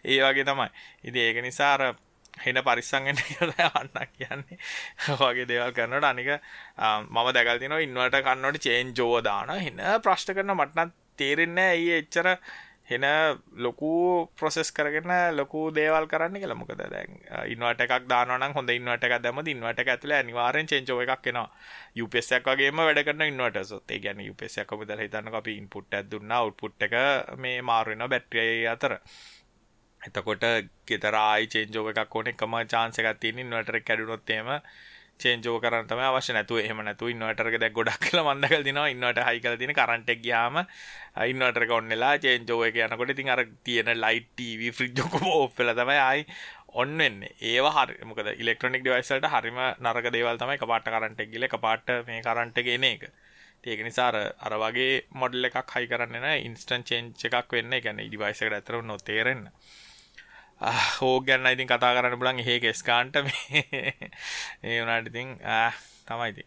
ඒ 0.04 0.20
වගේ 0.20 0.44
තමයි. 0.44 0.68
ඉති 1.04 1.20
ඒක 1.20 1.40
නිසාර 1.42 1.94
හෙන 2.36 2.60
පරිස්සංගෙන 2.62 3.16
අන්න 3.70 3.90
කියන්නේ. 4.12 4.58
වගේ 5.16 5.46
දේවල් 5.46 5.72
කරනට 5.72 6.04
අනික 6.04 6.30
මම 6.30 7.32
දැකල්තින 7.32 7.76
ඉන්නවට 7.78 8.22
කන්නට 8.22 8.62
චේන් 8.62 8.94
ජෝදාන 8.94 9.52
හෙන 9.58 9.82
ප්‍රශ්ට 10.02 10.32
කරන 10.32 10.54
මටනත් 10.54 10.94
තේරෙන්න 11.18 11.58
ඇයි 11.60 11.92
එච්චර 11.98 12.28
හෙන 12.89 13.05
ලොකු 13.57 13.91
ප්‍රොසෙස් 14.39 14.68
කරගෙන 14.70 15.11
ලොකු 15.37 15.61
දේවල් 15.70 16.07
කරන්න 16.07 16.39
කියලා. 16.39 16.59
මොකද 16.61 16.82
දැන් 16.82 17.16
ඉන්වට 17.53 17.82
එකක් 17.87 18.07
දානවනම් 18.12 18.55
හොඳ 18.59 18.70
ඉන්වට 18.70 19.07
එකක් 19.07 19.16
දැම්මද 19.24 19.51
ඉන්වට 19.55 19.82
එක 19.82 19.91
ඇතුලේ 19.95 20.18
අනිවාර්යෙන් 20.18 20.70
චේන්ජ් 20.72 20.93
ඕව 20.95 21.03
එකක් 21.05 21.26
එනවා. 21.32 21.49
UPS 22.05 22.28
එකක් 22.39 22.51
වගේම 22.53 22.82
වැඩ 22.82 23.03
කරන 23.09 23.26
ඉන්වර්ටර්ස් 23.26 23.72
ඔත් 23.78 23.91
ඒ 23.91 24.03
කියන්නේ 24.05 24.30
UPS 24.32 24.59
එකක් 24.62 24.76
ඔබ 24.76 24.84
දැන් 24.91 25.03
හිතන්නකෝ 25.05 25.41
අපි 25.43 25.57
ඉන්පුට් 25.62 25.99
එකක් 26.01 26.11
දුන්නා 26.12 26.43
අවුට්පුට් 26.43 26.87
එක 26.89 26.95
මේ 27.45 27.62
මාරු 27.70 27.95
වෙනවා 27.95 28.12
බැටරිය 28.14 28.66
අතර. 28.74 28.99
එතකොට 30.01 30.47
ගෙදර 30.89 31.18
ආයි 31.22 31.51
චේන්ජ් 31.55 31.80
ඕව 31.80 31.91
එකක් 31.95 32.16
ඕනේ 32.16 32.37
එකම 32.37 32.55
chance 32.74 33.03
එකක් 33.03 33.18
තියෙන 33.22 33.43
ඉන්වර්ටර් 33.45 33.80
එක 33.80 33.89
කැඩුනොත් 33.89 34.30
එහෙම 34.30 34.53
චේන්ජෝ 35.22 35.56
කරන්න 35.64 35.88
තමයි 35.90 36.06
අවශ්‍ය 36.08 36.32
නැතුව. 36.36 36.58
එහෙම 36.64 36.82
නැතුව 36.88 37.12
ඉන්වර්ටර් 37.14 37.48
එක 37.50 37.58
දැන් 37.62 37.74
ගොඩක් 37.78 38.02
කියලා 38.06 38.24
මම 38.26 38.42
දැකලා 38.44 38.66
දිනවා. 38.68 38.88
ඉන්වර්ටර් 38.94 39.24
හයි 39.28 39.40
කරලා 39.44 39.60
තියෙන 39.62 39.74
කරන්ට් 39.80 40.12
එක 40.14 40.20
ගියාම 40.26 40.60
ඉන්වර්ටර් 41.32 41.66
එක 41.66 41.72
ඔන් 41.78 41.88
වෙලා 41.94 42.14
චේන්ජෝ 42.24 42.60
එක 42.68 42.78
යනකොට 42.86 43.12
ඉතින් 43.14 43.32
අර 43.34 43.42
තියෙන 43.68 43.92
ලයිට් 44.04 44.28
ටීවී 44.32 44.72
ෆ්‍රිජ් 44.78 45.02
ඔක්කොම 45.04 45.28
ඕෆ් 45.32 45.58
වෙලා 45.60 45.76
තමයි 45.80 46.00
ආයි 46.08 46.26
ඔන් 46.82 46.98
වෙන්නේ. 46.98 47.32
ඒවා 47.52 47.74
හරි 47.76 47.94
මොකද 48.10 48.28
ඉලෙක්ට්‍රොනික 48.42 48.82
ඩිවයිස් 48.84 49.12
වලට 49.14 49.32
හරිම 49.34 49.60
නරක 49.84 50.10
දේවල් 50.16 50.42
තමයි 50.42 50.58
කපාට 50.64 50.90
කරන්ට් 50.94 51.24
එක 51.24 51.32
ගිහලා 51.32 51.52
කපාට 51.54 51.94
මේ 52.08 52.20
කරන්ට් 52.26 52.60
එක 52.62 52.68
එන 52.74 52.84
එක. 52.90 53.08
ඒක 53.66 53.80
නිසා 53.86 54.08
අර 54.10 54.16
අර 54.46 54.54
වගේ 54.62 54.92
මොඩල් 55.22 55.48
එකක් 55.48 55.72
හයි 55.76 55.88
කරන්නේ 55.92 56.20
නැහැ. 56.26 56.44
ඉන්ස්ටන්ට් 56.50 56.92
චේන්ජ් 56.92 57.26
එකක් 57.30 57.56
වෙන්නේ. 57.56 57.80
ඒ 57.80 57.84
කියන්නේ 57.86 58.08
ඩිවයිස් 58.12 58.42
එකට 58.44 58.68
හෝ 60.61 61.20
ගැන්න 61.22 61.46
ඉතින් 61.48 61.68
කතා 61.68 61.92
කරන්න 61.92 62.18
පුලන් 62.18 62.40
ඒ 62.44 62.59
කෙස්කාන්ට 62.61 63.16
මේ 63.22 63.62
ඒ 64.62 64.78
වනාට 64.78 65.07
ඉතින් 65.07 65.36
තමයිති 66.07 66.46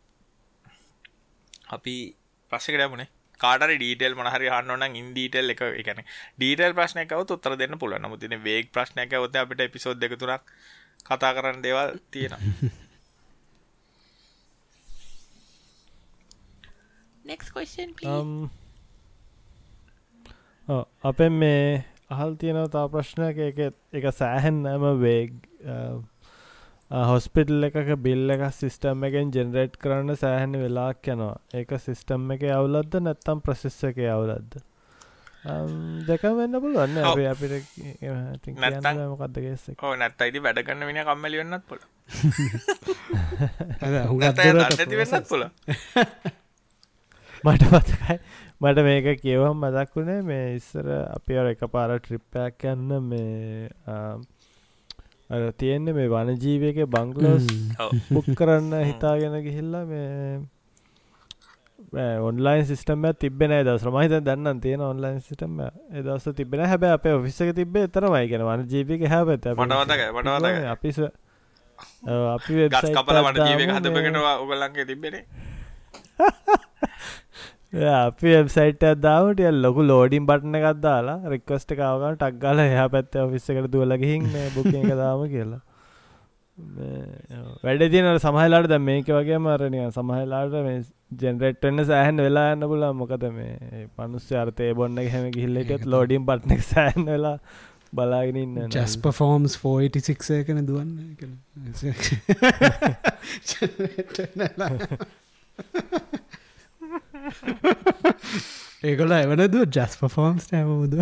අපි 1.70 1.96
ප්‍රශ්කට 2.52 2.90
මුණේ 2.90 3.10
කාට 3.40 3.64
ඩීටල් 3.64 4.16
මනහරි 4.16 4.50
හන්නන 4.50 4.96
ඉන්ඩීටල් 4.96 5.54
එක 5.54 5.62
එකන 5.62 6.02
ඩීටල් 6.02 6.74
ප්‍රශ්නයකව 6.74 7.24
උත්තර 7.28 7.54
දෙන්න 7.56 7.78
පුල 7.78 7.94
නමුතින 7.96 8.36
වේක් 8.42 8.72
ප්‍රශ්නයක 8.72 9.14
ඔත 9.20 9.36
අපිට 9.36 9.62
එපිසෝද් 9.62 9.98
දෙකතුරක් 9.98 10.44
කතා 11.06 11.34
කරන්න 11.34 11.62
දේවල් 11.62 11.90
තියෙන 12.10 12.34
um, 18.08 18.50
අපෙන් 21.04 21.34
මේ 21.34 21.86
අහල් 22.10 22.36
තියෙනව 22.36 22.70
තා 22.70 22.90
ප්‍රශ්නයක. 22.90 23.38
එක 23.42 23.74
එක 23.94 24.14
සෑහෙන්නම 24.14 25.02
වේග 25.02 25.34
හොස්පිටල් 26.92 27.64
එකක 27.64 28.02
බිල්ල 28.02 28.32
එක 28.32 28.54
සිිස්ටම් 28.54 29.04
එකෙන් 29.04 29.32
ජෙනරේට් 29.32 29.78
කරන්න 29.78 30.18
සෑහෙන 30.18 30.58
වෙලාක් 30.58 31.08
යනවා. 31.08 31.38
ඒක 31.54 31.80
සිිස්ටම් 31.80 32.32
එක 32.32 32.42
අවුලද්ද 32.52 33.02
නැත්තම් 33.02 33.42
ප්‍රසෙස්ස 33.42 33.84
එක 33.92 33.98
අවුලද්ද 34.08 34.64
දෙක 35.40 36.22
වෙන්න 36.22 36.54
පුළුවන්න 36.54 36.98
අප 37.00 37.18
අපිට 37.26 37.64
මොකක්ද 39.08 39.40
ගෙස්ස 39.40 39.72
ඕ 39.72 39.96
නැත්ත 39.96 40.20
අයිති 40.20 40.40
වැඩගන්න 40.40 40.84
වෙන 40.84 41.02
කම්මලි 41.02 41.38
වෙන්නත් 41.38 41.66
පුල 41.66 41.80
වෙන්නත් 43.80 45.30
පුල 45.30 45.44
මට 47.44 47.64
පතකයි 47.72 48.20
මට 48.62 48.84
මේක 48.84 49.06
කියවම් 49.22 49.56
මදක් 49.58 49.96
වුණේ 49.96 50.22
මේ 50.24 50.56
ඉස්සර 50.56 50.88
අපි 50.92 51.38
අර 51.38 51.48
එක 51.48 51.62
පාර 51.70 51.92
ට්‍රිප්පයක් 51.98 52.66
යන්න 52.68 52.90
මේ 53.06 53.70
තියෙන්නේ 55.56 55.94
මේ 55.94 56.10
වනජීවයක 56.10 56.80
බංගලෝස් 56.88 57.46
පුක් 58.10 58.28
කරන්න 58.34 58.74
හිතාගෙන 58.82 59.38
ගිහිල්ලා 59.42 59.86
මේ 59.86 60.42
ඔන්ලයින් 62.22 62.66
සිිටම 62.66 63.08
තිබෙන 63.16 63.56
දස 63.64 63.86
මහිත 63.90 64.16
දන්න 64.22 64.60
තියෙන 64.60 64.84
ඔන්ලයින් 64.84 65.22
සිටම 65.22 65.62
දස 66.02 66.28
තිබෙන 66.36 66.66
හැබ 66.66 66.84
අප 66.86 67.06
ඔෆිස්සක 67.08 67.56
තිබේ 67.56 67.88
තරමයි 67.90 68.28
ගෙන 68.28 68.44
වන 68.44 68.68
ජීවික 68.68 69.08
හැබත 69.08 69.48
අපි 69.48 70.98
අපි 72.28 72.60
කපල 72.92 73.22
වන 73.22 73.40
ජීවක 73.42 73.72
හදපගෙනවා 73.72 74.36
ඔගලන්ගේ 74.40 74.86
තිබෙන 74.86 75.16
අපි 77.74 78.28
වෙබ්සයිට් 78.28 78.84
අදාවට 78.84 79.42
ලොකු 79.56 79.82
ලෝඩින් 79.84 80.26
බට්න 80.26 80.56
එකක් 80.56 80.82
දාලා 80.82 81.18
රික්වස්ට 81.30 81.74
කාවගන 81.78 82.16
ටක්ගල 82.18 82.60
එහ 82.60 82.86
පැත්ත 82.90 83.16
ඔෆිස්සකට 83.18 83.68
දුවලගහින් 83.72 84.24
බුක 84.56 84.72
එක 84.74 84.90
දාම 84.96 85.22
කියලා. 85.30 85.62
වැඩ 87.64 87.84
තියනට 87.94 88.24
සමහලාට 88.24 88.68
ද 88.68 88.80
මේක 88.82 89.08
වගේ 89.10 89.38
මරණය 89.38 89.86
සමහලාට 89.92 90.58
මේ 90.66 90.82
ජෙනරෙට්න්න 91.18 91.86
සෑහන් 91.86 92.24
වෙලා 92.26 92.48
යන්න 92.56 92.68
පුලා 92.74 92.92
මොකද 92.94 93.24
මේ 93.32 93.86
පනුස්්‍ය 93.96 94.34
අර්තය 94.36 94.74
බොන්න 94.74 94.98
හැම 95.08 95.30
කිහිල්ලටත් 95.32 95.86
ලෝඩිම් 95.86 96.26
පට්නෙක් 96.26 96.66
සෑන් 96.66 97.06
වෙලා 97.06 97.38
බලාගෙන 97.94 98.42
ඉන්න 98.44 98.58
ජැස් 98.72 98.98
පෆෝම්ස් 98.98 99.54
486 99.60 100.44
කන 100.48 100.66
දුවන්න 100.66 100.98
ඒකොල 108.84 109.12
එවනද 109.14 109.60
ජස් 109.68 109.98
පෆෝම්ස් 110.00 110.52
නෑමමුද 110.52 110.94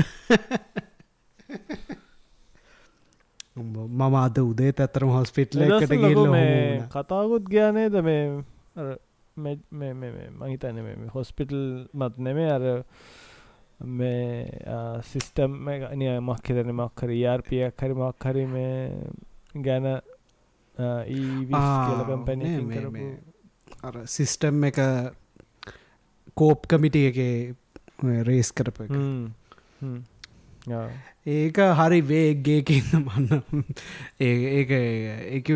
මම 3.57 4.15
අද 4.15 4.37
උදේ 4.39 4.73
ඇතරම 4.75 5.11
හොස්පිටල 5.11 5.61
එකට 5.61 5.93
ගිල්ල 5.95 6.25
කතාකුත් 6.89 7.45
ගානේද 7.49 7.95
මේ 8.01 8.25
මහිතන 9.37 10.81
හොස්පිටල් 11.13 11.61
මත් 11.93 12.13
නෙමේ 12.19 12.51
අර 12.51 12.65
මේ 13.79 14.49
සිිස්ටම් 15.03 15.57
නිය 15.95 16.19
මක් 16.19 16.45
හිතන 16.47 16.71
මක්කර 16.73 17.09
යාර්පියක් 17.13 17.77
හරි 17.79 17.93
මක් 17.93 18.21
හරි 18.25 18.45
මේ 18.47 18.77
ගැන 19.61 19.87
ඊකම්පැන 21.07 22.41
අර 23.83 23.95
සිිස්ටම් 24.07 24.63
එක 24.63 24.79
කෝප් 26.37 26.67
කමිටිය 26.67 27.09
එක 27.09 27.19
රේස් 28.23 28.51
කරප 28.53 28.79
ඒක 31.27 31.61
හරි 31.75 32.01
වේගේකින්න 32.03 32.89
මන්න 33.05 33.63
ඒ 34.21 34.65
එක 35.37 35.53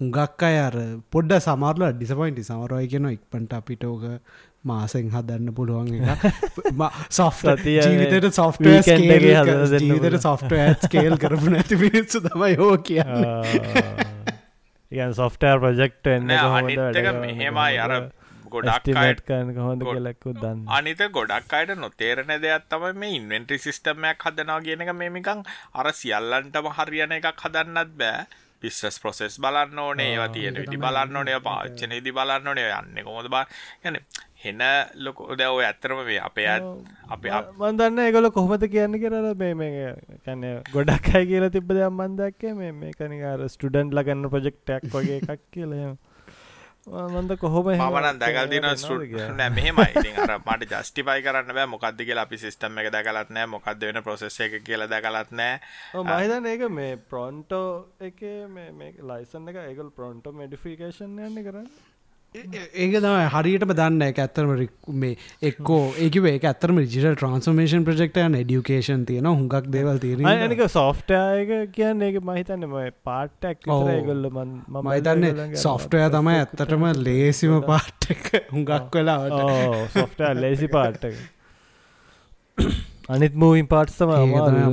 හුඟක් 0.00 0.42
අය 0.42 0.56
අර 0.60 0.76
පොඩ්ඩ 1.10 1.38
සමාරල 1.42 1.86
ඩිසපයින්ටි 1.92 2.44
සමරයි 2.44 2.88
කියෙන 2.88 3.06
ඉක්පට 3.10 3.54
අපිටෝක 3.54 4.02
මාසෙන් 4.64 5.10
හදන්න 5.10 5.54
පුළුවන් 5.54 5.90
ජීවිතයට 7.68 8.32
සොෆ්ට 8.32 8.66
ජීවිතට 8.88 10.18
සොෆ්ට 10.20 10.56
ස්කේල් 10.82 11.16
කරපු 11.18 11.54
නැති 11.54 11.78
පිනිස්සු 11.78 12.22
තම 12.22 12.44
යෝ 12.50 12.74
කිය 12.80 13.02
සොෆ්ටර් 15.12 15.56
ප්‍රජෙක්ට 15.60 16.06
එන්න 16.08 16.28
මෙහෙමයි. 17.20 17.78
අර 17.78 17.92
ගොඩක් 18.54 18.86
කෙලෙක්කු 19.90 20.36
දන්න. 20.36 20.62
අනිත 20.78 21.02
ගොඩක් 21.16 21.58
අයට 21.58 21.74
නොතේරණ 21.78 22.36
දෙයක් 22.46 22.70
තම 22.70 22.86
මේ 22.96 23.18
ඉන්වෙන්ට්‍රි 23.18 23.60
සිිස්ටමයක් 23.66 24.24
හදනවා 24.28 24.62
කියන 24.68 24.86
එක. 24.86 24.94
මේමිකං 24.94 25.44
අර 25.74 25.92
සියල්ලන්ටම 26.00 26.72
හරියන 26.78 27.18
එකක් 27.18 27.44
හදන්නත් 27.44 28.00
බෑ. 28.00 28.42
පිස්සස් 28.62 28.96
ප්‍රොසෙස් 29.00 29.34
බලන්න 29.44 29.80
ඕනේ 29.80 30.06
ඒවා 30.10 30.28
තියෙන 30.34 30.60
විටි 30.60 30.78
බලන්න 30.84 31.18
ඕනේ 31.20 31.40
පාච්චනේදි 31.46 32.14
බලන්න 32.18 32.48
ඕනේ 32.50 32.68
යන්න 32.76 33.02
කොමද 33.08 33.28
බා 33.34 33.42
ගැන 33.82 33.98
හෙන 34.44 34.62
ලොක 35.06 35.20
දැව 35.40 35.60
ඇත්තරම 35.66 36.00
වේ 36.08 36.20
අපේ 36.28 36.48
අපේ 37.16 37.42
මන්දන්න 37.60 38.02
ඒගොල 38.06 38.30
කොහොමත 38.38 38.66
කියන්න 38.74 38.98
කරල 39.02 39.28
කැන 40.24 40.48
ගොඩක් 40.72 41.12
අයි 41.14 41.30
කියලා 41.30 41.52
තිබ 41.56 41.70
දෙයක් 41.72 41.94
මන්දක්කේ 42.00 42.56
මේ 42.60 42.72
මේ 42.80 42.96
කනිකාර 42.98 43.46
ස්ටඩන්ට් 43.48 43.98
ලගන්න 43.98 44.32
ප්‍රජෙක්්ටක් 44.34 44.90
වගේ 44.96 45.20
එකක් 45.20 45.46
කියලම 45.56 45.96
මන්ද 46.86 47.36
කොහොම 47.40 47.68
මන 47.70 48.18
දැකල් 48.20 48.50
දින 48.50 48.62
නෑ 48.62 49.50
මෙහෙමයි. 49.50 50.12
අර 50.20 50.32
මට 50.38 50.68
ජස්ටිපයි 50.72 51.22
කරන්න 51.24 51.54
බෑ 51.56 51.70
මොකක්ද 51.74 52.04
කියලා 52.04 52.26
අපි 52.28 52.38
සිස්ටම් 52.38 52.78
එක 52.82 52.90
දැකලත් 52.92 53.32
නෑ 53.32 53.48
මොකක්ද 53.54 53.86
වෙන 53.88 54.02
ප්‍රොසෙස් 54.04 54.36
එක 54.40 54.58
කියලා 54.66 54.90
දැකලත් 54.92 55.32
නෑ. 55.32 55.60
මහිතන 55.94 56.50
ඒක 56.52 56.68
මේ 56.70 56.96
ප්‍රොන්ටෝ 56.96 57.70
එක 58.00 58.20
මේ 58.52 58.92
ලයිසන් 59.00 59.48
එක 59.48 59.60
ඒකල් 59.64 59.90
ප්‍රොන්ටෝ 59.96 60.36
මෙඩිෆිකේෂන් 60.36 61.18
යන්න 61.28 61.44
කරන්න 61.48 61.68
ඒක 62.34 62.94
තම 62.94 63.16
හරියටම 63.32 63.72
දන්න 63.72 64.04
එක 64.04 64.16
ඇත්තරම 64.18 64.52
මේ 64.94 65.10
එක්කෝ 65.40 65.82
ඒකව 65.96 66.24
ඒ 66.26 66.38
ඇතරම 66.42 66.80
ජිට 66.84 67.04
ට්‍රන්ස්මේෂන් 67.12 67.84
ප්‍රජෙක්ටයන් 67.86 68.34
ඩියුකේෂන් 68.38 69.04
තියෙන 69.06 69.28
හුඟක් 69.28 69.68
දේවල් 69.70 70.00
තීර 70.02 70.24
නික 70.44 70.62
සෝෆ්ටයක 70.68 71.52
කියන්න 71.76 72.02
ඒක 72.02 72.18
මහිතන්න 72.22 72.66
ම 72.66 72.74
පාට්ටක් 73.04 73.68
ගොල්ල 73.68 74.26
මහිතන්න 74.80 75.54
සොෆ්ටය 75.56 76.00
තමයි 76.10 76.34
ඇත්තටම 76.38 76.88
ලේසිම 77.02 77.54
පාට්ටක 77.64 78.32
හුඟක් 78.48 78.98
වෙලා 78.98 79.86
සොෆ්ට 79.92 80.26
ලේසි 80.38 80.72
පාට්ටක 80.74 81.22
අනිත් 83.06 83.34
මූවින් 83.34 83.66
පාට්සම 83.66 84.10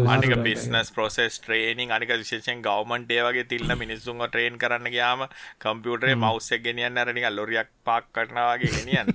අනික 0.07 0.33
බිස්නස් 0.39 0.89
ප්‍රොසෙස් 0.89 1.35
ට්‍රේනිං 1.37 1.89
අනික 1.91 2.11
විශේෂෙන් 2.13 2.61
ගවමන්ටේ 2.61 3.23
වගේ 3.25 3.43
තිල්න්න 3.45 3.73
මිනිස්සුන්ව 3.75 4.23
ට්‍රේන් 4.25 4.55
කරන්න 4.57 4.87
ගයාම 4.87 5.25
කම්පියුටරේ 5.59 6.15
මවස්සක් 6.15 6.63
ගෙනියන්න 6.63 6.97
අරනික 6.97 7.27
ලොරියක් 7.31 7.69
පාක් 7.83 8.07
කරනවාගේ 8.13 8.71
ගෙනියන් 8.77 9.11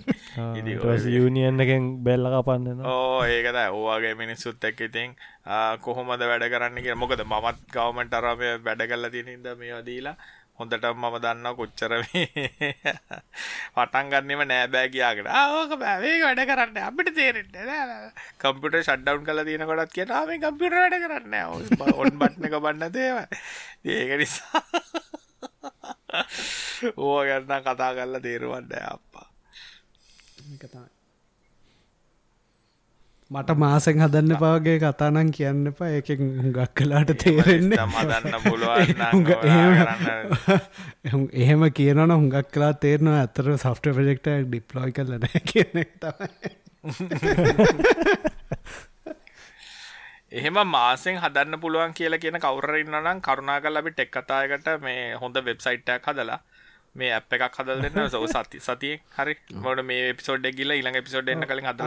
යනියන්නකෙන් 1.20 1.88
බෙල්ල 2.04 2.28
කපන්න 2.34 2.84
ඕ 2.86 3.24
ඒකද 3.26 3.60
ඕවාගේ 3.62 4.14
මිනිස්සුත් 4.14 4.64
එක් 4.64 4.80
ඉතින් 4.82 5.16
කොහොමද 5.80 6.22
වැඩ 6.22 6.48
කරන්න? 6.52 6.76
කිය 6.78 6.94
මොකද 6.96 7.24
මත් 7.24 7.58
ගවමට 7.72 8.20
අරමය 8.20 8.52
වැඩ 8.60 8.84
කල්ල 8.86 9.08
තිනින්ද 9.10 9.48
මේ 9.56 9.80
දීලා 9.82 10.16
හොඳට 10.58 10.86
මම 10.88 11.16
දන්න 11.20 11.46
කොච්චර 11.58 11.92
පටන් 13.74 14.06
ගන්නෙම 14.12 14.42
නෑ 14.48 14.68
බෑ 14.74 14.88
කියාගෙන. 14.88 15.28
ආක 15.30 15.72
බෑවේක 15.82 16.22
වැඩ 16.26 16.42
කරන්න 16.50 16.78
අපිට 16.88 17.12
තේරෙන්න 17.18 17.52
කම්පියුටර් 18.38 18.80
ෂට්ඩවුන් 18.80 19.26
කරලා 19.28 19.44
තියෙන 19.44 19.66
කොටත් 19.68 19.92
කියනවා. 19.92 20.24
මේ 20.26 20.40
කම්පියුටර් 20.40 20.80
වැඩ 20.82 20.98
කරන්නේ 21.04 21.44
නැහැ 21.76 21.92
ඔන් 22.00 22.18
බටන් 22.18 22.48
එක 22.48 22.58
බන්න 22.66 22.92
දේව 22.92 23.16
ඒක 23.92 24.10
නිසා 24.22 24.64
ඕවා 26.96 27.24
ගැන 27.28 27.64
කතා 27.64 27.92
කරලා 27.94 28.20
තේරුම් 28.20 28.56
ගන්න 28.56 28.90
අප්පා. 28.90 29.28
ඒක 30.52 30.70
තමයි. 30.70 30.95
මට 33.30 33.54
මාසෙන් 33.56 33.98
හදන්න 33.98 34.36
පාගේ 34.36 34.74
කතානං 34.78 35.30
කියන්න 35.32 35.66
එපා. 35.66 35.88
ඒක 35.90 36.10
හුඟක් 36.10 36.74
කලාට 36.74 37.10
තේරෙන්නේ 37.14 37.78
එහෙම 41.34 41.64
කියනන 41.72 42.12
හුඟක් 42.12 42.50
කලා 42.50 42.72
තේරනවා 42.76 43.16
ඇතර 43.18 43.48
සොෆ්ට 43.58 43.88
ප්‍රජෙක්ට 43.92 44.28
ඩිප්ලෝයි 44.44 44.92
කරලන 44.92 45.26
කියන 45.44 45.76
එහෙම 50.32 50.56
මාසෙන් 50.68 51.18
හදන්න 51.18 51.60
පුළුවන් 51.60 51.92
කියලා 51.92 52.20
කියන 52.20 52.38
කවුරරන්න 52.40 52.96
නම් 53.00 53.18
කරුණා 53.22 53.58
කල් 53.60 53.76
අපි 53.76 53.90
ටෙක් 53.92 54.10
කතායකට 54.12 54.68
මේ 54.80 55.02
හොඳ 55.16 55.36
වෙබ්සයිට්ටක් 55.44 56.06
හදලා 56.08 56.38
මේ 56.96 57.12
අප 57.18 57.36
එකක් 57.36 57.58
හදල් 57.60 57.82
දෙන්න. 57.84 58.02
සෝ 58.14 58.26
සති 58.28 58.60
සතිය 58.60 58.96
හරි. 59.16 59.36
මොට 59.64 59.84
මේ 59.84 60.12
පිසෝඩ් 60.14 60.50
ගිල 60.58 60.74
ඉළඟ 60.74 61.00
පිසෝඩ් 61.08 61.32
එන්න 61.34 61.48
කලින් 61.50 61.70
හද 61.70 61.78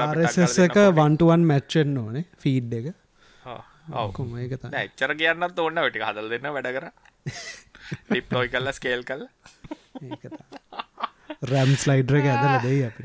එක 0.68 0.80
වන්ටුවන් 0.96 1.48
මැච්චෙන් 1.52 1.98
ඕනේ 2.04 2.26
ෆීඩ් 2.38 2.78
එක. 2.80 2.94
ඔවකුම 3.96 4.38
ඒක 4.38 4.56
එච්චර 4.84 5.16
කියන්නත් 5.16 5.60
ඕන්න 5.60 5.84
වැටි 5.84 6.06
හදල් 6.06 6.30
දෙන්න 6.36 6.54
වැඩ 6.56 6.72
කර. 6.76 6.90
ලිප්ලෝයි 8.10 8.50
කල්ල 8.50 8.72
ස්කේල් 8.74 9.04
කල් 9.04 9.28
රැම් 11.44 11.72
ස්ලයිඩ්‍ර 11.76 12.20
එක 12.20 12.28
ඇදල 12.28 12.56
දෙයි 12.66 12.82
අප 12.86 12.98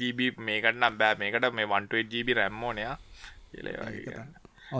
ජීබ 0.00 0.20
මේකට 0.48 0.76
නම් 0.76 0.98
බෑ. 0.98 1.14
මේකට 1.18 1.52
මේ 1.52 1.70
වන්ටුව 1.72 2.10
ජීබි 2.12 2.40
රැම්මෝනයා 2.40 2.96
කියලේ 3.50 3.78
වගේ 3.80 4.26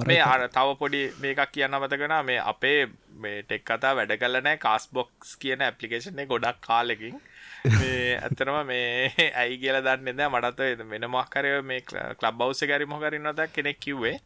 මේ 0.06 0.20
අර 0.22 0.48
තව 0.48 0.76
පොඩි 0.78 1.00
මේකක් 1.20 1.52
කියන්න 1.52 1.76
මතකෙන 1.76 2.14
මේ 2.24 2.38
අපේ 2.42 2.86
මේ 3.16 3.42
ටෙක් 3.42 3.64
කතා 3.64 3.94
වැඩ 3.94 4.12
කලනෑ 4.16 4.58
කාස් 4.58 4.88
බොක්ස් 4.90 5.36
කියන 5.36 5.62
ඇපලිකේෂන 5.62 6.22
ගොඩක් 6.26 6.60
කාලෙකින්. 6.60 7.20
මේ 7.72 8.18
ඇත්තනම 8.18 8.58
මේ 8.66 9.10
ඇයි 9.40 9.58
කියල 9.58 9.78
දන්න 9.80 10.18
ද 10.18 10.28
මටත් 10.28 10.90
වෙන 10.90 11.08
මක්කරය 11.08 11.52
මේ 11.62 11.84
කලබ් 11.86 12.34
බවස 12.34 12.62
ගැරි 12.64 12.86
මොකරන්නද 12.86 13.42
කෙනෙක් 13.52 13.78
කිව්වේ. 13.80 14.18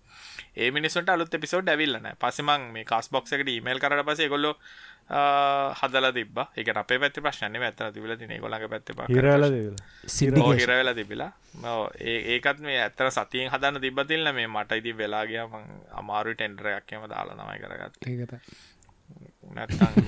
ඒ 0.56 0.70
මිනිසට 0.70 1.08
අලුත් 1.08 1.36
පිසෝඩ් 1.38 1.68
ඇවිල්ලන 1.68 2.08
පසමං 2.18 2.70
මේ 2.72 2.84
කාස් 2.84 3.10
බොක්ස 3.10 3.32
එකට 3.32 3.48
ඊමේල් 3.48 3.78
කරට 3.78 4.06
පසේ 4.06 4.28
ගොල්ලෝ 4.28 4.56
හදල 5.10 6.06
තිබ 6.12 6.38
එක 6.56 6.68
අපේ 6.74 6.98
පැති 6.98 7.20
ප්‍රශ්න 7.20 7.56
ඇතන 7.58 7.92
තිබල 7.94 8.12
තින 8.16 8.32
ගොලඟ 8.38 8.66
පැත්ත 8.68 8.90
හිරවෙලා 10.56 10.94
තිබිලා. 10.94 11.32
ඒකත් 12.30 12.58
මේ 12.60 12.78
ඇත්තර 12.80 13.10
සතියෙන් 13.10 13.50
හදන්න 13.50 13.80
තිබතිල්ල 13.80 14.32
මේ 14.32 14.46
මට 14.48 14.80
ඉති 14.80 14.92
වෙලාගිය 14.94 15.40
අමාරු 15.92 16.34
ටෙන්ඩරයක් 16.34 16.84
කියම 16.86 17.02
දාලා 17.08 17.34
නමයි 17.36 17.58
කරගත් 17.62 17.94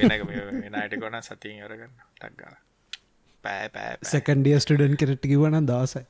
වෙනක 0.00 0.22
වෙනයට 0.28 0.94
ගොන 1.00 1.18
සතියෙන් 1.20 1.64
යරගන්න 1.64 1.94
ටක්ගල 2.16 2.54
පෑ 3.44 3.96
සකන්ඩිය 4.06 4.56
ස්ටඩන් 4.60 4.94
කෙරට 4.96 5.24
කිවන 5.24 5.58
දසයි 5.66 6.04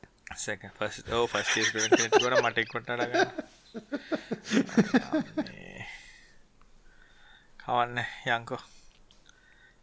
ගොන 2.18 2.36
මටෙක්කොට 2.44 2.92
කවන්න 7.62 7.98
යංකෝ 8.28 8.60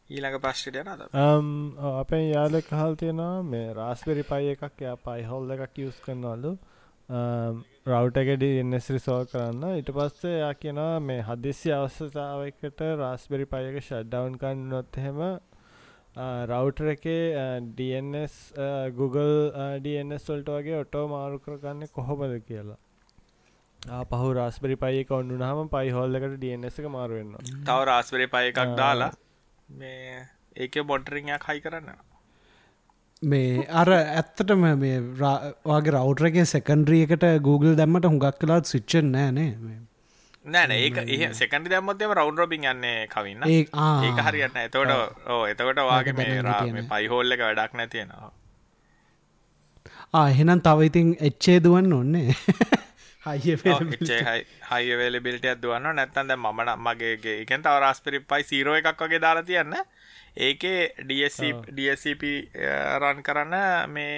ඊළඟ 0.09 0.37
ප්‍රශ්ට 0.43 0.77
යනද 0.81 1.01
අපේ 1.93 2.21
යාල 2.25 2.55
කහල් 2.67 2.95
තියෙනවා 3.01 3.41
මේ 3.49 3.73
රාස්පෙරි 3.75 4.23
පයි 4.29 4.53
එකක් 4.53 4.81
යා 4.85 4.95
පයිහොල් 5.03 5.53
එකක් 5.55 5.77
යස් 5.83 5.99
කරනවලු. 6.05 6.53
රවට් 7.89 8.17
එක 8.21 8.31
ඩස් 8.35 8.89
රිසෝල් 8.95 9.27
කරන්න. 9.33 9.77
ඉට 9.81 9.91
පස්සේ 9.97 10.33
යා 10.35 10.55
කියනවා 10.63 10.95
මේ 11.01 11.21
හදිසි 11.29 11.75
අවස්ථතාවකට 11.77 12.83
රස්බෙරි 12.95 13.47
පයක 13.53 13.79
ෂඩ්ඩවන් 13.83 14.41
කන්න 14.41 14.65
නොත්හෙම 14.73 15.21
රවටර 16.47 16.91
එකේ 16.95 17.45
DNS 17.77 18.41
Google 18.97 19.79
DNS 19.85 20.27
වල්ට 20.27 20.53
වගේ 20.57 20.83
ඔටෝ 20.83 21.07
මාරු 21.07 21.39
කරගන්න 21.39 21.95
කොහොමද 21.95 22.37
කියලා. 22.43 22.81
පහු 24.09 24.35
රස්බරි 24.35 24.75
පයික 24.77 25.11
ඔන්නු 25.13 25.41
හම 25.45 25.71
පයිහොල්ලකට 25.71 26.37
DNS 26.41 26.75
එක 26.79 26.91
මාරුවෙන්න 26.91 27.33
තව 27.65 27.81
රස්බරි 27.87 28.31
පය 28.33 28.45
එකක් 28.49 28.77
දාලා 28.77 29.15
මේ 29.69 30.27
ඒක 30.55 30.75
බොඩ්රිංයක් 30.83 31.43
හයි 31.43 31.59
කරන්න. 31.61 31.89
මේ 33.23 33.67
අර 33.81 33.89
ඇත්තටම 33.91 34.63
මේ 34.79 34.97
වගේ 35.01 35.91
රවටරගේ 35.91 36.45
සෙකන්ඩ්‍රියකට 36.45 37.25
Google 37.41 37.75
දැම්මට 37.75 38.05
හුඟක් 38.05 38.39
කලාත් 38.39 38.65
සිච්චන් 38.65 39.07
නෑනේ 39.11 39.51
නෑන 40.45 40.71
ඒක 40.71 40.97
ඒ 40.97 41.29
සෙකන්ඩි 41.33 41.69
දැම්මත්ම 41.69 42.11
රවන්් 42.15 42.37
රොබින් 42.37 42.63
යන්නේ 42.71 43.07
කවින්න. 43.07 43.43
ඒ 43.45 43.61
හරියන්න 44.27 44.59
එතවට 44.65 44.91
ඕ 45.27 45.41
එතකොට 45.45 45.79
වාගේ 45.89 46.13
මේ 46.17 46.83
පයිහෝල්ල 46.93 47.31
එක 47.31 47.41
වැඩක් 47.45 47.73
නැතියෙනවා 47.73 48.31
එහෙනම් 50.29 50.61
තව 50.61 50.79
ඉතින් 50.89 51.07
එච්චේ 51.21 51.59
දුවන්න 51.59 51.93
ඔන්නේ 51.93 52.29
හයිවේල 53.27 55.19
බිල්ට 55.21 55.45
අදවන්න 55.51 55.95
නැත්තන්ද 55.95 56.31
මන 56.35 56.69
මගේගේ 56.85 57.35
එකෙන් 57.43 57.63
තව 57.65 57.75
රස්පිරි 57.83 58.19
පයි 58.29 58.43
සීරෝ 58.51 58.75
එකක් 58.79 59.01
වගේ 59.03 59.19
දාලා 59.25 59.43
තියන්න. 59.49 59.75
ඒකේ 60.37 60.79
DSCP 61.77 62.23
රන් 63.01 63.19
කරන්න 63.27 63.55
මේ 63.91 64.15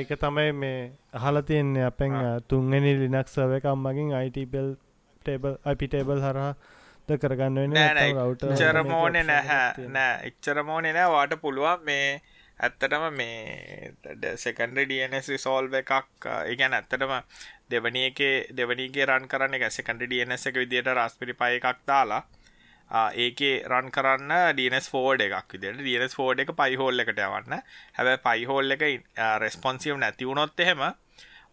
ඒක 0.00 0.16
තමයි 0.24 0.52
මේ 0.62 0.80
අහල 1.12 1.42
තියන්නේ. 1.50 1.84
අපෙන් 1.90 2.12
තුන්ගනි 2.48 2.80
ලිනක් 3.02 3.28
සව 3.28 3.60
එකම් 3.60 3.78
මගින් 3.86 4.14
අයිටබල් 4.20 4.74
ටේබල් 5.22 5.58
අපිටේබල් 5.72 6.24
හරහා 6.26 6.52
ද 7.08 7.18
කරගන්න 7.22 7.56
වෙන 7.62 7.72
චරමෝනෙ 8.60 9.22
නැහැ 9.32 9.88
නෑ. 9.88 10.14
එච්චරමෝනෙ 10.28 10.92
නෑ. 10.92 11.10
වාට 11.16 11.36
පුළුවන් 11.44 11.84
මේ 11.90 12.06
ඇත්තටම 12.60 13.04
මේ 13.18 13.92
සෙකන්ඩ 14.42 14.78
ඩස් 14.88 15.30
සෝල්ව 15.44 15.72
එකක් 15.80 16.26
ඉගැන 16.52 16.76
ඇත්තටම 16.78 17.14
දෙවනි 17.72 18.04
එක 18.10 18.20
දෙවනිගේ 18.58 19.08
රන් 19.08 19.26
කරන්න 19.32 19.58
එක. 19.58 19.66
සෙකන්ඩ 19.76 20.06
ඩස් 20.10 20.46
එක 20.50 20.60
විදියට 20.62 20.92
රස්පිරි 20.92 21.34
පය 21.42 21.58
එකක් 21.58 21.84
දාලා 21.90 22.22
ඒකේ 23.24 23.52
රන් 23.72 23.90
කරන්න 23.96 24.32
ඩස් 24.56 24.88
ෆෝඩ් 24.94 25.24
එකක් 25.26 25.54
විදිට 25.54 25.80
ඩස් 25.82 26.16
ෆෝඩ් 26.18 26.42
එක 26.44 26.52
පයිහෝල් 26.58 27.04
එකට 27.04 27.22
යවන්න. 27.26 27.54
හැබැ 27.96 28.18
පයිහෝල් 28.26 28.76
එක 28.76 28.84
රෙස්පොන්සිව් 29.44 30.00
නැතිවුණොත් 30.02 30.60
එහෙම 30.66 30.82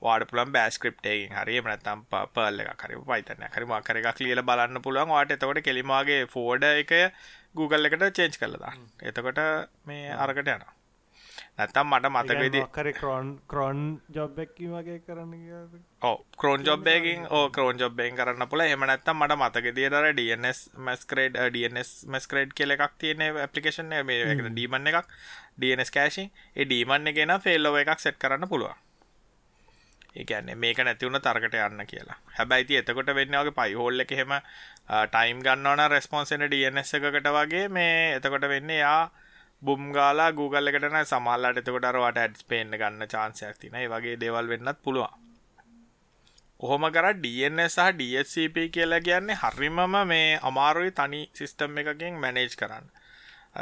වාඩ 0.01 0.23
පුළන් 0.29 0.51
බෑස්ක්‍රප්ටේකින් 0.55 1.35
හරි. 1.37 1.59
නතම් 1.61 2.05
පල් 2.35 2.63
එක 2.63 2.85
හරි 2.85 3.01
පයිතන 3.11 3.45
හරිම 3.55 3.75
කර 3.87 4.01
එකක් 4.01 4.23
ලියල 4.25 4.43
බලන්න 4.51 4.83
පුළුවන්. 4.85 5.13
වාට 5.15 5.35
එතකොට 5.37 5.63
කෙලිමගේ 5.67 6.25
ෆෝඩ 6.35 6.67
එක 6.71 6.93
Google 7.55 7.87
එකට 7.87 8.03
චේච් 8.17 8.35
කළදා 8.41 8.73
එතකොට 9.03 9.39
මේ 9.87 10.11
අරකට 10.23 10.43
යනවා 10.43 10.73
නැත්තම් 11.59 11.89
මට 11.89 12.09
මතකද 12.09 12.57
කර 12.71 12.89
කරෝන් 12.93 13.29
කරෝන් 13.47 13.79
ජොබ්බැක්කි 14.15 14.67
වගේ 14.69 14.99
කරන්න 15.01 15.33
ඕ 16.01 16.15
කරෝන් 16.37 16.65
ජොබ්බයකින් 16.65 17.25
ඕ 17.29 17.45
කරෝන් 17.49 17.79
ජොබ්බයෙන් 17.79 18.15
කරන්න 18.15 18.49
පුල 18.49 18.63
එම 18.65 18.85
නැත්තම් 18.85 19.19
මට 19.19 19.37
මතක 19.37 19.75
දියදර 19.75 20.09
DNS 20.15 20.61
මස්කරේඩ් 20.79 21.39
DNS 21.51 21.91
මස්කරේඩ් 22.07 22.55
කියල 22.55 22.75
එකක් 22.77 22.97
තියෙන 22.97 23.25
ඇපලිකේෂන් 23.27 23.95
මේ 24.05 24.35
ඩීමන් 24.41 24.91
එකක්? 24.93 25.15
DNS 25.59 25.91
කෑශි 25.91 26.29
ඒ 26.55 26.65
ඩීමන් 26.65 27.07
එකෙන 27.07 27.35
ෆෙල්ලෝ 27.41 27.75
එකක් 27.77 27.99
සෙට් 27.99 28.17
කරන්න 28.17 28.47
පුළුවන්. 28.47 28.77
ඒකන්නේ 30.15 30.55
මේක 30.55 30.79
නැතිවුණ 30.79 31.21
තරකට 31.21 31.55
යන්න 31.61 31.87
කියලා. 31.87 32.19
හැබැයිති 32.37 32.77
එතකොට 32.77 33.15
වෙන්නගේ 33.15 33.57
පයිහෝල්ල 33.57 34.05
එක 34.05 34.13
හෙම 34.15 34.35
ටයිම් 35.11 35.41
ගන්නවන 35.41 35.89
රෙස්පොන්සෙන 35.91 36.51
DNS 36.51 36.93
එකකට 36.97 37.33
වගේ 37.35 37.67
මේ 37.69 37.97
එතකොට 38.15 38.47
වෙන්න 38.49 38.77
යා 38.77 39.01
බුම් 39.61 39.91
ගාලා 39.91 40.31
Google 40.31 40.71
එකටන 40.71 40.99
සමහරලාට 41.03 41.57
එතකොට 41.61 41.85
අර 41.85 41.97
වට 41.99 42.19
ඇඩ්ස් 42.19 42.45
පේන්න 42.45 42.71
ගන්න 42.73 43.07
chance 43.07 43.43
එකක් 43.45 43.57
තියෙනවා. 43.59 43.81
ඒ 43.81 43.89
වගේ 43.89 44.19
දේවල් 44.21 44.47
වෙන්නත් 44.47 44.79
පුළුවන්. 44.83 45.25
කොහොම 46.59 46.85
කරා 46.91 47.13
DNS 47.15 47.75
සහ 47.75 47.91
DHCP 47.99 48.69
කියලා 48.69 49.01
කියන්නේ 49.01 49.39
හරිමම 49.41 49.81
මේ 50.07 50.39
අමාරුයි 50.43 50.91
තනි 50.91 51.21
සිස්ටම් 51.33 51.77
එකකින් 51.77 52.15
මැනේජ් 52.17 52.55
කරන්න. 52.55 52.87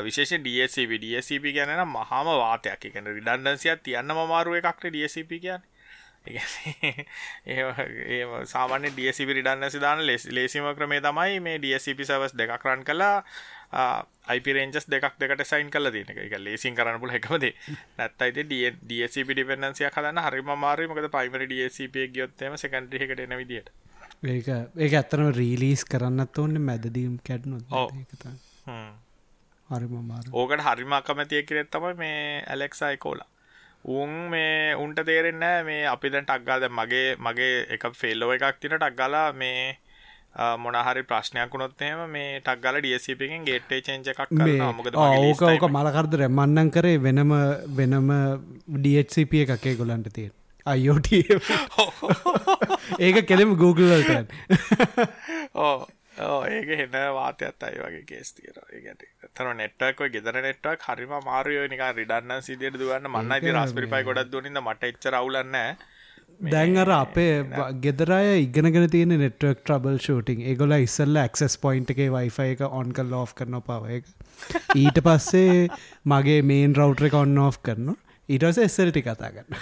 විශේෂයෙන් 0.03 0.43
DHCP 0.43 1.01
DHCP 1.03 1.53
කියන්නේ 1.53 1.77
නම් 1.77 1.91
මහාම 1.91 2.29
වාතයක්. 2.33 2.85
ඒ 2.85 2.93
කියන්නේ 2.93 3.17
රිඩන්ඩන්සි 3.17 3.69
එකක් 3.69 3.83
තියන්නම 3.83 4.17
අමාරු 4.19 4.55
එකක් 4.61 4.83
නේ 4.83 4.93
DHCP 4.95 5.41
කියන්නේ. 5.41 5.75
ඒ 7.47 8.23
සාමාන්‍ය 8.53 8.89
DSCP 8.91 9.29
රිඩන්ඩන්සි 9.39 9.79
දාන 9.79 10.05
ලේසිම 10.05 10.65
ක්‍රමේ 10.75 11.01
තමයි 11.01 11.39
මේ 11.39 11.57
DSCP 11.59 12.05
සර්වර්ස් 12.05 12.33
දෙකක් 12.35 12.65
රන් 12.65 12.83
කළා 12.83 13.23
අයිපරේන්ජස් 13.71 14.87
දෙකක් 14.87 15.17
දෙකට 15.19 15.43
සයින් 15.45 15.69
කල 15.69 15.89
තියෙන 15.89 16.11
එක. 16.17 16.37
ලේසින් 16.39 16.75
කරන්න 16.75 16.99
පුල 16.99 17.11
එකමදේ 17.11 17.53
නැත්තයිති 17.97 18.71
DSCP 18.83 19.29
ඩිපෙන්න්සිය 19.31 19.89
කලන්න 19.89 20.19
හරිම 20.19 20.51
මාරීමකද 20.57 21.09
පයිමරි 21.09 21.47
DSCP 21.47 22.07
ගියොත්තම 22.09 22.55
සකන්ඩ්‍රහකට 22.55 23.19
එන 23.19 23.37
විදිට 23.37 23.69
ඒක 24.25 24.47
ඒක 24.77 24.93
ඇත්තනම 24.93 25.31
රීලීස් 25.33 25.83
කරන්නත් 25.85 26.37
ඕන්න 26.37 26.61
මැදදීම් 26.61 27.17
කැඩනු 27.21 27.59
හරිම 29.69 29.95
මාර 30.03 30.29
ඕකට 30.33 30.63
හරිම 30.65 30.93
අකමැතිය 30.93 31.43
කිරෙත් 31.43 31.69
තමයි 31.69 31.93
මේ 31.95 32.21
ඇලෙක්සයි 32.45 32.97
කෝලා 32.97 33.27
උන් 33.85 34.13
මේ 34.29 34.75
උන්ට 34.75 35.03
තේරෙන්න 35.05 35.43
මේ 35.65 35.83
අපි 35.87 36.09
දැන් 36.09 36.25
ටක්ගාද 36.25 36.69
මගේ 36.71 37.15
මගේ 37.19 37.51
එක 37.69 37.85
ෆෙල්ලෝ 37.95 38.31
එකක් 38.33 38.59
තින 38.59 38.73
ටක්ගලා 38.73 39.27
මේ 39.33 39.77
මොනහරි 40.37 41.03
ප්‍රශ්නයක් 41.03 41.53
වුණොත් 41.53 41.81
එහෙම 41.81 42.11
මේ 42.11 42.39
ටක් 42.39 42.61
ගාලා 42.61 42.81
DSCP 42.81 43.21
එකෙන් 43.27 43.45
ගේට්වේ 43.45 43.81
චේන්ජ් 43.81 44.09
එකක් 44.11 44.21
කරනවා. 44.29 44.71
මොකද 44.73 44.95
ඕක 44.95 45.41
ඕක 45.43 45.65
මලකරද 45.69 46.17
රැමන්නන් 46.21 46.71
කරේ 46.71 46.97
වෙනම 46.99 47.33
වෙනම 47.79 48.11
DHCP 48.83 49.43
එකක් 49.45 49.65
ඒගොල්ලන්ට 49.65 50.13
තියෙන. 50.13 50.33
IoT 50.67 51.09
ඒක 53.05 53.21
කෙලෙම 53.25 53.55
Google 53.55 53.89
වලට 53.93 54.29
ඕ 55.55 55.87
ඕ 56.21 56.39
ඒක 56.45 56.69
හෙන 56.81 56.97
වාතයත් 57.15 57.63
අයි 57.63 57.81
වගේ 57.81 58.05
කේස් 58.05 58.33
තියෙනවා. 58.33 58.69
ඒකට 58.71 59.33
තර 59.33 59.53
නෙට්වක් 59.55 60.07
ගෙදර 60.13 60.41
නෙට්වක් 60.43 60.89
හරිම 60.89 61.13
මාරුයෝ 61.25 61.67
නිකන් 61.67 61.93
රිඩන්ඩන් 61.97 62.45
සිදියට 62.45 62.77
දුවන්න. 62.77 63.09
මන්න 63.09 63.37
ඉතින් 63.39 63.57
රාස්බෙරි 63.57 63.89
පයි 63.89 64.09
ගොඩක් 64.09 64.33
දුවනින්ද 64.33 64.61
මට 64.61 64.91
එච්චර 64.93 65.17
අවුලක් 65.17 65.49
නැහැ 65.49 65.95
දැන් 66.39 66.77
අර 66.77 66.89
අපේ 66.89 67.43
ගෙදරය 67.81 68.23
ඉගෙනගෙන 68.37 68.87
තියෙන 68.89 69.13
නෙට්වක් 69.15 69.61
ට්‍රබල් 69.61 69.97
ෂූටිං 69.97 70.43
ඒගොල 70.43 70.75
ඉස්සල්ල 70.77 71.17
ඇක්සස් 71.17 71.57
පොයින්ට් 71.57 71.93
එකේ 71.93 72.09
වයිෆයි 72.13 72.55
එක 72.55 72.61
ඔන් 72.69 72.91
කල් 72.93 73.09
ලෝ් 73.09 73.25
කරන 73.33 73.61
පව 73.61 73.95
එක. 73.97 74.05
ඊට 74.81 74.99
පස්සේ 75.07 75.67
මගේ 76.05 76.41
මේන් 76.43 76.75
රවටර 76.77 77.09
එක 77.09 77.17
ඔන්න 77.21 77.37
ඕ් 77.39 77.53
කරන 77.59 77.95
ඊටස 78.29 78.59
එස්සල්ටි 78.65 79.01
කතා 79.01 79.31
කරන්න 79.31 79.55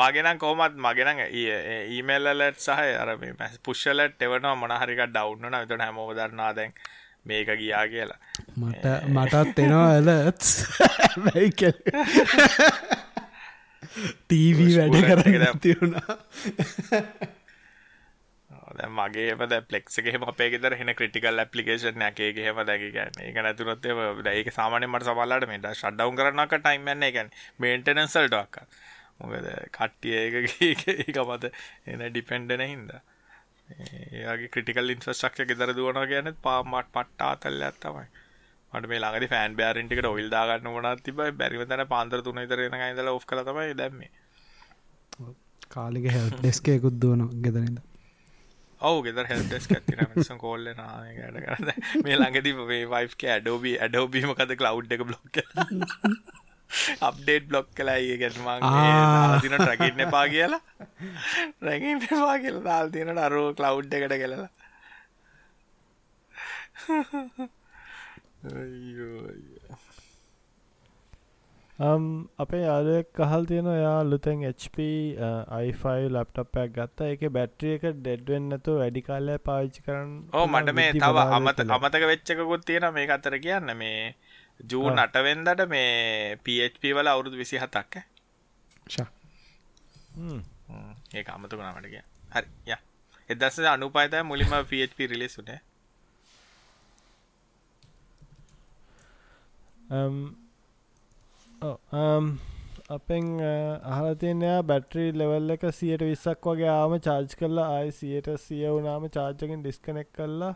මගෙනම් 0.00 0.38
කෝමත් 0.38 0.74
මගෙනං 0.78 1.22
ඊමල්ලට 1.22 2.58
සහ 2.58 2.80
අර 2.98 3.14
පුෂ්ලට 3.62 4.26
එවනවා 4.28 4.56
මොනහරික 4.58 5.04
ඩව්න 5.06 5.60
විතට 5.60 5.84
හැමෝම 5.86 6.10
දන්නා 6.18 6.50
දැන් 6.58 6.74
මේක 7.24 7.54
ගියා 7.54 7.86
කියලා. 7.86 8.18
මට 8.56 8.84
මටත් 9.08 9.62
එනවා 9.62 9.88
ඇලත් 9.94 10.42
ටීවී 14.24 14.72
වැඩ 14.76 14.96
කර 15.02 15.60
තිරුණා 15.60 16.16
මගේම 18.90 19.42
පලෙක්ගේ 19.68 20.20
අපේ 20.24 20.48
ෙදර 20.58 20.76
හෙන 20.76 20.94
ක්‍රටිකල් 20.94 21.38
ඇපලිකේෂන් 21.38 22.02
එකේ 22.02 22.30
හෙම 22.38 22.60
දැකගන්න 22.62 23.20
එක 23.24 23.36
නැතුනොත් 23.38 23.90
ඒක 24.32 24.52
සාමානය 24.52 24.86
මට 24.86 25.04
සබල්ලාට 25.06 25.48
මේට 25.48 25.68
ශඩ්ඩවන් 25.74 26.16
කරනක 26.16 26.56
ටයිම්න්න 26.56 27.02
එකැන් 27.02 27.30
මේන්ටනන්සල්ටක් 27.58 28.62
මොකද 29.20 29.48
කට්ටිය 29.72 30.16
ඒක 30.16 31.22
මත 31.24 31.52
එන 31.86 32.06
ඩිපෙන්ඩන 32.06 32.64
හින්ද. 32.64 32.90
ඒගේ 33.70 34.48
ක්‍රටිකල් 34.48 34.94
ඉන්ෆස්ට්‍රක්ෂ 34.94 35.54
ෙදර 35.54 35.74
දුවන 35.74 36.02
ගැන 36.10 36.34
පාමට 36.42 36.90
පට්ටා 36.94 37.34
තල්ල 37.36 37.66
ඇත්තමයි 37.66 38.06
මට 38.72 38.88
මේ 38.90 39.00
ළඟදි 39.02 39.28
ෆෑන් 39.34 39.54
බෑරින්ටිකට 39.60 40.08
ඔයිල් 40.14 40.28
දාගන්න 40.34 40.72
වුණත් 40.74 41.04
තිබයි 41.06 41.32
බැරිම 41.42 41.62
තැන 41.70 41.84
පාන්දර 41.92 42.20
තුන 42.26 42.40
විතර 42.42 42.60
එන 42.66 42.74
ඉඳලා 42.88 43.14
ඔෆ් 43.18 43.24
කළා 43.30 43.46
තමයි 43.48 43.76
දැම්මේ. 43.80 44.10
කාලික 45.76 46.06
හෙල්ප් 46.16 46.34
ඩෙස්ක් 46.40 46.68
එකකුත් 46.74 46.96
දුවන 47.04 47.22
ගෙදරින්ද 47.46 47.78
ඔව් 48.80 48.96
ගෙදර 49.06 49.26
හෙල්ප් 49.32 49.46
ඩෙස්ක් 49.48 49.70
එකක් 49.76 49.84
තියෙනවා. 49.88 50.10
මිනිස්සුන් 50.14 50.38
කෝල් 50.44 50.62
එන 50.72 50.80
ආ 50.86 50.94
මේකට 51.02 51.40
කරන්න. 51.46 51.68
මේ 52.04 52.16
ළඟදි 52.20 52.50
මේ 52.60 52.86
වයිෆ් 52.94 53.12
කේ 53.22 53.32
ඇඩෝබි 53.36 53.72
ඇඩෝබි 53.86 54.24
මොකද 54.30 54.54
ක්ලවුඩ් 54.62 54.90
එක 54.96 55.02
බ්ලොක් 55.10 55.36
අප්ඩේට් 57.08 57.44
බ්ලොක් 57.50 57.68
කලා 57.78 57.98
ඒගැන 58.06 58.36
මං 58.46 58.60
දින 59.44 59.54
ට්‍රකින්න 59.58 60.02
එපා 60.06 60.26
කියලා. 60.34 60.62
රැගින් 61.68 61.98
එපා 62.08 62.36
කියලා 62.44 62.66
දාල් 62.68 62.88
තියනට 62.96 63.24
අරුව 63.28 63.48
කලව් 63.60 63.76
එකට 64.00 64.14
කෙලලා 64.24 64.50
අපේ 72.38 72.60
යාලෙක් 72.62 73.08
කහල් 73.12 73.44
තියෙන 73.46 73.68
යා 73.68 74.00
ලුතැන් 74.04 74.44
HP 74.44 74.76
iෆයි 75.62 76.08
ලප්ටප්පයක් 76.08 76.72
ගත්ත. 76.72 76.98
එක 77.14 77.22
බැට්‍රිය 77.36 77.74
එක 77.76 77.84
ඩෙඩ්වෙන් 77.98 78.48
නැතු 78.48 78.76
වැඩි 78.80 79.02
කාලය 79.02 79.36
පාවිච්චි 79.38 79.84
කරන්න 79.86 80.12
ඕ 80.32 80.46
මට 80.46 80.68
මේ 80.72 80.92
තව 80.94 81.16
අමත 81.36 81.60
අමතක 81.68 82.04
වෙච්චකුත් 82.12 82.64
තියෙන 82.64 82.88
මේ 82.94 83.08
අතර 83.10 83.36
කියන්න 83.38 83.76
මේ 83.76 84.00
ජූ 84.70 84.86
නටවෙන්දට 84.90 85.64
මේ 85.68 86.36
පHP 86.44 86.82
වල 86.96 87.08
අවුරුදු 87.08 87.36
විසි 87.36 87.56
හතක්ක 87.58 87.94
ඒ 91.14 91.24
අමතකුණමට 91.28 91.88
කිය 91.88 92.04
හරි 92.34 92.48
ය. 92.68 92.76
එදස 93.30 93.58
අනුපාතය 93.70 94.22
මුලින්ම 94.24 94.52
පHP 94.64 94.98
රිලිසුනේ 95.12 95.60
අපෙන් 102.96 103.24
අහලතියනයා 103.94 104.58
බැට්‍රී 104.70 105.10
ලෙවල් 105.20 105.54
එක 105.56 105.64
සියට 105.78 106.02
විස්සක් 106.10 106.46
වගේ 106.50 106.70
ආම 106.74 106.94
චාර්ජ් 107.06 107.34
කරලා 107.40 107.68
ආය 107.78 107.90
සියට 107.98 108.28
සිය 108.44 108.64
වුනාම 108.68 109.08
චාර්ජකින් 109.16 109.64
ඩිස්කනෙක් 109.64 110.08
කරලා 110.18 110.54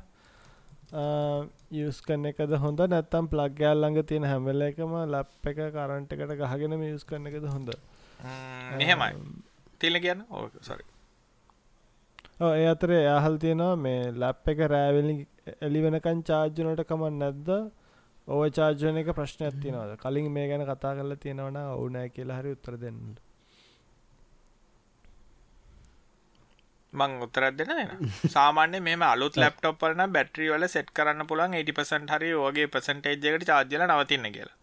යස් 1.83 1.99
කන්න 2.07 2.31
එකද 2.31 2.57
හොඳ 2.65 2.81
නැත්තම් 2.95 3.27
ප්ලග්ගෑල් 3.35 3.79
ළඟ 3.83 4.07
තියෙන 4.09 4.31
හැමල 4.31 4.67
එකම 4.71 4.97
ලප් 5.03 5.53
එක 5.53 5.61
කරන්ට 5.77 6.11
එකට 6.17 6.35
ගහගෙන 6.41 6.81
යස් 6.89 7.05
කරන 7.05 7.27
එකද 7.31 7.47
හොඳ. 7.55 7.71
මෙහෙමයි 8.79 9.13
තිල 9.81 9.95
කියන්න? 10.01 10.21
ඕ 10.31 10.49
සරි 10.63 10.85
ඒ 12.55 12.67
අතර 12.75 12.91
එයාහල් 13.03 13.37
තියෙනවා 13.43 13.75
මේ 13.85 14.03
ලැප් 14.23 14.49
එක 14.53 14.61
රෑවෙලි 14.73 15.15
එලි 15.67 15.81
වෙනකන් 15.87 16.21
චාර්ජනට 16.31 16.81
කමන් 16.91 17.19
නැද්ද 17.23 17.49
ඕව 18.29 18.43
චාර්ජන 18.51 18.99
එක 18.99 19.13
ප්‍රශ්නයක් 19.13 19.61
තියෙනවද 19.61 19.95
කලින් 19.99 20.33
මේ 20.33 20.49
ගැන 20.49 20.65
කතා 20.65 20.97
කරලා 20.97 21.19
තියෙනවන 21.19 21.59
ඕනෑ 21.61 22.09
කියලා 22.11 22.39
හරි 22.39 22.55
උත්තර 22.57 22.77
දෙන්න 22.79 23.01
මං 26.93 27.15
උත්තරත් 27.21 27.57
දෙන 27.59 27.73
දෙන 27.73 27.93
සාමාන්‍ය 28.31 28.81
මෙම 28.81 29.05
අලුත් 29.05 29.37
ලැප්ටොප් 29.37 29.79
වලන 29.83 30.13
බැට්‍රී 30.13 30.51
වල 30.51 30.67
සෙට් 30.69 30.93
කරන්න 30.93 31.27
පුළුවන් 31.27 31.57
80% 31.61 32.15
හරි 32.15 32.33
ඔයගේ 32.41 32.69
පර්සන්ටේජ් 32.69 33.29
එකට 33.31 33.49
චාර්ජ් 33.51 33.75
වෙලා 33.75 33.91
නවතින්න 33.93 34.29
කියලා. 34.31 34.59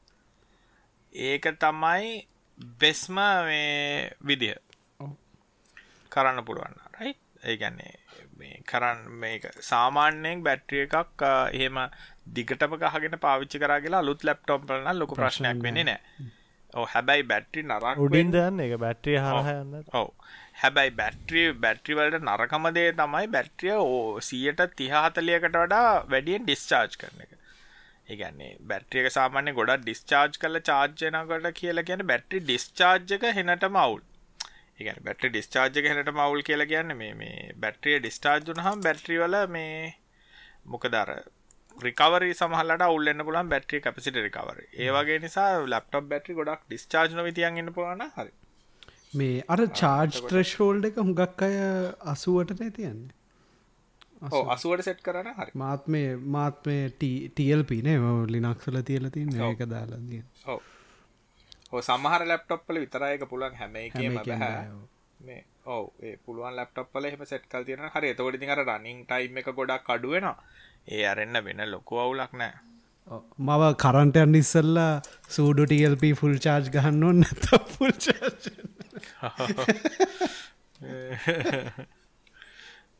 ඒක 1.15 1.45
තමයි 1.59 2.11
බෙස්ම 2.79 3.17
මේ 3.45 4.11
විදිය. 4.23 4.55
කරන්න 6.11 6.45
පුළුවන්. 6.45 6.79
රයිට්? 6.95 7.21
ඒ 7.43 7.57
කියන්නේ 7.57 8.00
මේ 8.41 8.59
කරන්න 8.71 9.01
මේක 9.23 9.47
සාමාන්‍යයෙන් 9.69 10.43
බැට්‍රිය 10.47 10.83
එකක් 10.85 11.25
එහෙම 11.29 11.81
දිගටම 12.35 12.77
ගහගෙන 12.83 13.17
පාවිච්චි 13.25 13.63
කරා 13.63 13.81
කියලා 13.85 14.03
අලුත් 14.05 14.29
ලැප්ටොප් 14.29 14.69
වල 14.69 14.83
නම් 14.83 15.01
ලොකු 15.01 15.19
ප්‍රශ්නයක් 15.21 15.65
වෙන්නේ 15.65 15.87
නැහැ. 15.89 16.29
ඔව් 16.73 16.85
හැබැයි 16.93 17.27
බැටරි 17.31 17.63
නරක් 17.63 18.05
උඩින් 18.05 18.31
දාන්න 18.35 18.63
ඒක 18.65 18.77
බැටරිය 18.83 19.17
හරහා 19.17 19.55
යන්න. 19.55 19.83
ඔව්. 19.93 20.07
හැබැයි 20.61 20.93
බැටරි 21.01 21.43
බැටරි 21.65 21.97
වලට 21.99 22.23
නරකම 22.29 22.69
දේ 22.77 22.87
තමයි 23.01 23.27
බැටරිය 23.35 23.75
130 23.75 24.89
40කට 24.95 25.57
වඩා 25.57 25.89
වැඩියෙන් 26.13 26.47
ඩිස්චාර්ජ් 26.47 26.97
කරන 27.01 27.25
එක. 27.25 27.33
ඒ 28.09 28.17
කියන්නේ 28.21 28.53
බැටරි 28.69 29.03
එක 29.03 29.15
සාමාන්‍යයෙන් 29.17 29.57
ගොඩක් 29.59 29.83
ඩිස්චාර්ජ් 29.83 30.39
කරලා 30.43 30.67
චාර්ජ් 30.69 31.05
වෙනකොට 31.07 31.51
කියලා 31.59 31.87
කියන්නේ 31.89 32.11
බැටරි 32.13 32.43
ඩිස්චාර්ජ් 32.45 33.17
එක 33.17 33.27
හෙනටම 33.39 33.81
අවුල්. 33.85 34.03
ඒගැන 34.81 35.03
බැට්‍රි 35.03 35.31
ඩිස්චාර්ජ 35.31 35.81
හැනට 35.85 36.13
මවුල් 36.13 36.41
කියලා 36.43 36.67
කියන්න 36.67 36.95
මේ 36.95 37.13
මේ 37.15 37.53
බැට්‍රිය 37.57 37.99
ඩිස්ටාර්ජ් 37.99 38.49
වනහම් 38.49 38.81
බැට්‍රි 38.81 39.19
වල 39.19 39.37
මේ 39.49 39.77
මොකදර 40.67 41.13
රිකවරි 41.77 42.33
සමහලට 42.33 42.81
අවුල්න්න 42.81 43.23
පුලන් 43.23 43.49
බැට්‍රි 43.49 43.81
කපසිට 43.81 44.19
රිකවර 44.19 44.61
ඒවගේ 44.79 45.19
නිසා 45.19 45.47
ලප්ටප් 45.63 46.09
බැටරි 46.09 46.35
ගොඩක් 46.35 46.67
ඩිස්චාර්ජ් 46.67 47.15
නොවිතියන් 47.15 47.57
ඉන්න 47.57 47.73
පුලන 47.73 48.05
හරි. 48.09 48.31
මේ 49.13 49.41
අර 49.47 49.65
චාර්ජ් 49.75 50.21
ත්‍රෙශ්ෝල්ඩ 50.27 50.85
එක 50.85 51.01
හුඟක් 51.01 51.43
අය 51.43 51.57
අසුවටනේ 52.07 52.71
තියන්නේ. 52.71 53.15
අසුවට 54.49 54.83
සෙට් 54.83 55.01
කරන 55.01 55.31
හරි. 55.33 55.51
මාත්මේ 55.55 56.15
මාත්මේ 56.29 56.83
ටල්පිනේ 56.97 57.97
ලිනක්සල 58.29 58.81
තියල 58.83 59.09
තින්න. 59.11 59.33
ඒක 59.41 59.65
දාලා 59.67 60.01
තිය 60.05 60.21
ඔව 60.21 60.21
ඔය 60.21 60.30
සමහර 61.89 62.21
ලැප්ටොප්වල 62.31 62.77
විතරයි 62.83 63.11
ඒක 63.15 63.23
පුළුවන් 63.31 63.55
හැම 63.61 63.75
එකේම 63.83 64.17
බෑ. 64.17 64.65
මේ 65.19 65.41
ඔව් 65.75 65.83
පුළුවන් 66.25 66.55
ලැප්ටොප්වල 66.59 67.05
එහෙම 67.09 67.23
සෙට් 67.31 67.45
කරලා 67.51 67.67
තියෙනවා 67.69 67.93
හරි. 67.95 68.11
ඉතින් 68.37 68.51
අර 68.55 68.61
රනින් 68.65 68.99
ටයිම් 69.05 69.39
එක 69.41 69.49
ගොඩක් 69.59 69.89
අඩු 69.95 70.13
වෙනවා. 70.15 70.37
ඒ 70.93 71.03
අරෙන්න 71.11 71.37
වෙන 71.45 71.61
ලොකු 71.71 71.93
අවුලක් 72.03 72.33
නෑ. 72.41 72.53
මව 73.47 73.61
කරන්ටයන් 73.83 74.35
ඉස්සල්ලා 74.41 74.93
සූඩු 75.35 75.63
ටල්ප 75.71 76.03
ෆුල් 76.19 76.35
චාර්ජ් 76.45 76.67
ගහන්න 76.75 77.03
ඕන්න 77.07 77.23
ෆුල් 77.75 77.91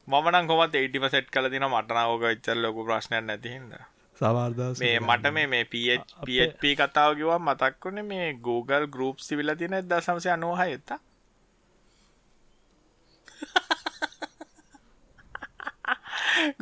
මමන 0.08 0.48
කොමත් 0.50 0.76
ඒටිම 0.76 1.06
සෙට් 1.14 1.28
කල 1.34 1.48
දින. 1.54 1.66
මටනාවක 1.74 2.24
එච්චර 2.34 2.58
ලොකු 2.66 2.86
ප්‍රශ්නයක් 2.88 3.24
නැතිහිද 3.26 3.74
සවාර්දස් 4.22 4.82
මේ 4.84 4.98
මට 5.02 5.36
මේ 5.38 5.48
මේ 5.54 5.64
පප 5.68 6.74
කතාව 6.82 7.12
කිවා 7.20 7.40
මතක් 7.48 7.88
වුණේ 7.88 8.10
මේ 8.12 8.28
Google 8.48 8.86
ගරුප් 8.96 9.24
සිවිල 9.28 9.56
තින 9.62 9.78
ද 9.84 10.02
සමසය 10.02 10.30
අනුවහ 10.36 10.66
එත්ත 10.68 10.98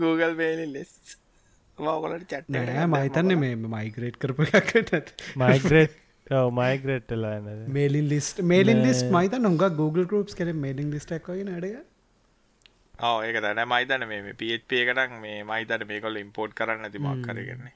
Google 0.01 0.33
මේලි 0.41 0.67
ලෙස්. 0.73 0.93
මවගලට 1.77 2.27
චට් 2.31 2.53
නෑ 2.55 2.85
මහිතන්න 2.93 3.35
මේ 3.43 3.55
මයිග්‍රේට් 3.75 4.17
කරප 4.23 4.39
එකකට. 4.61 5.13
මයිග්‍රේට් 5.43 5.93
මයිග්‍රේට්ලා 6.59 7.35
මේලින් 7.77 8.09
ලිස්ට 8.13 8.41
මේලින් 8.53 8.83
ලිස් 8.87 9.03
මයිත 9.15 9.37
නොග 9.45 9.63
Google 9.79 10.05
ගරුප්ස් 10.11 10.37
කර 10.39 10.51
මේලින් 10.65 10.91
ලිස්ටක් 10.95 11.31
වගේ 11.33 11.47
නඩග 11.47 11.77
ඕ 13.01 13.17
ඒක 13.21 13.37
දැන 13.41 13.61
මයිතන 13.67 14.05
මේ 14.07 14.33
පප 14.33 14.71
එකටක් 14.79 15.13
මේ 15.19 15.43
මයිතට 15.45 15.85
මේකොල 15.87 16.17
ඉම්පෝට් 16.17 16.55
කරන්න 16.55 16.91
තිමක් 16.91 17.25
කරගන්නේ 17.25 17.75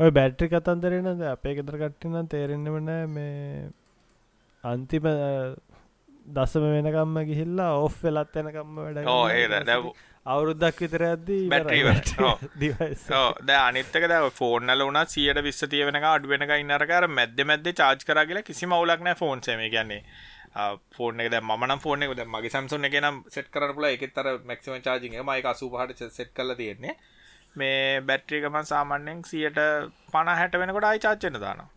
ඔය 0.00 0.10
බැට්‍රි 0.12 0.48
කතන්දරනද 0.50 1.22
අපේ 1.28 1.54
ගෙදර 1.54 1.78
කට්ටිනම් 1.78 2.28
තේරෙන්න්නවන 2.28 2.90
මේ 3.10 3.68
අන්තිම 4.64 5.10
දසම 6.28 6.64
වෙනකම්ම 6.68 7.20
ගිහිල්ලා 7.24 7.74
ඔෆ් 7.80 8.00
වෙලත් 8.02 8.40
යනකම්ම 8.40 8.80
වැඩ 8.80 9.06
ඕ 9.08 9.22
ඒ 9.30 9.46
දැව 9.52 9.92
අවුරුද්දක් 10.26 10.76
විතර 10.78 11.02
ඇද්දී 11.04 11.46
ද 13.42 13.56
අනිත්තක 13.60 14.04
ද 14.06 14.18
ෆෝර්නල 14.32 14.82
වන 14.82 15.00
සියට 15.08 15.42
විස්ස 15.42 15.66
තියවෙන 15.68 15.98
අඩුවෙනක 16.04 16.54
ඉන්නරකාර 16.56 17.08
මැද්ද 17.12 17.42
මැද්ද 17.44 17.72
චාච් 17.74 18.06
කරගල 18.06 18.42
කිසි 18.42 18.68
මවුලක්නෑ 18.68 19.18
ෆෝන් 19.18 19.42
සම 19.42 19.66
කියන්නේ 19.68 20.02
ෆෝන 20.90 21.20
එක 21.20 21.32
මන 21.40 21.78
ෆෝන 21.78 22.02
එක 22.02 22.26
මගේ 22.26 22.50
සම්සුන් 22.50 22.84
එක 22.84 22.96
නම් 23.00 23.22
සෙට් 23.28 23.50
කරන 23.50 23.74
පුල 23.74 23.86
එකතර 23.86 24.28
මැක්සිම 24.44 24.80
චාජිං 24.80 25.18
මයි 25.22 25.42
අසු 25.44 25.70
පහට 25.70 26.10
සෙට් 26.10 26.34
කල 26.34 26.54
තියෙන්නේ. 26.54 26.96
මේ 27.56 28.00
බැට්‍රිකම 28.02 28.58
සාමාන්‍යෙන් 28.64 29.24
සියට 29.24 29.60
පණ 30.12 30.36
හැට 30.36 30.54
වෙනකොට 30.54 30.84
අයි 30.84 30.98
චාච්චන 30.98 31.38
දානවා. 31.38 31.70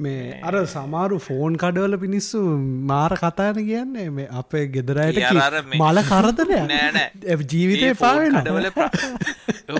මේ 0.00 0.40
අර 0.42 0.54
සමාරු 0.66 1.18
ෆෝන් 1.20 1.56
කඩවල 1.56 1.96
පිනිස්සු 1.98 2.40
මාර 2.86 3.12
කතාන 3.16 3.60
කියන්නේ 3.60 4.08
මේ 4.10 4.28
අපේ 4.34 4.64
ගෙදරයට 4.68 5.20
මල 5.78 6.02
කරදරය 6.04 6.60
නෑනෑ 6.64 7.38
ජීවිතය 7.52 7.90
පාවෙන 7.96 8.38
කඩවල 8.38 8.70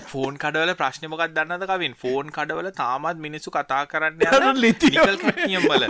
ෆෝන් 0.07 0.37
කඩවල 0.37 0.75
ප්‍රශ්නමකක් 0.81 1.27
දන්නද 1.31 1.67
කවින්? 1.67 1.95
ෆෝන් 1.97 2.31
කඩවල 2.31 2.71
තාමත් 2.75 3.21
මිනිස්සු 3.21 3.51
කතා 3.51 3.83
කරන්න 3.87 4.61
ලිතිකල් 4.61 5.17
කැට්නියම් 5.19 5.67
බල 5.67 5.89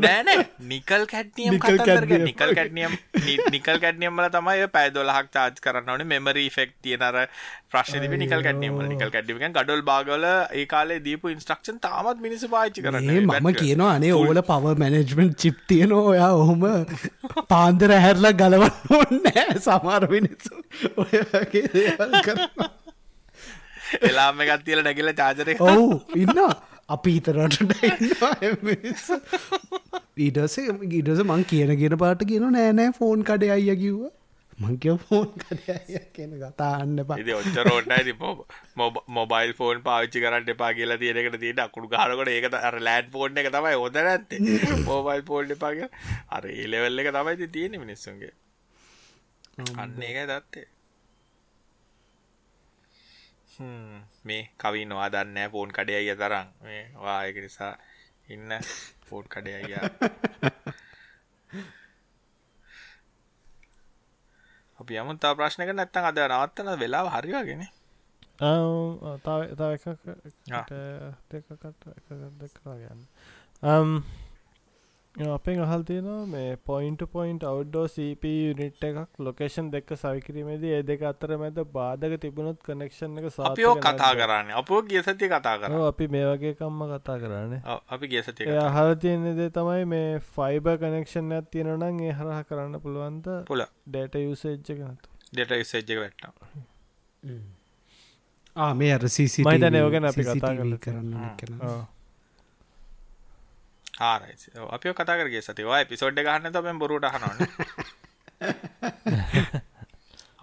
නෑන 0.00 0.46
nickel 0.66 1.06
cadmium 1.06 1.56
nickel 2.28 2.54
cadmium 2.54 2.96
nickel 3.50 3.78
කැට්නියම්ල 3.78 4.28
තමයි 4.30 4.68
පැදොලහක් 4.70 5.30
චාච් 5.30 5.60
කරන්න 5.60 5.90
ඕනේ. 5.90 6.06
මෙමරී 6.06 6.50
ෆෙක්් 6.50 6.74
තියනර 6.82 7.18
ප්‍රශ්න 7.76 8.06
නිකල් 8.16 8.44
කැට්නියම 8.46 8.78
නිකල් 8.90 9.14
කැට්ිම 9.14 9.40
ගඩොල් 9.56 9.82
බාගල 9.88 10.26
ඒ 10.28 10.66
කාලේ 10.66 11.00
දීපු 11.06 11.32
ඉන්ස්ට්‍රක්ෂන් 11.34 11.80
තාමත් 11.80 12.22
මිනිසු 12.26 12.52
පාච්චි 12.54 12.84
කරන්න 12.84 13.10
මම 13.22 13.50
කියනවා 13.56 13.92
අනේ 13.96 14.12
ඕල 14.14 14.42
පව 14.50 14.74
මැනෙජ්මෙන්ට් 14.82 15.36
චිප් 15.44 15.60
තියෙන 15.68 15.94
ඔයා 15.98 16.32
ඔහොම 16.40 16.64
පාන්දර 17.48 17.96
හැරලා 17.96 18.34
ගලවන්න 18.40 18.96
ඕන්නෑ 18.96 19.60
සමාර 19.60 20.02
මිනිස්සු. 20.14 20.54
ඔයගේ 21.02 21.64
දේවල් 21.74 22.16
කරනවා. 22.22 22.70
එලාම 24.02 24.42
එකත් 24.44 24.64
තියල 24.66 24.82
නැගිල 24.82 25.12
චාජරය 25.14 25.56
ඔවු 25.64 25.86
ඉන්න 26.16 26.42
අපි 26.88 27.16
ඉතරට 27.18 27.56
ඊටසේ 30.18 30.76
ගීටස 30.86 31.24
මං 31.24 31.42
කියන 31.52 31.74
ගෙන 31.80 31.98
පාට 31.98 32.28
කියන 32.30 32.46
නෑනෑ 32.50 32.94
ෆෝන් 32.98 33.24
කඩේ 33.30 33.52
අයිය 33.56 33.76
කිව්වා 33.82 34.12
මංකව 34.58 35.00
ෆෝන් 35.00 35.26
කඩය 35.38 35.98
කියන 36.14 36.30
කතාන්න 36.40 37.00
ඉති 37.16 37.32
ඔච්චරෝටයි 37.32 38.14
මොබයිල් 39.10 39.52
ෆෝන් 39.52 39.82
පාවිච්චි 39.82 40.22
කරට 40.24 40.48
එපා 40.48 40.70
කියලා 40.72 40.96
තියෙනකට 40.96 41.36
තියෙන 41.42 41.60
අකුළු 41.60 41.88
ගාරකට 41.88 42.30
ඒකට 42.30 42.56
අර 42.60 42.78
ලෑඩ් 42.80 43.10
ෆෝන් 43.12 43.36
එක 43.36 43.50
තමයි 43.50 43.74
හොද 43.76 43.98
නැත්තේ. 44.00 44.40
මෝබයිල් 44.86 45.24
ෆෝල්් 45.24 45.52
එපාග 45.56 45.82
අර 46.30 46.48
ඒලෙවල්ල 46.52 47.04
එක 47.04 47.12
තමයි 47.12 47.50
තියෙන 47.50 47.78
මිනිස්සුන්ගේ. 47.78 48.32
අන්න 49.76 50.02
ඒක 50.02 50.18
දත්තේ 50.26 50.66
මේ 54.24 54.42
කවී 54.58 54.86
නොවා 54.86 55.10
දන්න 55.10 55.50
ෆෝන් 55.50 55.70
කඩේ 55.72 55.98
අය 55.98 56.16
තරම්. 56.16 56.48
වායක 56.98 57.42
නිසා 57.44 57.74
ඉන්න 58.28 58.60
ෆෝන් 59.02 59.28
කඩේ 59.28 59.56
අයියා 59.60 59.90
අපි 64.78 64.92
යමුතා 64.96 65.32
ප්‍රශ්නක 65.34 65.70
නැත්තන් 65.72 66.04
අද 66.04 66.18
නවත්තන 66.26 66.68
වෙලා 66.78 67.06
හරිවාගෙන 67.10 67.62
තව 68.38 69.40
දෙකකට 71.30 71.82
ගන්න 72.64 73.96
අපෙන් 75.16 75.60
අහල් 75.60 75.82
තියෙනවා 75.82 76.26
මේ 76.26 76.56
පොයින්ට 76.62 77.02
පොයින්ට 77.10 77.44
අවඩ්ඩෝ 77.44 77.84
CP 77.86 78.24
යුනිට් 78.24 78.82
එකක් 78.82 79.20
ලොකේෂන් 79.20 79.70
දෙක්ක 79.72 79.94
සවිකිරීමේදී 79.94 80.72
ඒ 80.72 80.82
දෙක 80.82 81.02
අතර 81.02 81.32
මැද 81.38 81.60
බාධක 81.72 82.16
තිබුණොත් 82.20 82.60
කනෙක්ෂන් 82.62 83.16
එක 83.18 83.30
සාපියෝ 83.30 83.74
කතා 83.78 84.12
කරන්න. 84.14 84.52
අපෝ 84.52 84.82
ගිය 84.84 85.02
සතිය 85.02 85.30
කතා 85.30 85.56
කර 85.56 85.78
අපි 85.82 86.08
මේ 86.08 86.26
වගේ 86.26 86.54
කම්ම 86.54 86.92
කතා 86.92 87.16
කරන්න. 87.18 87.56
අපි 87.88 88.06
ගිය 88.08 88.22
සතිය 88.22 88.58
අහල 88.58 88.94
තියෙනෙද 88.96 89.42
තමයි 89.50 89.84
මේ 89.86 90.20
ෆයිබ 90.30 90.70
කනෙක්ෂන් 90.78 91.32
ඇත් 91.32 91.50
තියෙනනම් 91.50 92.00
ඒ 92.02 92.12
හරහ 92.12 92.40
කරන්න 92.44 92.80
පුළුවන්ද? 92.80 93.26
පුල 93.46 93.64
ඩේට 93.64 94.14
යුසේජ්ජ 94.20 94.84
නතු 94.84 95.08
ඩේට 95.32 95.50
යුසේජ්ජක 95.56 95.98
වැට්ට 95.98 96.24
මේ 98.76 98.92
අර 98.92 99.08
සිසි 99.10 99.40
මහිතන 99.44 99.74
යෝගෙන 99.76 100.04
අපි 100.06 100.22
කතා 100.24 100.54
කරන්න 100.54 100.78
කරන්න 100.78 101.86
ආරයි 103.98 104.36
අපි 104.70 104.94
කතා 104.94 105.16
කරගේ 105.16 105.42
සතිවා 105.42 105.80
එපිසෝඩ් 105.80 106.18
ගහන්න 106.20 106.52
තම 106.52 106.78
බොරුට 106.78 107.08
හනොන්න 107.08 107.38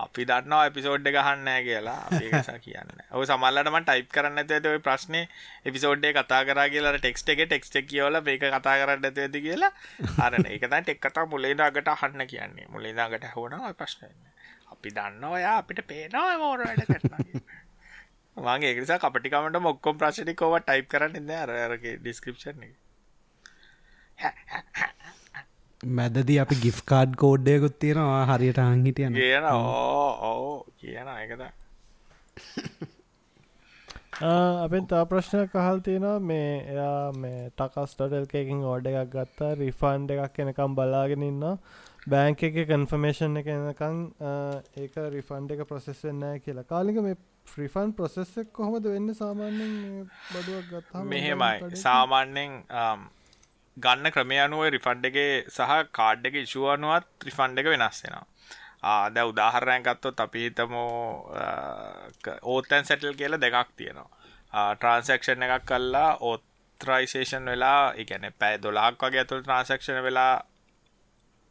අපි 0.03 0.25
දන්නවා 0.25 0.65
එපිසෝඩ් 0.65 1.07
ගහන්න 1.07 1.49
කියලා. 1.63 1.99
අපේසා 2.07 2.57
කියන්න 2.59 2.91
ඔ 3.11 3.23
සමල්ලටම 3.23 3.77
ටයිප් 3.79 4.09
කරන්න 4.09 4.41
ඇත 4.43 4.67
ඔය 4.67 4.79
ප්‍රශ්නය 4.79 5.21
එපිසෝඩ්ඩේ 5.65 6.13
කතා 6.13 6.41
කර 6.43 6.61
කියලා 6.69 6.93
ටෙක්ස්ට 6.97 7.29
එක 7.29 7.45
ටෙක්ස්ට 7.45 7.77
කියවල 7.85 8.19
මේක 8.21 8.45
කතා 8.49 8.75
කරන්න 8.81 9.05
ඇති 9.07 9.41
කියලා. 9.41 9.71
අරන 10.19 10.45
එකත 10.47 10.69
ටෙක් 10.69 10.99
කතා 10.99 11.25
මුලේදාගට 11.27 11.89
අහන්න 11.89 12.27
කියන්නේ. 12.27 12.69
මුලේදාගට 12.69 13.29
හෝන 13.35 13.57
ප්‍රශ්නයන්න 13.75 14.19
අපි 14.73 14.89
දන්න 14.91 15.23
ඔයා 15.25 15.57
අපිට 15.57 15.81
පේනවා 15.87 16.37
මෝර 16.37 16.61
වැඩ 16.61 16.85
කරන 16.87 17.43
මගේ 18.37 18.71
ඒකසා 18.71 18.99
කපටිකමට 18.99 19.59
මොක්කොම් 19.61 19.99
ප්‍රශ්ටිකෝව 19.99 20.55
ටයිප් 20.61 20.87
කරන්න 20.89 21.19
ඉන්න 21.19 21.35
අරගේ 21.35 21.99
ඩිස්ක්‍රපෂන් 21.99 22.63
එක 22.63 22.82
මැදදී 25.93 26.39
අපි 26.39 26.55
ගිෆ් 26.57 26.79
කාඩ් 26.85 27.15
කෝඩ්ඩයකුත් 27.17 27.77
තියෙනවා 27.79 28.23
හරියට 28.27 28.59
අංහිටියන 28.61 29.13
කියන 29.15 29.51
ඕ 29.51 30.09
ඕ 30.23 30.49
කියන 30.77 31.13
එකද 31.15 31.47
අපෙන් 34.21 34.87
තා 34.87 35.05
ප්‍රශ්නයක් 35.05 35.51
කහල් 35.51 35.79
තියෙනවා. 35.79 36.19
මේ 36.21 36.65
එයා 36.65 37.11
මේ 37.13 37.49
ටකස්ටඩල්කකින් 37.51 38.63
ඕඩ 38.63 38.87
එකක් 38.87 39.09
ගත්තා 39.11 39.55
රිෆන්ඩ් 39.55 40.11
එකක් 40.17 40.39
එනකම් 40.39 40.75
බලාගෙන 40.75 41.23
ඉන්න 41.23 41.43
බෑංක 42.07 42.43
එක 42.43 42.59
කන්ෆර්මේෂන් 42.67 43.37
එක 43.37 43.47
එනකං 43.47 43.99
ඒක 44.77 44.95
රිෆන්ඩ් 45.09 45.51
එක 45.51 45.65
ප්‍රසෙස්සෙන්නෑ 45.67 46.39
කියලා. 46.39 46.63
කාලික 46.65 47.01
මේ 47.01 47.17
ෆ්‍රිෆන් 47.45 47.93
ප්‍රසෙස්සෙක් 47.93 48.53
කොහොමද 48.53 48.85
වෙන්න? 48.85 49.13
සාමාන්‍යෙන් 49.13 50.07
බඩුවක් 50.29 50.69
ගත්තා 50.69 51.03
මෙහෙමයි. 51.05 51.75
සාමාන්‍යෙන් 51.77 52.61
ගන්න 53.77 54.11
ක්‍රමය 54.11 54.37
අනුව 54.39 54.67
රිෆන්ඩ් 54.69 55.05
එකේ 55.05 55.31
සහ 55.47 55.89
කාඩ් 55.91 56.25
එක 56.25 56.35
ඉෂුව 56.35 56.69
අනුවත් 56.73 57.25
රිෆන්ඩ් 57.25 57.59
එක 57.59 57.69
වෙනස් 57.73 58.03
වෙනවා. 58.03 58.25
දැ 59.09 59.25
උදාහරණයක් 59.25 59.85
ගත්තොත් 59.85 60.19
අපි 60.19 60.45
හිතමු 60.45 60.83
ඕතැන් 62.45 62.85
සැටල් 62.85 63.15
කියලා 63.15 63.41
දෙකක් 63.41 63.69
තියෙනවා. 63.75 64.09
ට්‍රන්සක්ෂන් 64.75 65.45
එකක් 65.47 65.65
කල්ලා 65.65 66.09
ඕත්‍රයිසේෂන් 66.21 67.45
වෙලා 67.45 67.93
එකන 67.95 68.27
පැයි 68.39 68.61
දොලාක් 68.63 68.99
වගේ 68.99 69.23
ඇතුළ 69.23 69.41
ට්‍රන්සක්ෂණ 69.41 70.03
වෙලා 70.03 70.33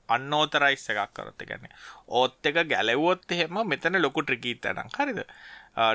අන්නෝතරයිස් 0.09 0.87
එකක් 0.93 1.13
කරත් 1.15 1.45
ගැන 1.49 1.67
ඕත් 2.11 2.47
එක 2.47 2.63
ගැලවොත් 2.69 3.27
එහෙම 3.31 3.59
මෙතන 3.67 4.03
ලොකු 4.03 4.23
ට්‍රිකී 4.23 4.57
තැනක්. 4.63 4.97
හරිද? 4.99 5.21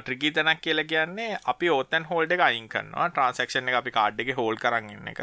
ට්‍රිකී 0.03 0.31
තැනක් 0.31 0.61
කියල 0.61 0.83
කියන්නේ 0.91 1.39
අපි 1.45 1.69
ඕතැන් 1.69 2.09
හෝල්ඩ 2.11 2.31
එක 2.31 2.47
අයින් 2.49 2.69
කරනවා. 2.69 3.09
ට්‍රන්සක්ෂන් 3.09 3.69
එක 3.69 3.79
අපි 3.81 3.91
කාඩ් 3.91 4.19
එක 4.19 4.35
හෝල් 4.37 4.57
කරන්න 4.57 5.13
එක. 5.13 5.21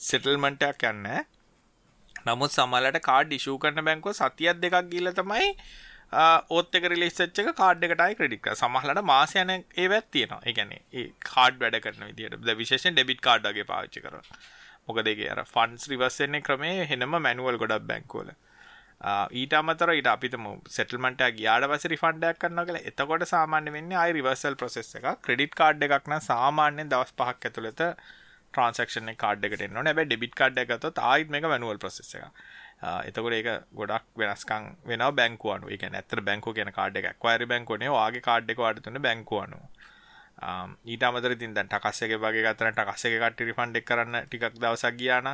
සෙටල්මන්ටයක් 0.00 0.84
යන්න. 0.84 1.10
නමුත් 2.26 2.52
සමලට 2.52 3.02
කාඩ් 3.02 3.32
ිෂූ 3.32 3.58
කරන 3.58 3.84
බැංකෝ 3.84 4.14
සතියක් 4.14 4.58
දෙකක් 4.62 4.90
ගිල 4.90 5.12
තමයි 5.14 5.52
ඕත්තක 6.50 6.84
රිලිස්සච්චක 6.88 7.48
කාඩ් 7.54 7.84
එකටයි 7.84 8.14
ක්‍රඩික් 8.14 8.50
සමහලට 8.54 9.02
මාසයන 9.04 9.50
ඒ 9.52 9.88
වැත්තියනවා 9.88 10.40
එකන 10.46 10.74
කාඩ් 11.26 11.60
වැඩ 11.60 11.80
කරන 11.80 12.04
විදිට 12.10 12.52
විශේෂෙන් 12.56 12.94
ඩෙබිට 12.94 13.20
කාඩ්ගේ 13.20 13.66
පාච්චි 13.66 14.00
කර 14.00 14.18
මොකදගේ 14.88 15.30
අර 15.30 15.42
ෆන්ස් 15.46 15.88
රිවස්සෙන්නේ 15.88 16.42
ක්‍රමේ 16.42 16.86
හෙනම 16.86 17.16
මැනුවල් 17.18 17.58
ගොඩක් 17.58 17.88
බැංකෝල 17.90 18.30
ඊට 19.32 19.52
අමතර 19.54 19.90
ඊට 19.90 20.08
අපිතම 20.08 20.46
සෙටල්මට 20.68 21.26
ගයාඩ 21.36 21.68
වස 21.70 21.84
රිෆන්ඩයක් 21.86 22.40
කරන්න 22.40 22.64
කළ 22.64 22.80
එතකොට 22.82 23.26
සාමාන්‍ය 23.26 23.70
වෙන්න 23.70 23.92
අයි 23.96 24.16
රිවර්සල් 24.16 24.56
ප්‍රසෙස් 24.56 24.90
එක 24.94 25.10
ක්‍රඩිට් 25.22 25.54
කාඩ් 25.54 25.84
එකක්න 25.88 26.16
සාමාන්‍යෙන් 26.22 26.90
දවස් 26.90 27.12
පහක් 27.14 27.50
ඇතුළත 27.50 27.84
ට්‍රන්සක්ෂන 28.58 29.12
කාඩ් 29.16 29.44
එකට 29.44 29.62
එන්න 29.62 29.78
නැබ 29.80 30.00
ඩෙබිට 30.02 30.34
කාඩ් 30.36 30.58
එකත 30.58 30.88
තායිත් 30.94 31.30
මේක 31.30 31.46
මැනුවල් 31.46 31.78
ප්‍රසෙස 31.78 32.14
එක 32.14 32.24
එතකොට 33.04 33.34
ඒක 33.34 33.50
ගොඩක් 33.74 34.06
වෙනස්කං 34.16 34.70
වෙන 34.84 35.04
බැංකුවනු 35.14 35.70
එක 35.70 35.84
ඇතර 35.90 36.22
බැංකු 36.22 36.54
කියන 36.54 36.72
කාඩ් 36.72 36.96
එක 36.96 37.14
වරි 37.20 37.46
බැංකුනේ 37.46 37.90
වාගේ 37.90 38.22
කාඩ් 38.22 38.50
එක 38.50 38.64
අඩතුන 38.64 39.00
බැංකුවනු 39.00 39.58
ඊට 40.86 41.02
අමතර 41.02 41.34
තින් 41.36 41.54
දැන් 41.54 41.68
ටකස්සගේ 41.68 42.18
වගේ 42.18 42.44
ගතන 42.44 42.72
ටකස්සක 42.72 43.14
කට්ටි 43.16 43.54
ෆන්ඩෙක් 43.54 43.84
කරන්න 43.84 44.20
ටිකක් 44.22 44.54
දවසක් 44.54 44.94
ගියාන 44.94 45.32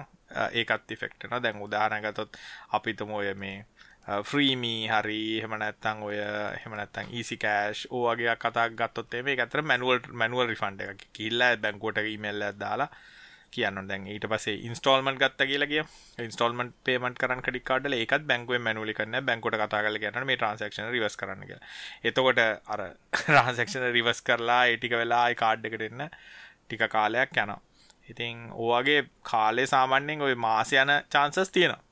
ඒකත් 0.52 0.96
ෆෙක්ටන 0.96 1.36
දැන් 1.38 1.60
උදාහනගතොත් 1.60 2.40
අපිතම 2.70 3.12
ඔය 3.12 3.34
මේ 3.36 3.64
ෆ්‍රීමී 4.24 4.88
හරි 4.88 5.20
හෙමනැත්තං 5.40 6.02
ඔය 6.02 6.16
හෙමනත්තං 6.62 7.12
ඊසි 7.12 7.36
කෑශ් 7.38 7.86
ඕගේ 7.92 8.36
කතා 8.38 8.68
ගත්තොත් 8.70 9.16
මේ 9.22 9.40
අතර 9.40 9.62
මැනුවල් 9.62 10.00
මැනුවල් 10.12 10.48
රිෆන්ඩ 10.48 10.80
එක 10.86 11.04
කිල්ල 11.12 11.44
බැංකෝට 11.58 12.00
ඉමල්ල 12.06 12.48
දාලා 12.56 12.88
කියන්න. 13.55 13.80
දැන් 13.84 14.07
ඊට 14.09 14.26
පසේ 14.26 14.57
ඉන්ස්ටෝල්මන් 14.68 15.20
ගත්ත 15.20 15.46
කියලගේ 15.46 15.84
ඉන්ස්ටෝල්මන් 16.18 16.72
පේමට 16.84 17.18
කරන 17.18 17.42
කඩිකාඩල 17.42 17.94
ඒකත් 17.94 18.26
බැංකුව 18.26 18.61
මැනුලි 18.61 18.94
කරන්න. 18.94 19.20
බැංකොට 19.22 19.57
කතා 19.57 19.82
කල 19.82 20.00
ගැන 20.02 20.26
මේ 20.26 20.38
ට්‍රන්සක්ෂන 20.38 20.90
රිවස් 20.90 21.16
කරන්න 21.16 21.44
එතකොට 22.05 22.42
අර 22.68 22.82
රහන්සක්ෂන 23.36 23.86
රිවස් 23.92 24.22
කරලා 24.22 24.62
ඒටික 24.66 24.96
වෙලා 24.96 25.28
කාඩ් 25.36 25.70
එකට 25.70 25.86
එන්න 25.88 26.09
ටික 26.09 26.84
කාලයක් 26.90 27.36
යනවා. 27.36 27.61
ඉතින් 28.09 28.50
ඕගේ 28.52 29.00
කාලේ 29.24 29.66
සාමන්‍යෙන් 29.68 30.22
ඔය 30.22 30.34
මාස 30.36 30.72
යන 30.74 30.92
චාන්සස් 31.11 31.50
තියෙනවා. 31.50 31.82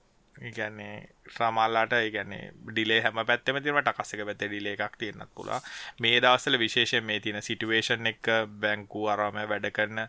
ඉගැන්නේ 0.40 1.08
ශ්‍රමල්ලාට 1.28 1.92
ඉගැන්නේ 1.98 2.52
ඩිලේ 2.66 3.00
හැම 3.00 3.18
පැත්තම 3.22 3.58
තිරම 3.58 3.78
ටකස්සක 3.80 4.24
පැත 4.26 4.42
ඩිලේ 4.42 4.74
එකක් 4.76 4.96
තියන්නත් 4.98 5.32
පුලා 5.34 5.60
මේ 6.00 6.20
දවසල 6.20 6.58
විශේෂයෙන් 6.58 7.04
මේ 7.04 7.20
තියෙන 7.20 7.42
සිටුවේෂන් 7.42 8.10
එක 8.12 8.30
බැංකු 8.62 9.04
අරම 9.08 9.38
වැඩ 9.44 9.68
කරන 9.70 10.00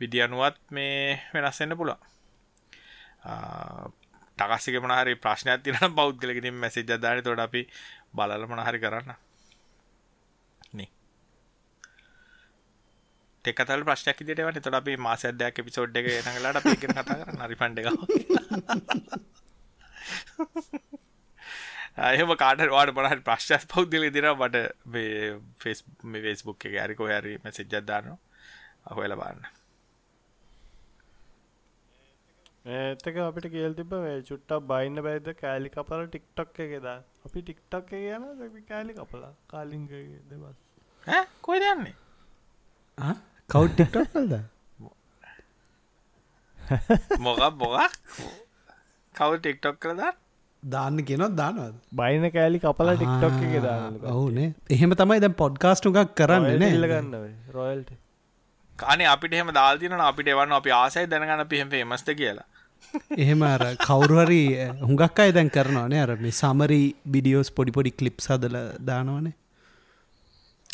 විදිියනුවත් 0.00 0.60
මේ 0.70 1.20
වෙනස්සෙන්න්න 1.32 1.76
පුළා 1.76 2.00
ටකස්සික 4.38 4.76
මනහරි 4.80 5.14
ප්‍රශ්නයක් 5.16 5.62
තින 5.62 5.76
බෞද්ධලකිතින් 5.94 6.56
මැසි 6.56 6.84
ජදාන 6.84 7.22
තොට 7.22 7.40
අපි 7.40 7.62
බලල 8.14 8.46
මනහරි 8.46 8.78
කරන්න. 8.78 9.10
ටෙකතල් 13.44 13.84
ප්‍රශ්යක් 13.84 14.18
දිටවට 14.22 14.60
තොට 14.60 14.74
අපි 14.74 14.96
මාසදයක් 14.98 15.60
පිසෝඩ් 15.60 15.96
එක 15.96 16.08
නඟලාට 16.18 16.64
පික 16.64 16.82
කතා 16.86 17.04
කරන්න. 17.04 17.44
රි 17.44 17.56
පන්ඩ 17.56 17.78
එක 17.80 17.86
එහෙම 22.00 22.34
කාට 22.36 22.66
වාට 22.70 22.94
පනහට 22.94 23.24
ප්‍රශ්ස් 23.24 23.64
පෞද්ගල 23.68 24.04
දින 24.10 24.28
මට 24.32 24.56
ෆෙස් 25.58 25.84
වේස්බුක් 26.18 26.60
එක 26.64 26.74
ඇරිකෝ 26.78 27.08
හැරි 27.08 27.38
මැසිජ්ජත් 27.38 27.80
දානවා 27.84 28.18
අහොල 28.86 29.16
බන්න 29.16 29.59
ඒතක 32.78 33.16
අපිට 33.26 33.46
කියල් 33.54 33.72
තිබ 33.78 33.92
චුට්ටක් 34.28 34.66
බයින්න 34.70 35.02
බැයිද 35.06 35.28
කෑලි 35.40 35.70
කපල 35.76 36.02
ටික්ටක් 36.08 36.58
එකෙදා 36.64 36.98
අපි 37.26 37.42
ටික්ටක් 37.42 37.88
කියන 37.90 38.24
කෑලි 38.70 38.92
කපලා. 38.98 39.32
කාලින්ගේ 39.52 40.02
දෙවස් 40.30 40.56
කොයි 41.46 41.60
දන්නේ 41.64 41.94
කව් 43.50 43.62
ටික්ටක් 43.70 44.12
කල්ද 44.14 44.34
මොකක් 47.20 47.42
මොකක්? 47.62 47.94
කවු 49.14 49.34
ටික්ටොක් 49.38 49.80
කරදා 49.84 50.12
දාන්න? 50.62 51.00
කියනොත් 51.08 51.34
දානවද? 51.40 51.74
බයින 52.00 52.28
කෑලි 52.36 52.62
කපල 52.66 52.92
ටික්ටොක් 52.94 53.40
එක 53.48 53.56
දාන්න 53.66 53.98
ඔවුනේ 54.14 54.48
එහෙම 54.76 54.96
තමයි 55.02 55.18
දැ 55.24 55.32
පොඩ්කාස්ටුකක් 55.42 56.14
කරන්න 56.20 56.68
ඉල්ලගන්න 56.68 57.18
රොයල්ට 57.58 57.92
අනේ 58.78 59.10
අපිට 59.16 59.36
එහෙම 59.38 59.52
දාල්තින 59.60 60.00
අපිට 60.08 60.32
එවන්න 60.34 60.56
අපි 60.60 60.78
ආසයි 60.78 61.06
දැනගන්න 61.12 61.46
පිහෙම 61.52 61.76
මස්ත 61.88 62.18
කියලා 62.22 62.48
එහෙම 63.24 63.42
අර 63.50 63.62
කවුරුහරි 63.86 64.42
හුඟක් 64.86 65.20
අයි 65.24 65.36
දැන් 65.36 65.50
කරනවානේ 65.56 66.00
අර 66.06 66.12
මේ 66.24 66.34
සමරි 66.40 66.80
බිඩියෝස් 67.14 67.50
පොඩිපොඩි 67.58 67.92
කලිප් 68.00 68.18
සදල 68.26 68.56
දානවනේ. 68.90 69.34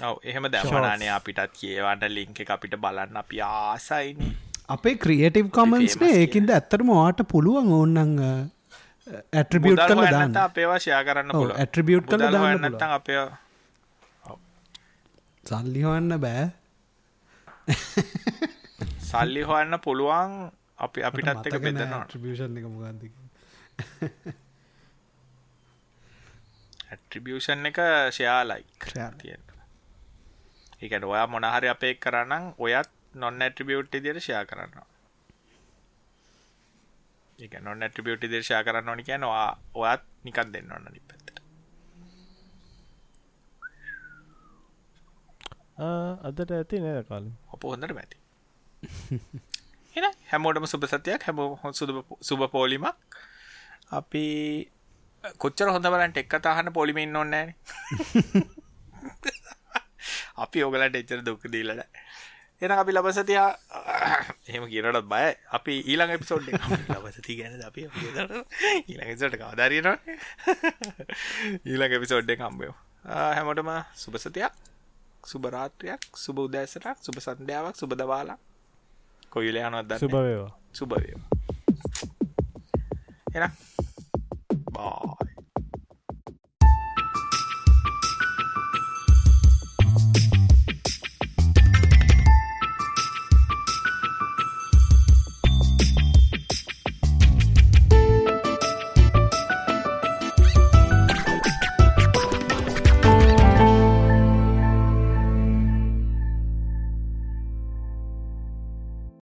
ඔව 0.08 0.16
එහෙම 0.30 0.44
දැමනානේ 0.54 1.12
අපිටත් 1.18 1.54
කියවන්න 1.60 2.10
ලිංක 2.16 2.42
අපිට 2.56 2.74
බලන්න. 2.84 3.16
අපි 3.22 3.36
ආසයිනේ. 3.50 4.32
අපේ 4.74 4.96
ක්‍රියටව් 5.04 5.48
කමන්ස්නේ 5.56 6.12
ඒකින්ද 6.20 6.50
ඇත්තරම 6.58 6.92
වාට 6.98 7.20
පුළුවන් 7.32 7.72
ඕන්නං 7.78 8.14
ඇට්‍රිබියට් 9.40 9.82
කල 9.90 10.02
දාන්න. 10.14 10.36
අපේවා 10.44 10.78
ෂයා 10.84 11.02
කරන්න 11.08 11.34
ඇට්‍රිබියට් 11.64 12.06
කල 12.12 12.24
දාන්න 12.36 12.94
අපේ 12.98 13.24
සල්ලි 15.44 15.82
හොන්න 15.88 16.14
බෑ. 16.24 16.44
සල්ලි 19.10 19.42
හොන්න 19.50 19.78
පුළුවන් 19.84 20.32
අපි 20.78 21.02
අපිටත් 21.02 21.46
එක 21.46 21.60
බෙදනවා. 21.60 22.04
ට්‍රිබියෂන් 22.04 22.58
එක 22.58 22.66
මොගන්දක 22.66 23.14
ඇට්‍රිබියෂන් 26.88 27.66
එක 27.70 27.78
ෂයාලයි 28.10 28.64
තියෙන 29.18 29.42
ඒකට 30.80 31.04
ඔයා 31.04 31.26
මොනහරි 31.28 31.68
අපේ 31.68 31.94
කරනම් 31.96 32.52
ඔයත් 32.58 32.90
නොන් 33.14 33.42
ඇට්‍රිබියුට් 33.42 33.94
ඉදිරියට 33.94 34.22
ෂෙයා 34.22 34.44
කරනවා. 34.46 34.86
ඒක 37.38 37.54
නොන් 37.60 37.82
ඇට්‍රිබියුට් 37.82 38.24
ඉදිරියට 38.24 38.46
ෂෙයා 38.46 38.64
කරන්න 38.64 38.88
ඕනි 38.88 39.04
කියන්නේ 39.04 39.28
ඔයා 39.28 39.50
ඔයත් 39.76 40.02
නිකන් 40.24 40.52
දෙන්න 40.52 40.72
ඕන 40.72 40.86
අනිත් 40.88 41.04
පැත්තට 41.08 41.40
අදට 46.22 46.50
ඇති 46.52 46.80
නේද 46.80 47.02
කාලේ 47.08 47.34
අප 47.52 47.62
හොඳටම 47.64 48.00
ඇති 48.02 48.16
එහෙනම් 49.96 50.14
හැමෝටම 50.26 50.66
සුබ 50.66 50.84
සතියක් 50.86 51.22
හැමෝම 51.22 51.72
සුබ 52.22 52.40
පොලිමක්. 52.50 52.86
අපි 53.90 54.24
කොච්චර 55.36 55.68
හොඳ 55.68 55.86
බලන්ට 55.86 56.18
එක්ක 56.18 56.34
තාහන 56.40 56.72
පොලිමේ 56.72 57.04
ඉන්න 57.04 57.16
ඕනේ 57.16 57.44
නැහනේ. 57.46 58.46
අපි 60.44 60.64
ඔයගලන්ට 60.64 60.96
එච්චර 60.96 61.20
දුක් 61.22 61.46
දීලා 61.46 61.76
නැහැ. 61.76 62.04
එන 62.60 62.72
අපි 62.72 62.92
ලබසතියා 62.92 63.48
එහෙම 64.48 64.64
කියනටත් 64.66 65.04
බය 65.06 65.26
අපි 65.50 65.74
ඊළඟ 65.82 66.12
එපිසෝඩ් 66.12 66.48
ලබසති 66.48 67.36
ගැන 67.36 67.60
අපි 67.62 67.84
ඊළඟට 68.86 69.36
කවදාරයන 69.36 69.88
ඊළඟ 71.64 71.96
එපිසෝඩ්ඩ 71.98 72.32
කම්බයෝ 72.34 72.74
හැමටම 73.30 73.70
සුභසතියක් 73.94 74.54
සුභරාත්‍රයක් 75.24 76.02
සුබ 76.16 76.40
උදෑසටක් 76.40 76.96
සුභ 77.00 77.20
සන්ධ්‍යාවක් 77.20 77.76
සුබ 79.36 79.42
දවාලා 79.42 79.42
කොයිල 79.42 79.56
යනොත්ද 79.56 79.90
සුභවේවා 79.98 80.52
සුභවේවා 80.72 81.28
එන 83.34 83.50
බා 84.72 85.16